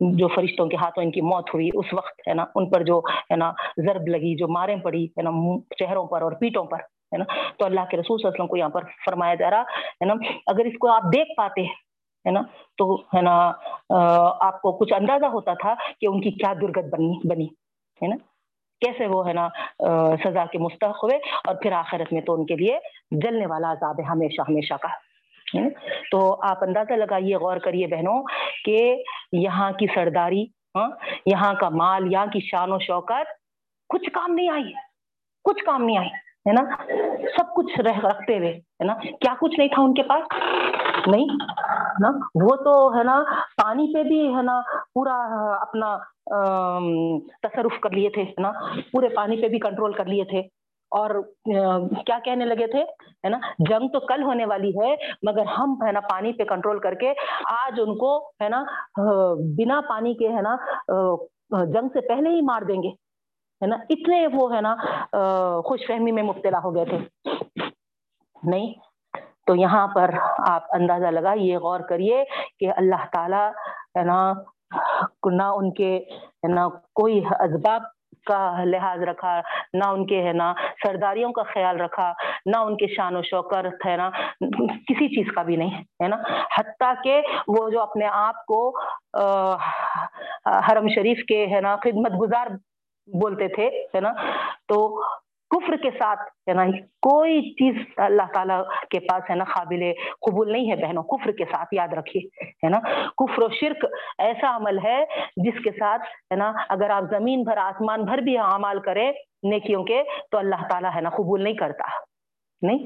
[0.00, 2.98] جو فرشتوں کے ہاتھوں ان کی موت ہوئی اس وقت، ہے نا؟ ان پر جو،
[3.30, 5.30] ہے نا، ضرب لگی، جو ماریں پڑی، ہے نا؟
[5.78, 6.78] چہروں پر اور پیٹوں پر
[7.14, 7.24] ہے نا؟
[7.58, 9.62] تو اللہ کے رسول صلی اللہ علیہ وسلم کو یہاں پر فرمایا جا رہا
[10.00, 10.14] ہے نا؟
[10.46, 11.62] اگر اس کو آپ دیکھ پاتے
[12.24, 12.40] ہے نا؟
[12.78, 13.36] تو ہے نا
[14.46, 17.46] آپ کو کچھ اندازہ ہوتا تھا کہ ان کی کیا درگت بنی بنی،
[18.02, 18.16] ہے نا؟
[18.80, 19.48] کیسے وہ ہے نا
[20.24, 22.78] سزا کے مستحق ہوئے اور پھر آخرت میں تو ان کے لیے
[23.22, 24.88] جلنے والا عذاب ہے ہمیشہ ہمیشہ کا
[26.10, 28.22] تو آپ اندازہ لگائیے، غور کریے بہنوں
[28.64, 30.88] کہ یہاں کی سرداری ہاں
[31.26, 33.28] یہاں کا مال، یہاں کی شان و شوکت،
[33.88, 34.72] کچھ کام نہیں آئی،
[35.44, 36.08] کچھ کام نہیں آئی۔
[36.48, 36.62] ہے نا؟
[37.36, 41.26] سب کچھ رکھتے ہوئے ہے نا؟ کیا کچھ نہیں تھا ان کے پاس؟ نہیں،
[42.00, 42.10] نا؟
[42.42, 43.22] وہ تو، ہے نا،
[43.62, 44.60] پانی پہ بھی، ہے نا،
[44.94, 45.14] پورا
[45.60, 45.96] اپنا
[47.42, 48.52] تصرف کر لیے تھے نا؟
[48.92, 50.40] پورے پانی پہ بھی کنٹرول کر لیے تھے۔
[50.98, 51.10] اور
[52.06, 52.82] کیا کہنے لگے تھے؟
[53.24, 56.78] ہے نا، جنگ تو کل ہونے والی ہے، مگر ہم، ہے نا، پانی پہ کنٹرول
[56.78, 57.12] کر کے
[57.50, 58.62] آج ان کو، ہے نا
[59.58, 60.56] بنا پانی کے، ہے نا
[61.64, 63.03] جنگ سے پہلے ہی مار دیں گے۔
[63.62, 64.74] ہے نا؟ اتنے وہ ہے نا
[65.66, 66.98] خوش فہمی میں مبتلا ہو گئے تھے۔
[68.42, 68.72] نہیں؟
[69.46, 70.10] تو یہاں پر
[70.48, 72.22] آپ اندازہ لگا یہ غور کریے
[72.58, 73.48] کہ اللہ تعالیٰ
[73.98, 74.32] ہے نا،
[75.32, 77.82] نہ ان کے ہے نا کوئی اسباب
[78.26, 79.38] کا لحاظ رکھا،
[79.74, 80.52] نہ ان کے ہے نا
[80.82, 82.12] سرداریوں کا خیال رکھا،
[82.46, 84.08] نہ ان کے شان و شوکر ہے نا،
[84.88, 86.16] کسی چیز کا بھی نہیں، ہے نا؟
[86.58, 88.60] حتیٰ کہ وہ جو اپنے آپ کو
[90.68, 92.46] حرم شریف کے ہے نا خدمت گزار
[93.06, 94.12] بولتے تھے، ہے نا؟
[94.68, 95.02] تو
[95.50, 96.64] کفر کے ساتھ، ہے نا،
[97.02, 99.82] کوئی چیز اللہ تعالیٰ کے پاس، ہے نا، قابل
[100.20, 102.78] قبول نہیں ہے بہنوں، کفر کے ساتھ یاد رکھیے، ہے نا؟
[103.08, 103.84] کفر و شرک
[104.18, 105.04] ایسا عمل ہے
[105.36, 109.12] جس کے ساتھ، ہے نا، اگر آپ زمین بھر، آسمان بھر بھی اعمال کریں
[109.42, 111.84] نیکیوں کے، تو اللہ تعالیٰ، ہے نا، قبول نہیں کرتا،
[112.62, 112.84] نہیں؟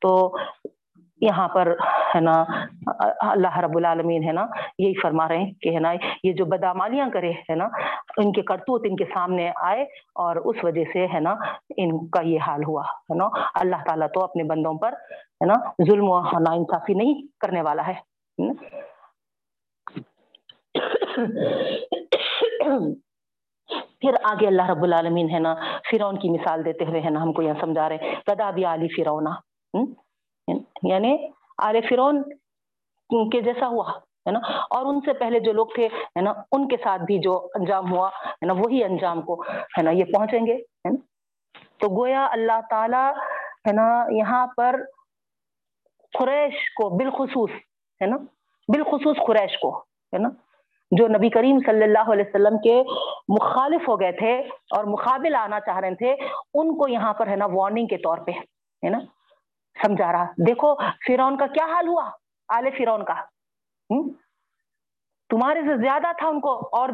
[0.00, 0.36] تو
[1.20, 1.74] یہاں پر
[2.14, 2.32] ہے نا،
[3.30, 4.46] اللہ رب العالمین ہے نا
[4.78, 5.92] یہی فرما رہے ہیں کہ ہے نا
[6.22, 7.68] یہ جو بدامالیاں کرے ہے نا،
[8.16, 9.82] ان کے کرتوت ان کے سامنے آئے
[10.24, 11.34] اور اس وجہ سے ہے نا
[11.76, 15.54] ان کا یہ حال ہوا ہے نا۔ اللہ تعالیٰ تو اپنے بندوں پر ہے نا
[15.90, 17.94] ظلم و نا انصافی نہیں کرنے والا ہے۔
[24.00, 25.54] پھر آگے اللہ رب العالمین ہے نا،
[25.90, 28.64] فرعون کی مثال دیتے ہوئے ہے نا ہم کو یہاں سمجھا رہے ہیں کدا بھی
[28.64, 29.30] علی فرونا
[30.82, 31.16] یعنی
[31.58, 32.22] آل فرون
[33.30, 33.90] کے جیسا ہوا،
[34.26, 34.38] ہے نا؟
[34.70, 37.92] اور ان سے پہلے جو لوگ تھے، ہے نا، ان کے ساتھ بھی جو انجام
[37.92, 40.98] ہوا، ہے نا، وہی انجام کو، ہے نا، یہ پہنچیں گے، ہے نا؟
[41.78, 43.04] تو گویا اللہ تعالی،
[43.68, 44.76] ہے نا، یہاں پر
[46.12, 47.50] قریش کو بالخصوص،
[48.00, 48.16] ہے نا،
[48.68, 50.28] بالخصوص قریش کو، ہے نا،
[50.90, 52.82] جو نبی کریم صلی اللہ علیہ وسلم کے
[53.28, 54.38] مخالف ہو گئے تھے
[54.70, 56.12] اور مقابل آنا چاہ رہے تھے،
[56.54, 58.98] ان کو یہاں پر، ہے نا وارننگ کے طور پہ، ہے نا
[59.86, 62.10] سمجھا رہا۔ دیکھو فرون کا کیا حال ہوا؟
[62.48, 63.14] آل فرون کا۔
[65.28, 66.88] تمہارے سے زیادہ تھا ان کو۔ اور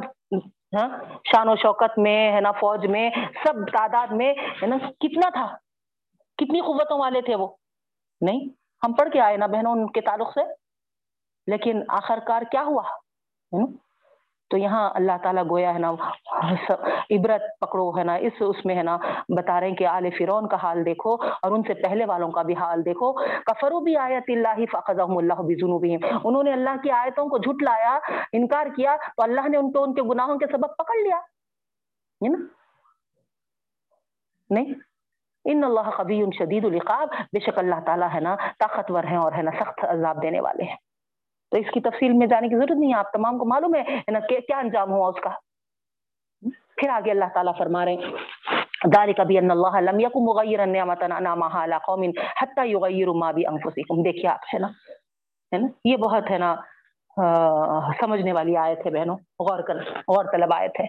[0.76, 0.88] ہاں،
[1.24, 3.10] شان و شوکت میں، ہے نا، فوج میں،
[3.44, 5.56] سب تعداد میں، ہے نا، کتنا تھا؟
[6.36, 7.48] کتنی قوتوں والے تھے وہ؟
[8.20, 8.40] نہیں،
[8.86, 10.40] ہم پڑھ کے آئے نا بہنوں ان کے تعلق سے۔
[11.46, 12.82] لیکن آخر کار کیا ہوا؟
[14.50, 15.90] تو یہاں اللہ تعالیٰ گویا ہے نا
[17.10, 18.96] عبرت پکڑو ہے نا، اس اس میں ہے نا
[19.36, 22.42] بتا رہے ہیں کہ آل فرون کا حال دیکھو اور ان سے پہلے والوں کا
[22.42, 23.12] بھی حال دیکھو۔
[23.46, 27.98] کفرو بھی آیت اللہ فقضم اللہ بزنوبہم انہوں نے اللہ کی آیتوں کو جھٹ لایا،
[28.32, 31.20] انکار کیا تو اللہ نے ان کو، ان کے گناہوں کے سبب پکڑ لیا۔
[34.50, 34.74] نہیں؟
[35.44, 39.42] ان اللہ قبی شدید القاب بے شک اللہ تعالیٰ ہے نا طاقتور ہیں اور ہے
[39.42, 40.76] نا سخت عذاب دینے والے ہیں۔
[41.54, 44.10] تو اس کی تفصیل میں جانے کی ضرورت نہیں ہے، آپ تمام کو معلوم ہے
[44.10, 45.30] نا کیا انجام ہوا اس کا۔
[46.76, 48.10] پھر آگے اللہ تعالیٰ فرما رہے ہیں۔
[48.94, 52.02] ذالک بھی ان اللہ لم یکن مغیرا نعمتا انعمها على قوم
[52.42, 54.66] حتى يغيروا ما بانفسهم دیکھیں آپ، ہے نا
[55.52, 56.56] ہے نا، یہ بہت، ہے نا
[58.00, 59.76] سمجھنے والی آیت ہے بہنوں۔ غور کر،
[60.08, 60.86] غور طلب آیت ہے۔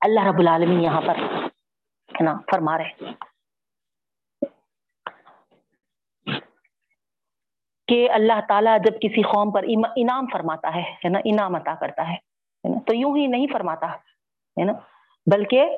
[0.00, 1.14] اللہ رب العالمین یہاں پر،
[2.18, 3.12] ہے نا، فرما رہے ہیں۔
[7.88, 9.64] کہ اللہ تعالیٰ جب کسی قوم پر
[9.96, 12.16] انعام فرماتا ہے نا؟ انعام عطا کرتا ہے
[12.68, 13.86] نا؟ تو یوں ہی نہیں فرماتا،
[14.56, 14.72] ہے نا؟
[15.26, 15.76] بلکہ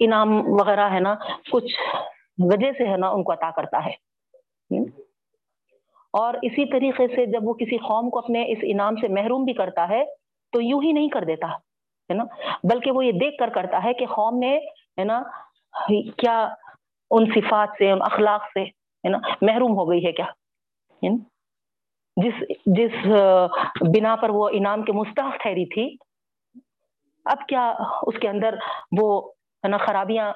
[0.00, 1.14] انعام وغیرہ، ہے نا؟
[1.52, 1.74] کچھ
[2.38, 3.90] وجہ سے، ہے نا، ان کو عطا کرتا ہے
[6.10, 9.52] اور اسی طریقے سے جب وہ کسی قوم کو اپنے اس انعام سے محروم بھی
[9.52, 10.04] کرتا ہے،
[10.52, 12.24] تو یوں ہی نہیں کر دیتا، ہے نا؟
[12.64, 14.56] بلکہ وہ یہ دیکھ کر کرتا ہے کہ قوم نے،
[14.98, 15.22] ہے نا،
[16.16, 16.48] کیا
[17.10, 20.26] ان صفات سے، ان اخلاق سے، ہے نا، محروم ہو گئی ہے کیا
[22.16, 22.42] جس
[22.76, 22.94] جس
[23.94, 25.88] بنا پر وہ انعام کے مستحق ٹھہری تھی،
[27.26, 27.68] اب کیا
[28.06, 28.54] اس کے اندر
[29.00, 29.10] وہ
[29.64, 30.32] نا، خرابیاں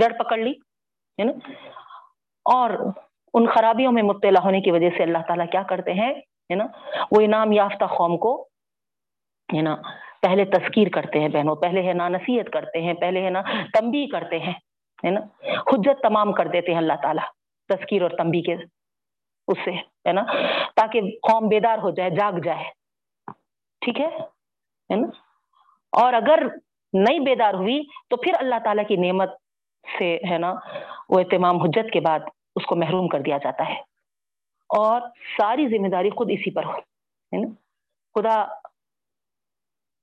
[0.00, 0.52] جڑ پکڑ لی،
[1.18, 1.32] ہے نا؟
[2.46, 2.70] اور
[3.34, 6.12] ان خرابیوں میں مبتلا ہونے کی وجہ سے اللہ تعالیٰ کیا کرتے ہیں،
[6.50, 6.66] ہے نا؟
[7.10, 8.34] وہ انعام یافتہ قوم کو،
[9.48, 9.74] ہے نا،
[10.22, 13.42] پہلے تذکیر کرتے ہیں بہنوں، پہلے ہے نا نصیحت کرتے ہیں، پہلے ہے نا
[13.74, 14.52] تمبی کرتے ہیں،
[15.04, 15.20] ہے نا؟
[15.72, 17.24] حجت تمام کر دیتے ہیں اللہ تعالیٰ،
[17.70, 18.56] تذکیر اور تمبی کے
[19.48, 20.22] اس سے ہے نا؟
[20.76, 22.64] تاکہ قوم بیدار ہو جائے، جاگ جائے۔
[23.80, 24.18] ٹھیک ہے؟
[24.96, 25.06] نا؟
[25.92, 26.42] اور اگر
[26.92, 29.30] نہیں بیدار ہوئی تو پھر اللہ تعالیٰ کی نعمت
[29.98, 30.54] سے، ہے نا،
[31.08, 32.20] وہ اہتمام، حجت کے بعد
[32.56, 33.80] اس کو محروم کر دیا جاتا ہے۔
[34.68, 35.00] اور
[35.40, 37.48] ساری ذمہ داری خود اسی پر ہو ہے نا؟
[38.14, 38.42] خدا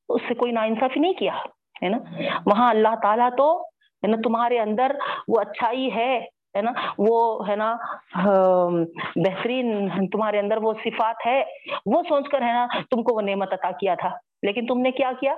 [0.10, 1.38] اس سے کوئی نا انصافی نہیں کیا،
[1.84, 1.98] ہے نا؟
[2.46, 4.96] وہاں اللہ تعالیٰ تو، ہے نا، تمہارے اندر
[5.28, 7.74] وہ اچھائی ہے۔ ہے نا وہ ہے نا
[8.16, 11.42] بہترین تمہارے اندر وہ صفات ہے
[11.86, 14.10] وہ سوچ کر ہے نا تم کو وہ نعمت عطا کیا تھا
[14.44, 15.34] لیکن تم نے کیا کیا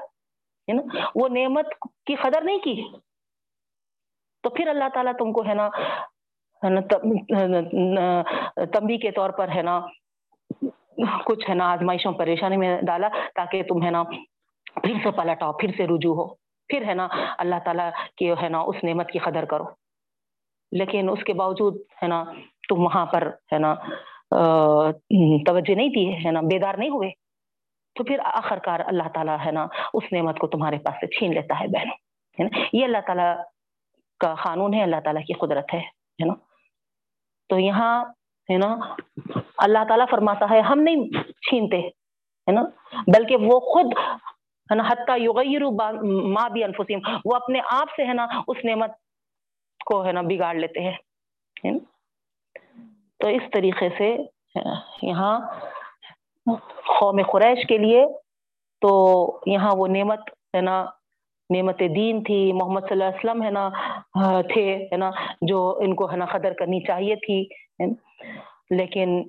[0.67, 1.73] ہے نا وہ نعمت
[2.05, 2.81] کی قدر نہیں کی
[4.43, 5.69] تو پھر اللہ تعالیٰ تم کو ہے نا
[8.73, 9.79] تمبی کے طور پر ہے نا
[11.25, 15.51] کچھ ہے نا آزمائشوں پریشانی میں ڈالا تاکہ تم ہے نا پھر سے پلٹ آؤ
[15.53, 16.27] پھر سے رجوع ہو
[16.69, 17.07] پھر ہے نا
[17.37, 19.65] اللہ تعالیٰ کی ہے نا اس نعمت کی قدر کرو
[20.71, 22.23] لیکن اس کے باوجود ہے نا
[22.69, 23.75] تم وہاں پر ہے نا
[25.45, 27.11] توجہ نہیں دی ہے نا، بیدار نہیں ہوئے۔
[27.95, 31.33] تو پھر آخر کار اللہ تعالیٰ ہے نا اس نعمت کو تمہارے پاس سے چھین
[31.33, 31.95] لیتا ہے بہنوں،
[32.39, 33.37] ہے نا۔ یہ اللہ تعالیٰ
[34.19, 35.81] کا قانون ہے، اللہ تعالیٰ کی قدرت ہے
[36.25, 36.33] نا۔
[37.49, 38.05] تو یہاں
[38.51, 38.75] ہے نا
[39.57, 41.09] اللہ تعالیٰ فرماتا ہے، ہم نہیں
[41.49, 42.61] چھینتے، ہے نا۔
[43.17, 43.85] بلکہ وہ خود،
[44.71, 45.61] ہے نا، حتیٰ یغیر
[46.27, 48.91] ماں بھی انفسیم وہ اپنے آپ سے ہے نا اس نعمت
[49.89, 50.97] کو ہے نا بگاڑ لیتے ہیں۔
[53.19, 54.17] تو اس طریقے سے
[55.01, 55.39] یہاں
[56.99, 58.05] قوم قریش کے لیے
[58.81, 58.91] تو
[59.45, 60.19] یہاں وہ نعمت
[60.55, 60.85] ہے نا،
[61.55, 63.69] نعمت دین تھی۔ محمد صلی اللہ علیہ وسلم ہے نا
[64.53, 65.11] تھے، ہے نا،
[65.41, 67.39] جو ان کو ہے نا قدر کرنی چاہیے تھی۔
[68.69, 69.23] لیکن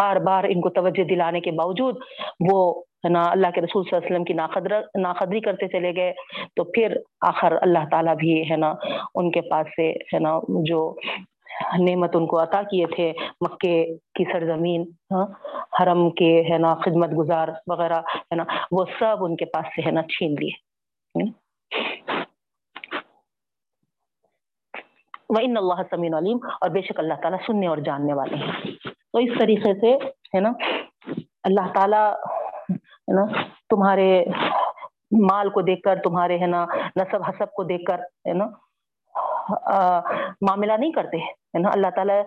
[0.00, 1.96] بار بار ان کو توجہ دلانے کے باوجود
[2.52, 5.94] وہ ہے نا اللہ کے رسول صلی اللہ علیہ وسلم کی ناقدر، ناقدری کرتے چلے
[5.96, 6.12] گئے،
[6.56, 8.74] تو پھر آخر اللہ تعالیٰ بھی ہے نا
[9.14, 10.94] ان کے پاس سے ہے نا جو
[11.78, 15.26] نعمت ان کو عطا کیے تھے، مکے کی سرزمین ہاں،
[15.80, 19.82] حرم کے ہے نا خدمت گزار وغیرہ، ہے نا، وہ سب ان کے پاس سے
[19.86, 20.72] ہے نا چھین لیے۔
[25.28, 28.52] وہ اللہ سمین علیم اور بے شک اللہ تعالیٰ سننے اور جاننے والے ہیں۔
[29.12, 29.94] تو اس طریقے سے
[30.34, 30.52] ہے نا
[31.44, 32.14] اللہ تعالیٰ
[32.72, 33.24] ہے نا
[33.70, 34.08] تمہارے
[35.30, 36.64] مال کو دیکھ کر، تمہارے، ہے نا،
[36.96, 38.46] نصب، حسب کو دیکھ کر، ہے نا
[40.40, 42.22] معاملہ نہیں کرتے، ہے نا، اللہ تعالیٰ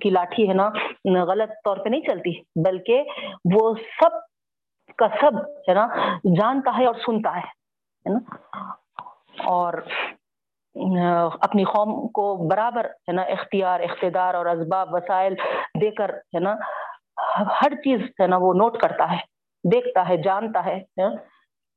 [0.00, 0.68] کی لاٹھی، ہے نا،
[1.28, 2.32] غلط طور پہ نہیں چلتی،
[2.64, 2.96] بلکہ
[3.54, 4.12] وہ سب
[4.98, 5.38] کا سب،
[5.68, 5.86] ہے نا،
[6.36, 8.18] جانتا ہے اور سنتا ہے نا،
[9.46, 9.72] اور
[11.40, 15.34] اپنی قوم کو برابر، ہے نا، اختیار، اقتدار اور اسباب، وسائل
[15.80, 16.54] دے کر، ہے نا
[17.60, 19.18] ہر چیز ہے نا وہ نوٹ کرتا ہے،
[19.64, 20.78] دیکھتا ہے، جانتا ہے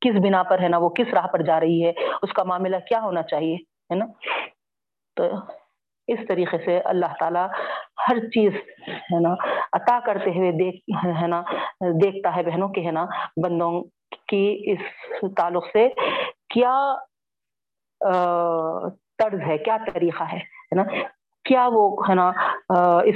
[0.02, 2.78] کس بنا پر ہے نا وہ، کس راہ پر جا رہی ہے؟ اس کا معاملہ
[2.88, 3.56] کیا ہونا چاہیے؟
[3.92, 4.06] ہے نا؟
[5.18, 5.24] تو
[6.08, 7.48] اس طریقے سے اللہ تعالیٰ
[8.08, 8.54] ہر چیز
[9.12, 9.34] ہے نا
[9.74, 10.78] عطا کرتے ہوئے دیکھ،
[11.22, 11.42] ہے نا؟
[12.04, 13.06] دیکھتا ہے بہنوں کے ہے نا؟
[13.44, 13.72] بندوں
[14.28, 14.82] کی اس
[15.38, 15.88] تعلق سے
[16.54, 16.76] کیا
[19.20, 20.40] طرز ہے، کیا طریقہ ہے
[20.76, 20.84] نا؟
[21.44, 22.32] کیا وہ ہے نا
[23.04, 23.16] اس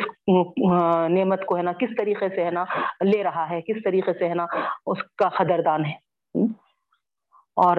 [1.09, 2.65] نعمت کو ہے نا کس طریقے سے ہے نا
[3.03, 4.45] لے رہا ہے، کس طریقے سے ہے نا
[4.85, 5.93] اس کا قدردان ہے۔
[7.55, 7.77] اور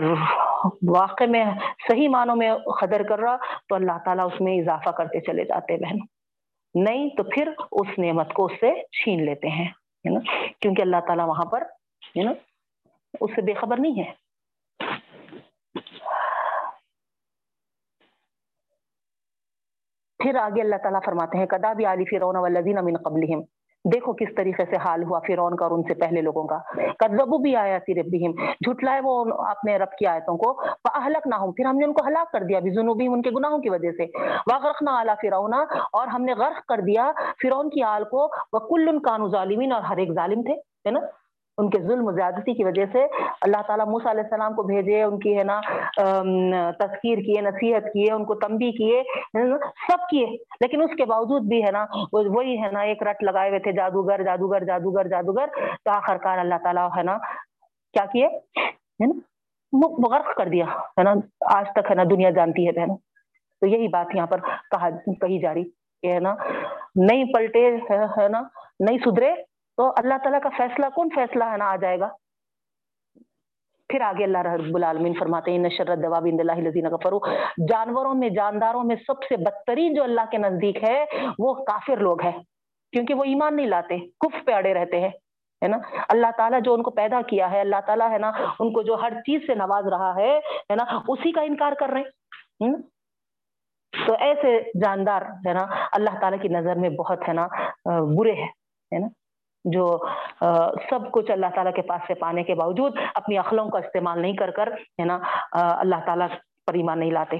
[0.88, 1.44] واقع میں
[1.88, 3.36] صحیح معنوں میں قدر کر رہا
[3.68, 5.96] تو اللہ تعالیٰ اس میں اضافہ کرتے چلے جاتے بہن۔
[6.74, 9.68] نہیں تو پھر اس نعمت کو اس سے چھین لیتے ہیں
[10.04, 10.20] نا؟
[10.60, 11.62] کیونکہ اللہ تعالیٰ وہاں پر،
[12.16, 12.32] ہے نا،
[13.20, 14.12] اس سے بے خبر نہیں ہے۔
[20.18, 23.40] پھر آگے اللہ تعالیٰ فرماتے ہیں کدا بھی علی فرون والذین من قبلہم
[23.84, 26.58] دیکھو کس طریقے سے حال ہوا فرعون کا اور ان سے پہلے لوگوں کا۔
[26.98, 31.64] کذبو بھی آیا سی ربہم جھٹلائے وہ اپنے رب کی آیتوں کو۔ فاہلک نہ پھر
[31.64, 34.04] ہم نے ان کو ہلاک کر دیا بذنوبہم ان کے گناہوں کی وجہ سے۔
[34.52, 35.54] واغرقنا علی فرعون۔
[35.92, 37.12] اور ہم نے غرق کر دیا
[37.42, 41.00] فرعون کی آل کو۔ وکل کانوا ظالمین اور ہر ایک ظالم تھے، ہے نا؟
[41.58, 43.04] ان کے ظلم و زیادتی کی وجہ سے
[43.42, 45.60] اللہ تعالیٰ موسیٰ علیہ السلام کو بھیجے ان کی ہے نا
[46.80, 49.02] تذکیر کیے نصیحت کیے ان کو تنبیہ کیے
[49.86, 50.26] سب کیے
[50.60, 53.72] لیکن اس کے باوجود بھی ہے نا وہی ہے نا ایک رٹ لگائے ہوئے تھے
[53.72, 57.16] جادوگر جادوگر جادوگر جادوگر تو آخر کار اللہ تعالیٰ ہے نا
[57.94, 60.64] کیا کیے ہے نا غرق کر دیا
[60.98, 61.14] ہے نا
[61.54, 62.96] آج تک ہے نا دنیا جانتی ہے بہن
[63.62, 65.64] تو یہی بات یہاں پر کہا کہی جا رہی
[66.02, 66.34] کہ ہے نا
[66.96, 68.42] نہیں پلٹے ہے نا
[68.80, 69.34] نہیں سدھرے
[69.78, 72.08] تو اللہ تعالیٰ کا فیصلہ، کون فیصلہ ہے نا آ جائے گا؟
[73.90, 77.34] پھر آگے اللہ رب العالمین فرماتے ہیں نشرت دواب اللہ لذین کفروا.
[77.68, 81.04] جانوروں میں، جانداروں میں سب سے بدترین جو اللہ کے نزدیک ہے،
[81.38, 82.32] وہ کافر لوگ ہیں،
[82.92, 85.10] کیونکہ وہ ایمان نہیں لاتے کف پہ اڑے رہتے ہیں،
[85.62, 85.76] ہے نا؟
[86.08, 88.30] اللہ تعالیٰ جو ان کو پیدا کیا ہے، اللہ تعالیٰ ہے نا،
[88.60, 91.90] ان کو جو ہر چیز سے نواز رہا ہے ہے نا، اسی کا انکار کر
[91.92, 92.72] رہے ہیں
[93.92, 97.46] تو ایسے جاندار، ہے نا، اللہ تعالیٰ کی نظر میں بہت، ہے نا
[98.16, 99.06] برے ہے نا؟
[99.72, 99.86] جو
[100.90, 104.36] سب کچھ اللہ تعالیٰ کے پاس سے پانے کے باوجود اپنی عقلوں کا استعمال نہیں
[104.36, 105.18] کر کر، ہے نا
[105.52, 106.28] اللہ تعالیٰ
[106.66, 107.36] پر ایمان نہیں لاتے۔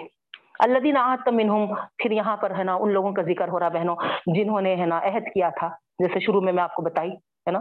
[0.64, 0.96] اللہ دین
[1.36, 3.96] منہم، پھر یہاں پر، ہے نا، ان لوگوں کا ذکر ہو رہا بہنوں،
[4.34, 7.10] جنہوں نے، ہے نا، عہد کیا تھا۔ جیسے شروع میں میں آپ کو بتائی،
[7.46, 7.60] ہے نا،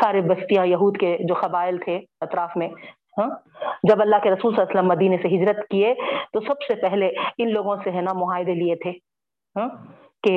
[0.00, 2.68] سارے بستیاں یہود کے جو قبائل تھے اطراف میں
[3.18, 3.28] ہاں
[3.88, 5.94] جب اللہ کے رسول صلی اللہ علیہ وسلم مدینے سے ہجرت کیے
[6.32, 8.90] تو سب سے پہلے ان لوگوں سے، ہے نا، معاہدے لیے تھے
[9.56, 9.68] ہاں
[10.22, 10.34] کہ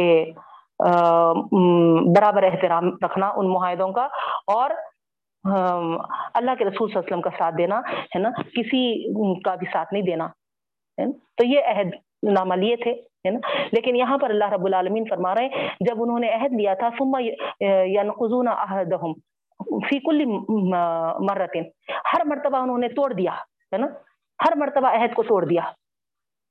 [0.80, 4.08] برابر احترام رکھنا ان معاہدوں کا
[4.54, 4.70] اور
[5.46, 7.80] اللہ کے رسول صلی اللہ علیہ وسلم کا ساتھ دینا،
[8.16, 8.82] ہے نا؟ کسی
[9.46, 10.28] کا بھی ساتھ نہیں دینا
[11.38, 11.94] تو یہ عہد
[12.34, 12.92] نامہ لیے تھے،
[13.26, 13.40] ہے نا؟
[13.72, 16.90] لیکن یہاں پر اللہ رب العالمین فرما رہے ہیں، جب انہوں نے عہد لیا تھا،
[16.98, 17.16] ثم
[17.62, 19.14] ینقضون عہدہم
[19.88, 20.26] فی کل
[21.28, 21.64] مرتن
[22.14, 23.32] ہر مرتبہ انہوں نے توڑ دیا،
[23.74, 23.88] ہے نا؟
[24.40, 25.62] ہر مرتبہ عہد کو توڑ دیا،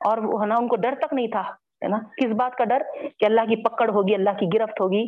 [0.00, 1.42] اور ہے نا، ان کو ڈر تک نہیں تھا۔
[1.82, 2.82] ہے نا؟ کس بات کا ڈر؟
[3.18, 5.04] کہ اللہ کی پکڑ ہوگی، اللہ کی گرفت ہوگی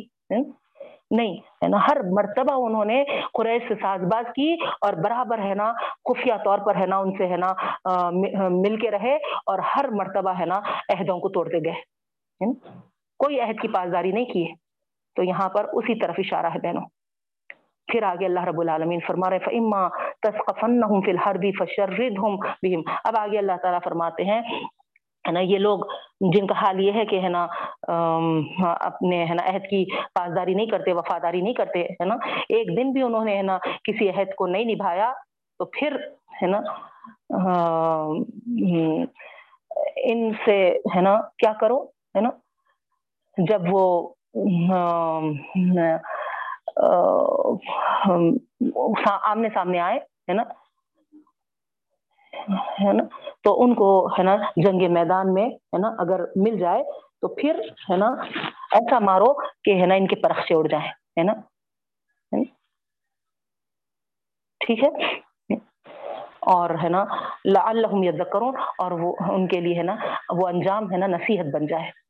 [1.11, 1.33] نہیں،
[1.63, 4.51] ہے نا؟ ہر مرتبہ انہوں نے قریش سے ساز باز کی
[4.81, 5.71] اور برابر ہے نا،
[6.09, 7.51] خفیہ طور پر ہے نا، ان سے ہے نا
[8.57, 9.15] مل کے رہے
[9.45, 10.59] اور ہر مرتبہ ہے نا،
[10.93, 12.51] عہدوں کو توڑتے گئے
[13.19, 14.45] کوئی عہد کی پاسداری نہیں کی
[15.17, 16.85] تو یہاں پر اسی طرف اشارہ ہے بہنوں۔
[17.87, 19.87] پھر آگے اللہ رب العالمین فرما رہے فعما
[20.23, 24.41] تصقفنہم فی الحربی فشردہم بہم اب آگے اللہ تعالیٰ فرماتے ہیں
[25.25, 25.79] ہے نا، یہ لوگ
[26.33, 27.45] جن کا حال یہ ہے کہ ہے نا
[28.87, 29.83] اپنے ہے نا عہد کی
[30.15, 32.15] پاسداری نہیں کرتے، وفاداری نہیں کرتے، ہے نا،
[32.49, 35.11] ایک دن بھی انہوں نے ہے نا کسی عہد کو نہیں نبھایا
[35.59, 35.95] تو پھر
[36.41, 36.59] ہے نا
[40.09, 40.57] ان سے
[40.95, 41.83] ہے نا کیا کرو،
[42.15, 42.29] ہے نا،
[43.37, 43.83] جب وہ
[49.29, 49.97] آمنے سامنے آئے،
[50.29, 50.43] ہے نا
[52.33, 53.03] ہے نا؟
[53.43, 56.83] تو ان کو ہے نا جنگ میدان میں ہے نا اگر مل جائے
[57.21, 58.07] تو پھر ہے نا
[58.71, 59.33] ایسا مارو
[59.63, 61.33] کہ ہے نا ان کے پرخ سے اڑ جائیں، ہے نا؟
[64.61, 64.89] ٹھیک ہے؟
[66.53, 67.05] اور ہے نا
[67.45, 69.95] لعلہم یذکرون اور وہ ان کے لیے ہے نا
[70.29, 72.08] وہ انجام ہے نا نصیحت بن جائے۔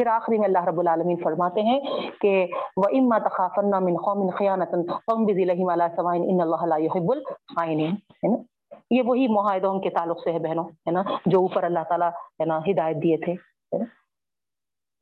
[0.00, 1.78] پھر آخری میں اللہ رب العالمین فرماتے ہیں
[2.20, 2.30] کہ
[2.76, 7.90] وہ وَإِمَّا تَخَافَنَّ مِنْ قَوْمٍ خِيَانَةً فَانْبِذْ إِلَيْهِمْ عَلَى سَوَاءٍ إِنَّ اللَّهَ لَا يُحِبُّ الْخَائِنِينَ
[8.24, 8.38] ہے نا؟
[8.96, 12.08] یہ وہی معاہدوں کے تعلق سے ہے بہنوں، ہے نا؟ جو اوپر اللہ تعالیٰ،
[12.40, 13.34] ہے نا، ہدایت دیے تھے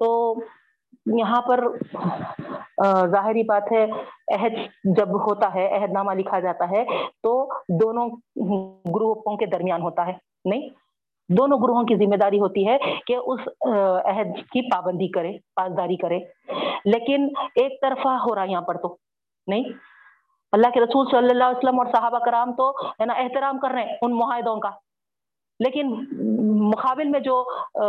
[0.00, 0.10] تو
[1.20, 1.64] یہاں پر
[3.12, 3.84] ظاہری بات ہے،
[4.34, 4.58] عہد
[4.98, 6.84] جب ہوتا ہے، عہد نامہ لکھا جاتا ہے،
[7.22, 7.38] تو
[7.80, 8.08] دونوں
[8.98, 10.68] گروپوں کے درمیان ہوتا ہے، نہیں؟
[11.28, 13.40] دونوں گروہوں کی ذمہ داری ہوتی ہے کہ اس
[14.04, 16.18] عہد کی پابندی کرے، پاسداری کرے۔
[16.84, 18.96] لیکن ایک طرفہ ہو رہا یہاں پر تو،
[19.46, 19.64] نہیں؟
[20.52, 23.70] اللہ کے رسول صلی اللہ علیہ وسلم اور صحابہ کرام تو، ہے نا، احترام کر
[23.70, 24.70] رہے ہیں ان معاہدوں کا۔
[25.64, 25.86] لیکن
[26.70, 27.44] مقابل میں جو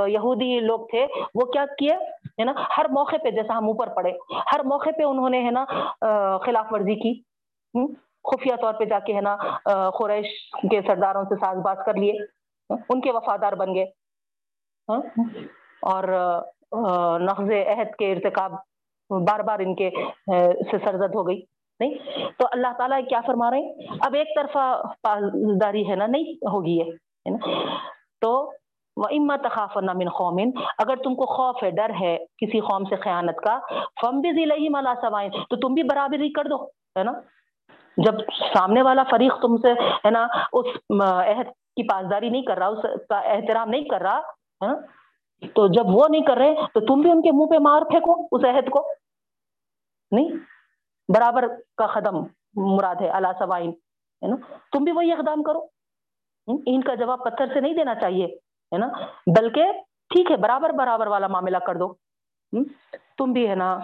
[0.07, 1.95] یہودی لوگ تھے، وہ کیا کیے؟
[2.39, 4.11] ہے نا، ہر موقع پہ، جیسا ہم اوپر پڑے،
[4.53, 5.65] ہر موقع پہ انہوں نے، ہے نا
[6.45, 7.13] خلاف ورزی کی۔
[8.23, 9.35] خفیہ طور پہ جا کے، ہے نا
[9.89, 10.27] قریش
[10.71, 12.13] کے سرداروں سے ساز باز کر لیے۔
[12.69, 13.85] ان کے وفادار بن گئے۔
[14.89, 15.01] ہاں؟
[15.81, 16.03] اور
[17.19, 18.51] نقض عہد کے ارتکاب
[19.09, 19.89] بار بار ان کے
[20.71, 21.41] سے سرزد ہو گئی۔
[21.79, 21.93] نہیں؟
[22.37, 26.79] تو اللہ تعالیٰ کیا فرما رہے ہیں؟ اب ایک طرفہ پاسداری ہے نا؟ نہیں ہوگی
[26.81, 27.49] ہے نا؟
[28.21, 28.51] تو
[28.97, 33.37] اما تخاف من قومن اگر تم کو خوف ہے، ڈر ہے کسی قوم سے خیانت
[33.37, 33.59] کا
[34.01, 36.63] فم بھی ضلع ملا سوائیں تو تم بھی برابری کر دو،
[36.97, 37.11] ہے نا؟
[37.97, 38.19] جب
[38.53, 39.71] سامنے والا فریق تم سے،
[40.05, 40.65] ہے نا، اس
[41.01, 41.47] عہد
[41.79, 44.19] کی پاسداری نہیں کر رہا، اس کا احترام نہیں کر رہا
[44.61, 44.75] ہاں؟
[45.55, 48.27] تو جب وہ نہیں کر رہے، تو تم بھی ان کے منہ پہ مار پھینکو
[48.31, 48.87] اس عہد کو۔
[50.11, 50.29] نہیں؟
[51.15, 51.47] برابر
[51.77, 52.23] کا قدم
[52.55, 54.35] مراد ہے اللہ سوائن ہے نا؟
[54.71, 55.67] تم بھی وہی اقدام کرو۔
[56.47, 58.87] ان کا جواب پتھر سے نہیں دینا چاہیے، ہے نا؟
[59.39, 59.71] بلکہ
[60.09, 61.93] ٹھیک ہے، برابر برابر والا معاملہ کر دو۔
[63.17, 63.79] تم بھی ہے نا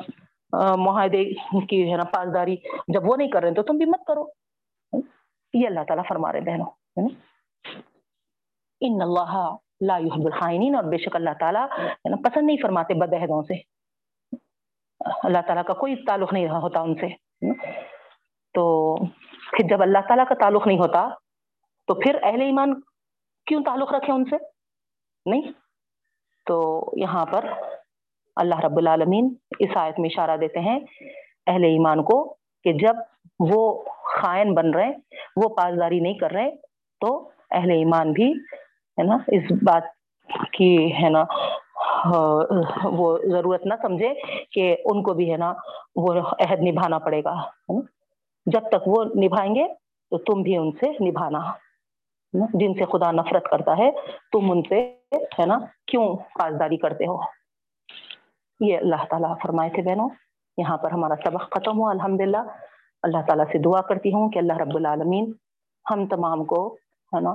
[0.78, 1.24] معاہدے
[1.66, 2.56] کی ہے نا پاسداری
[2.88, 4.26] جب وہ نہیں کر رہے تو تم بھی مت کرو۔
[5.54, 7.08] یہ اللہ تعالیٰ فرما رہے بہنوں
[8.82, 13.42] ان اللہ لا يحب الخائنین اور بے شک اللہ تعالیٰ یعنی پسند نہیں فرماتے بدہدوں
[13.42, 13.54] سے۔
[15.24, 17.08] اللہ تعالیٰ کا کوئی تعلق نہیں رہا ہوتا ان سے۔
[18.54, 18.96] تو
[19.52, 21.10] پھر جب اللہ تعالیٰ کا تعلق نہیں ہوتا،
[21.88, 22.82] تو پھر اہل ایمان
[23.46, 24.36] کیوں تعلق رکھے ان سے؟
[25.26, 25.52] نہیں۔
[26.46, 27.46] تو یہاں پر
[28.36, 30.80] اللہ رب العالمین اس آیت میں اشارہ دیتے ہیں
[31.48, 32.96] اہل ایمان کو کہ جب
[33.40, 33.84] وہ
[34.22, 34.92] خائن بن رہے
[35.36, 36.52] وہ پاسداری نہیں کر رہے،
[37.00, 38.32] تو اہل ایمان بھی،
[38.98, 39.84] ہے نا، اس بات
[40.54, 41.24] کی، ہے نا
[42.84, 44.14] وہ ضرورت نہ سمجھے
[44.52, 45.54] کہ ان کو بھی، ہے نا،
[45.96, 47.36] وہ عہد نبھانا پڑے گا
[48.46, 49.68] جب تک وہ نبھائیں گے
[50.12, 51.40] تو تم بھی ان سے نبھانا
[52.34, 53.92] جن سے خدا نفرت کرتا ہے،
[54.32, 54.80] تم ان سے،
[55.40, 55.58] ہے نا،
[55.88, 57.18] کیوں پاسداری کرتے ہو؟
[58.60, 60.10] یہ اللہ تعالیٰ فرمائے تھے بہنوں۔
[60.58, 62.44] یہاں پر ہمارا سبق ختم ہوا الحمد للہ
[63.04, 65.32] اللہ تعالیٰ سے دعا کرتی ہوں کہ اللہ رب العالمین
[65.92, 66.78] ہم تمام کو
[67.16, 67.34] ہے نا؟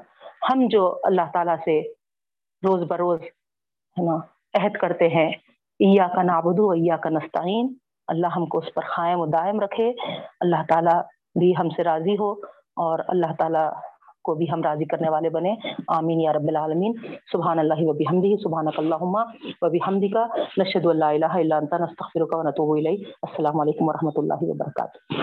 [0.52, 1.80] ہم جو اللہ تعالیٰ سے
[2.68, 4.16] روز بروز ہے نا،
[4.54, 5.30] عہد کرتے ہیں
[5.78, 7.74] ایا کا نابدو ایا کا نستعین،
[8.08, 9.92] اللہ ہم کو اس پر قائم و دائم رکھے،
[10.40, 11.02] اللہ تعالیٰ
[11.38, 12.32] بھی ہم سے راضی ہو
[12.76, 13.72] اور اللہ تعالیٰ
[14.22, 15.54] کو بھی ہم راضی کرنے والے بنے۔
[15.88, 16.92] آمین یا رب العالمین۔
[17.32, 19.14] سبحان اللہ و بحمدہ، سبحانک اللہم
[19.62, 20.16] و بحمدک،
[20.58, 25.14] نشہد اللہ الہ الا انت، نستغفرک و نتوب الیک۔ السلام علیکم و اللہ وبرکاتہ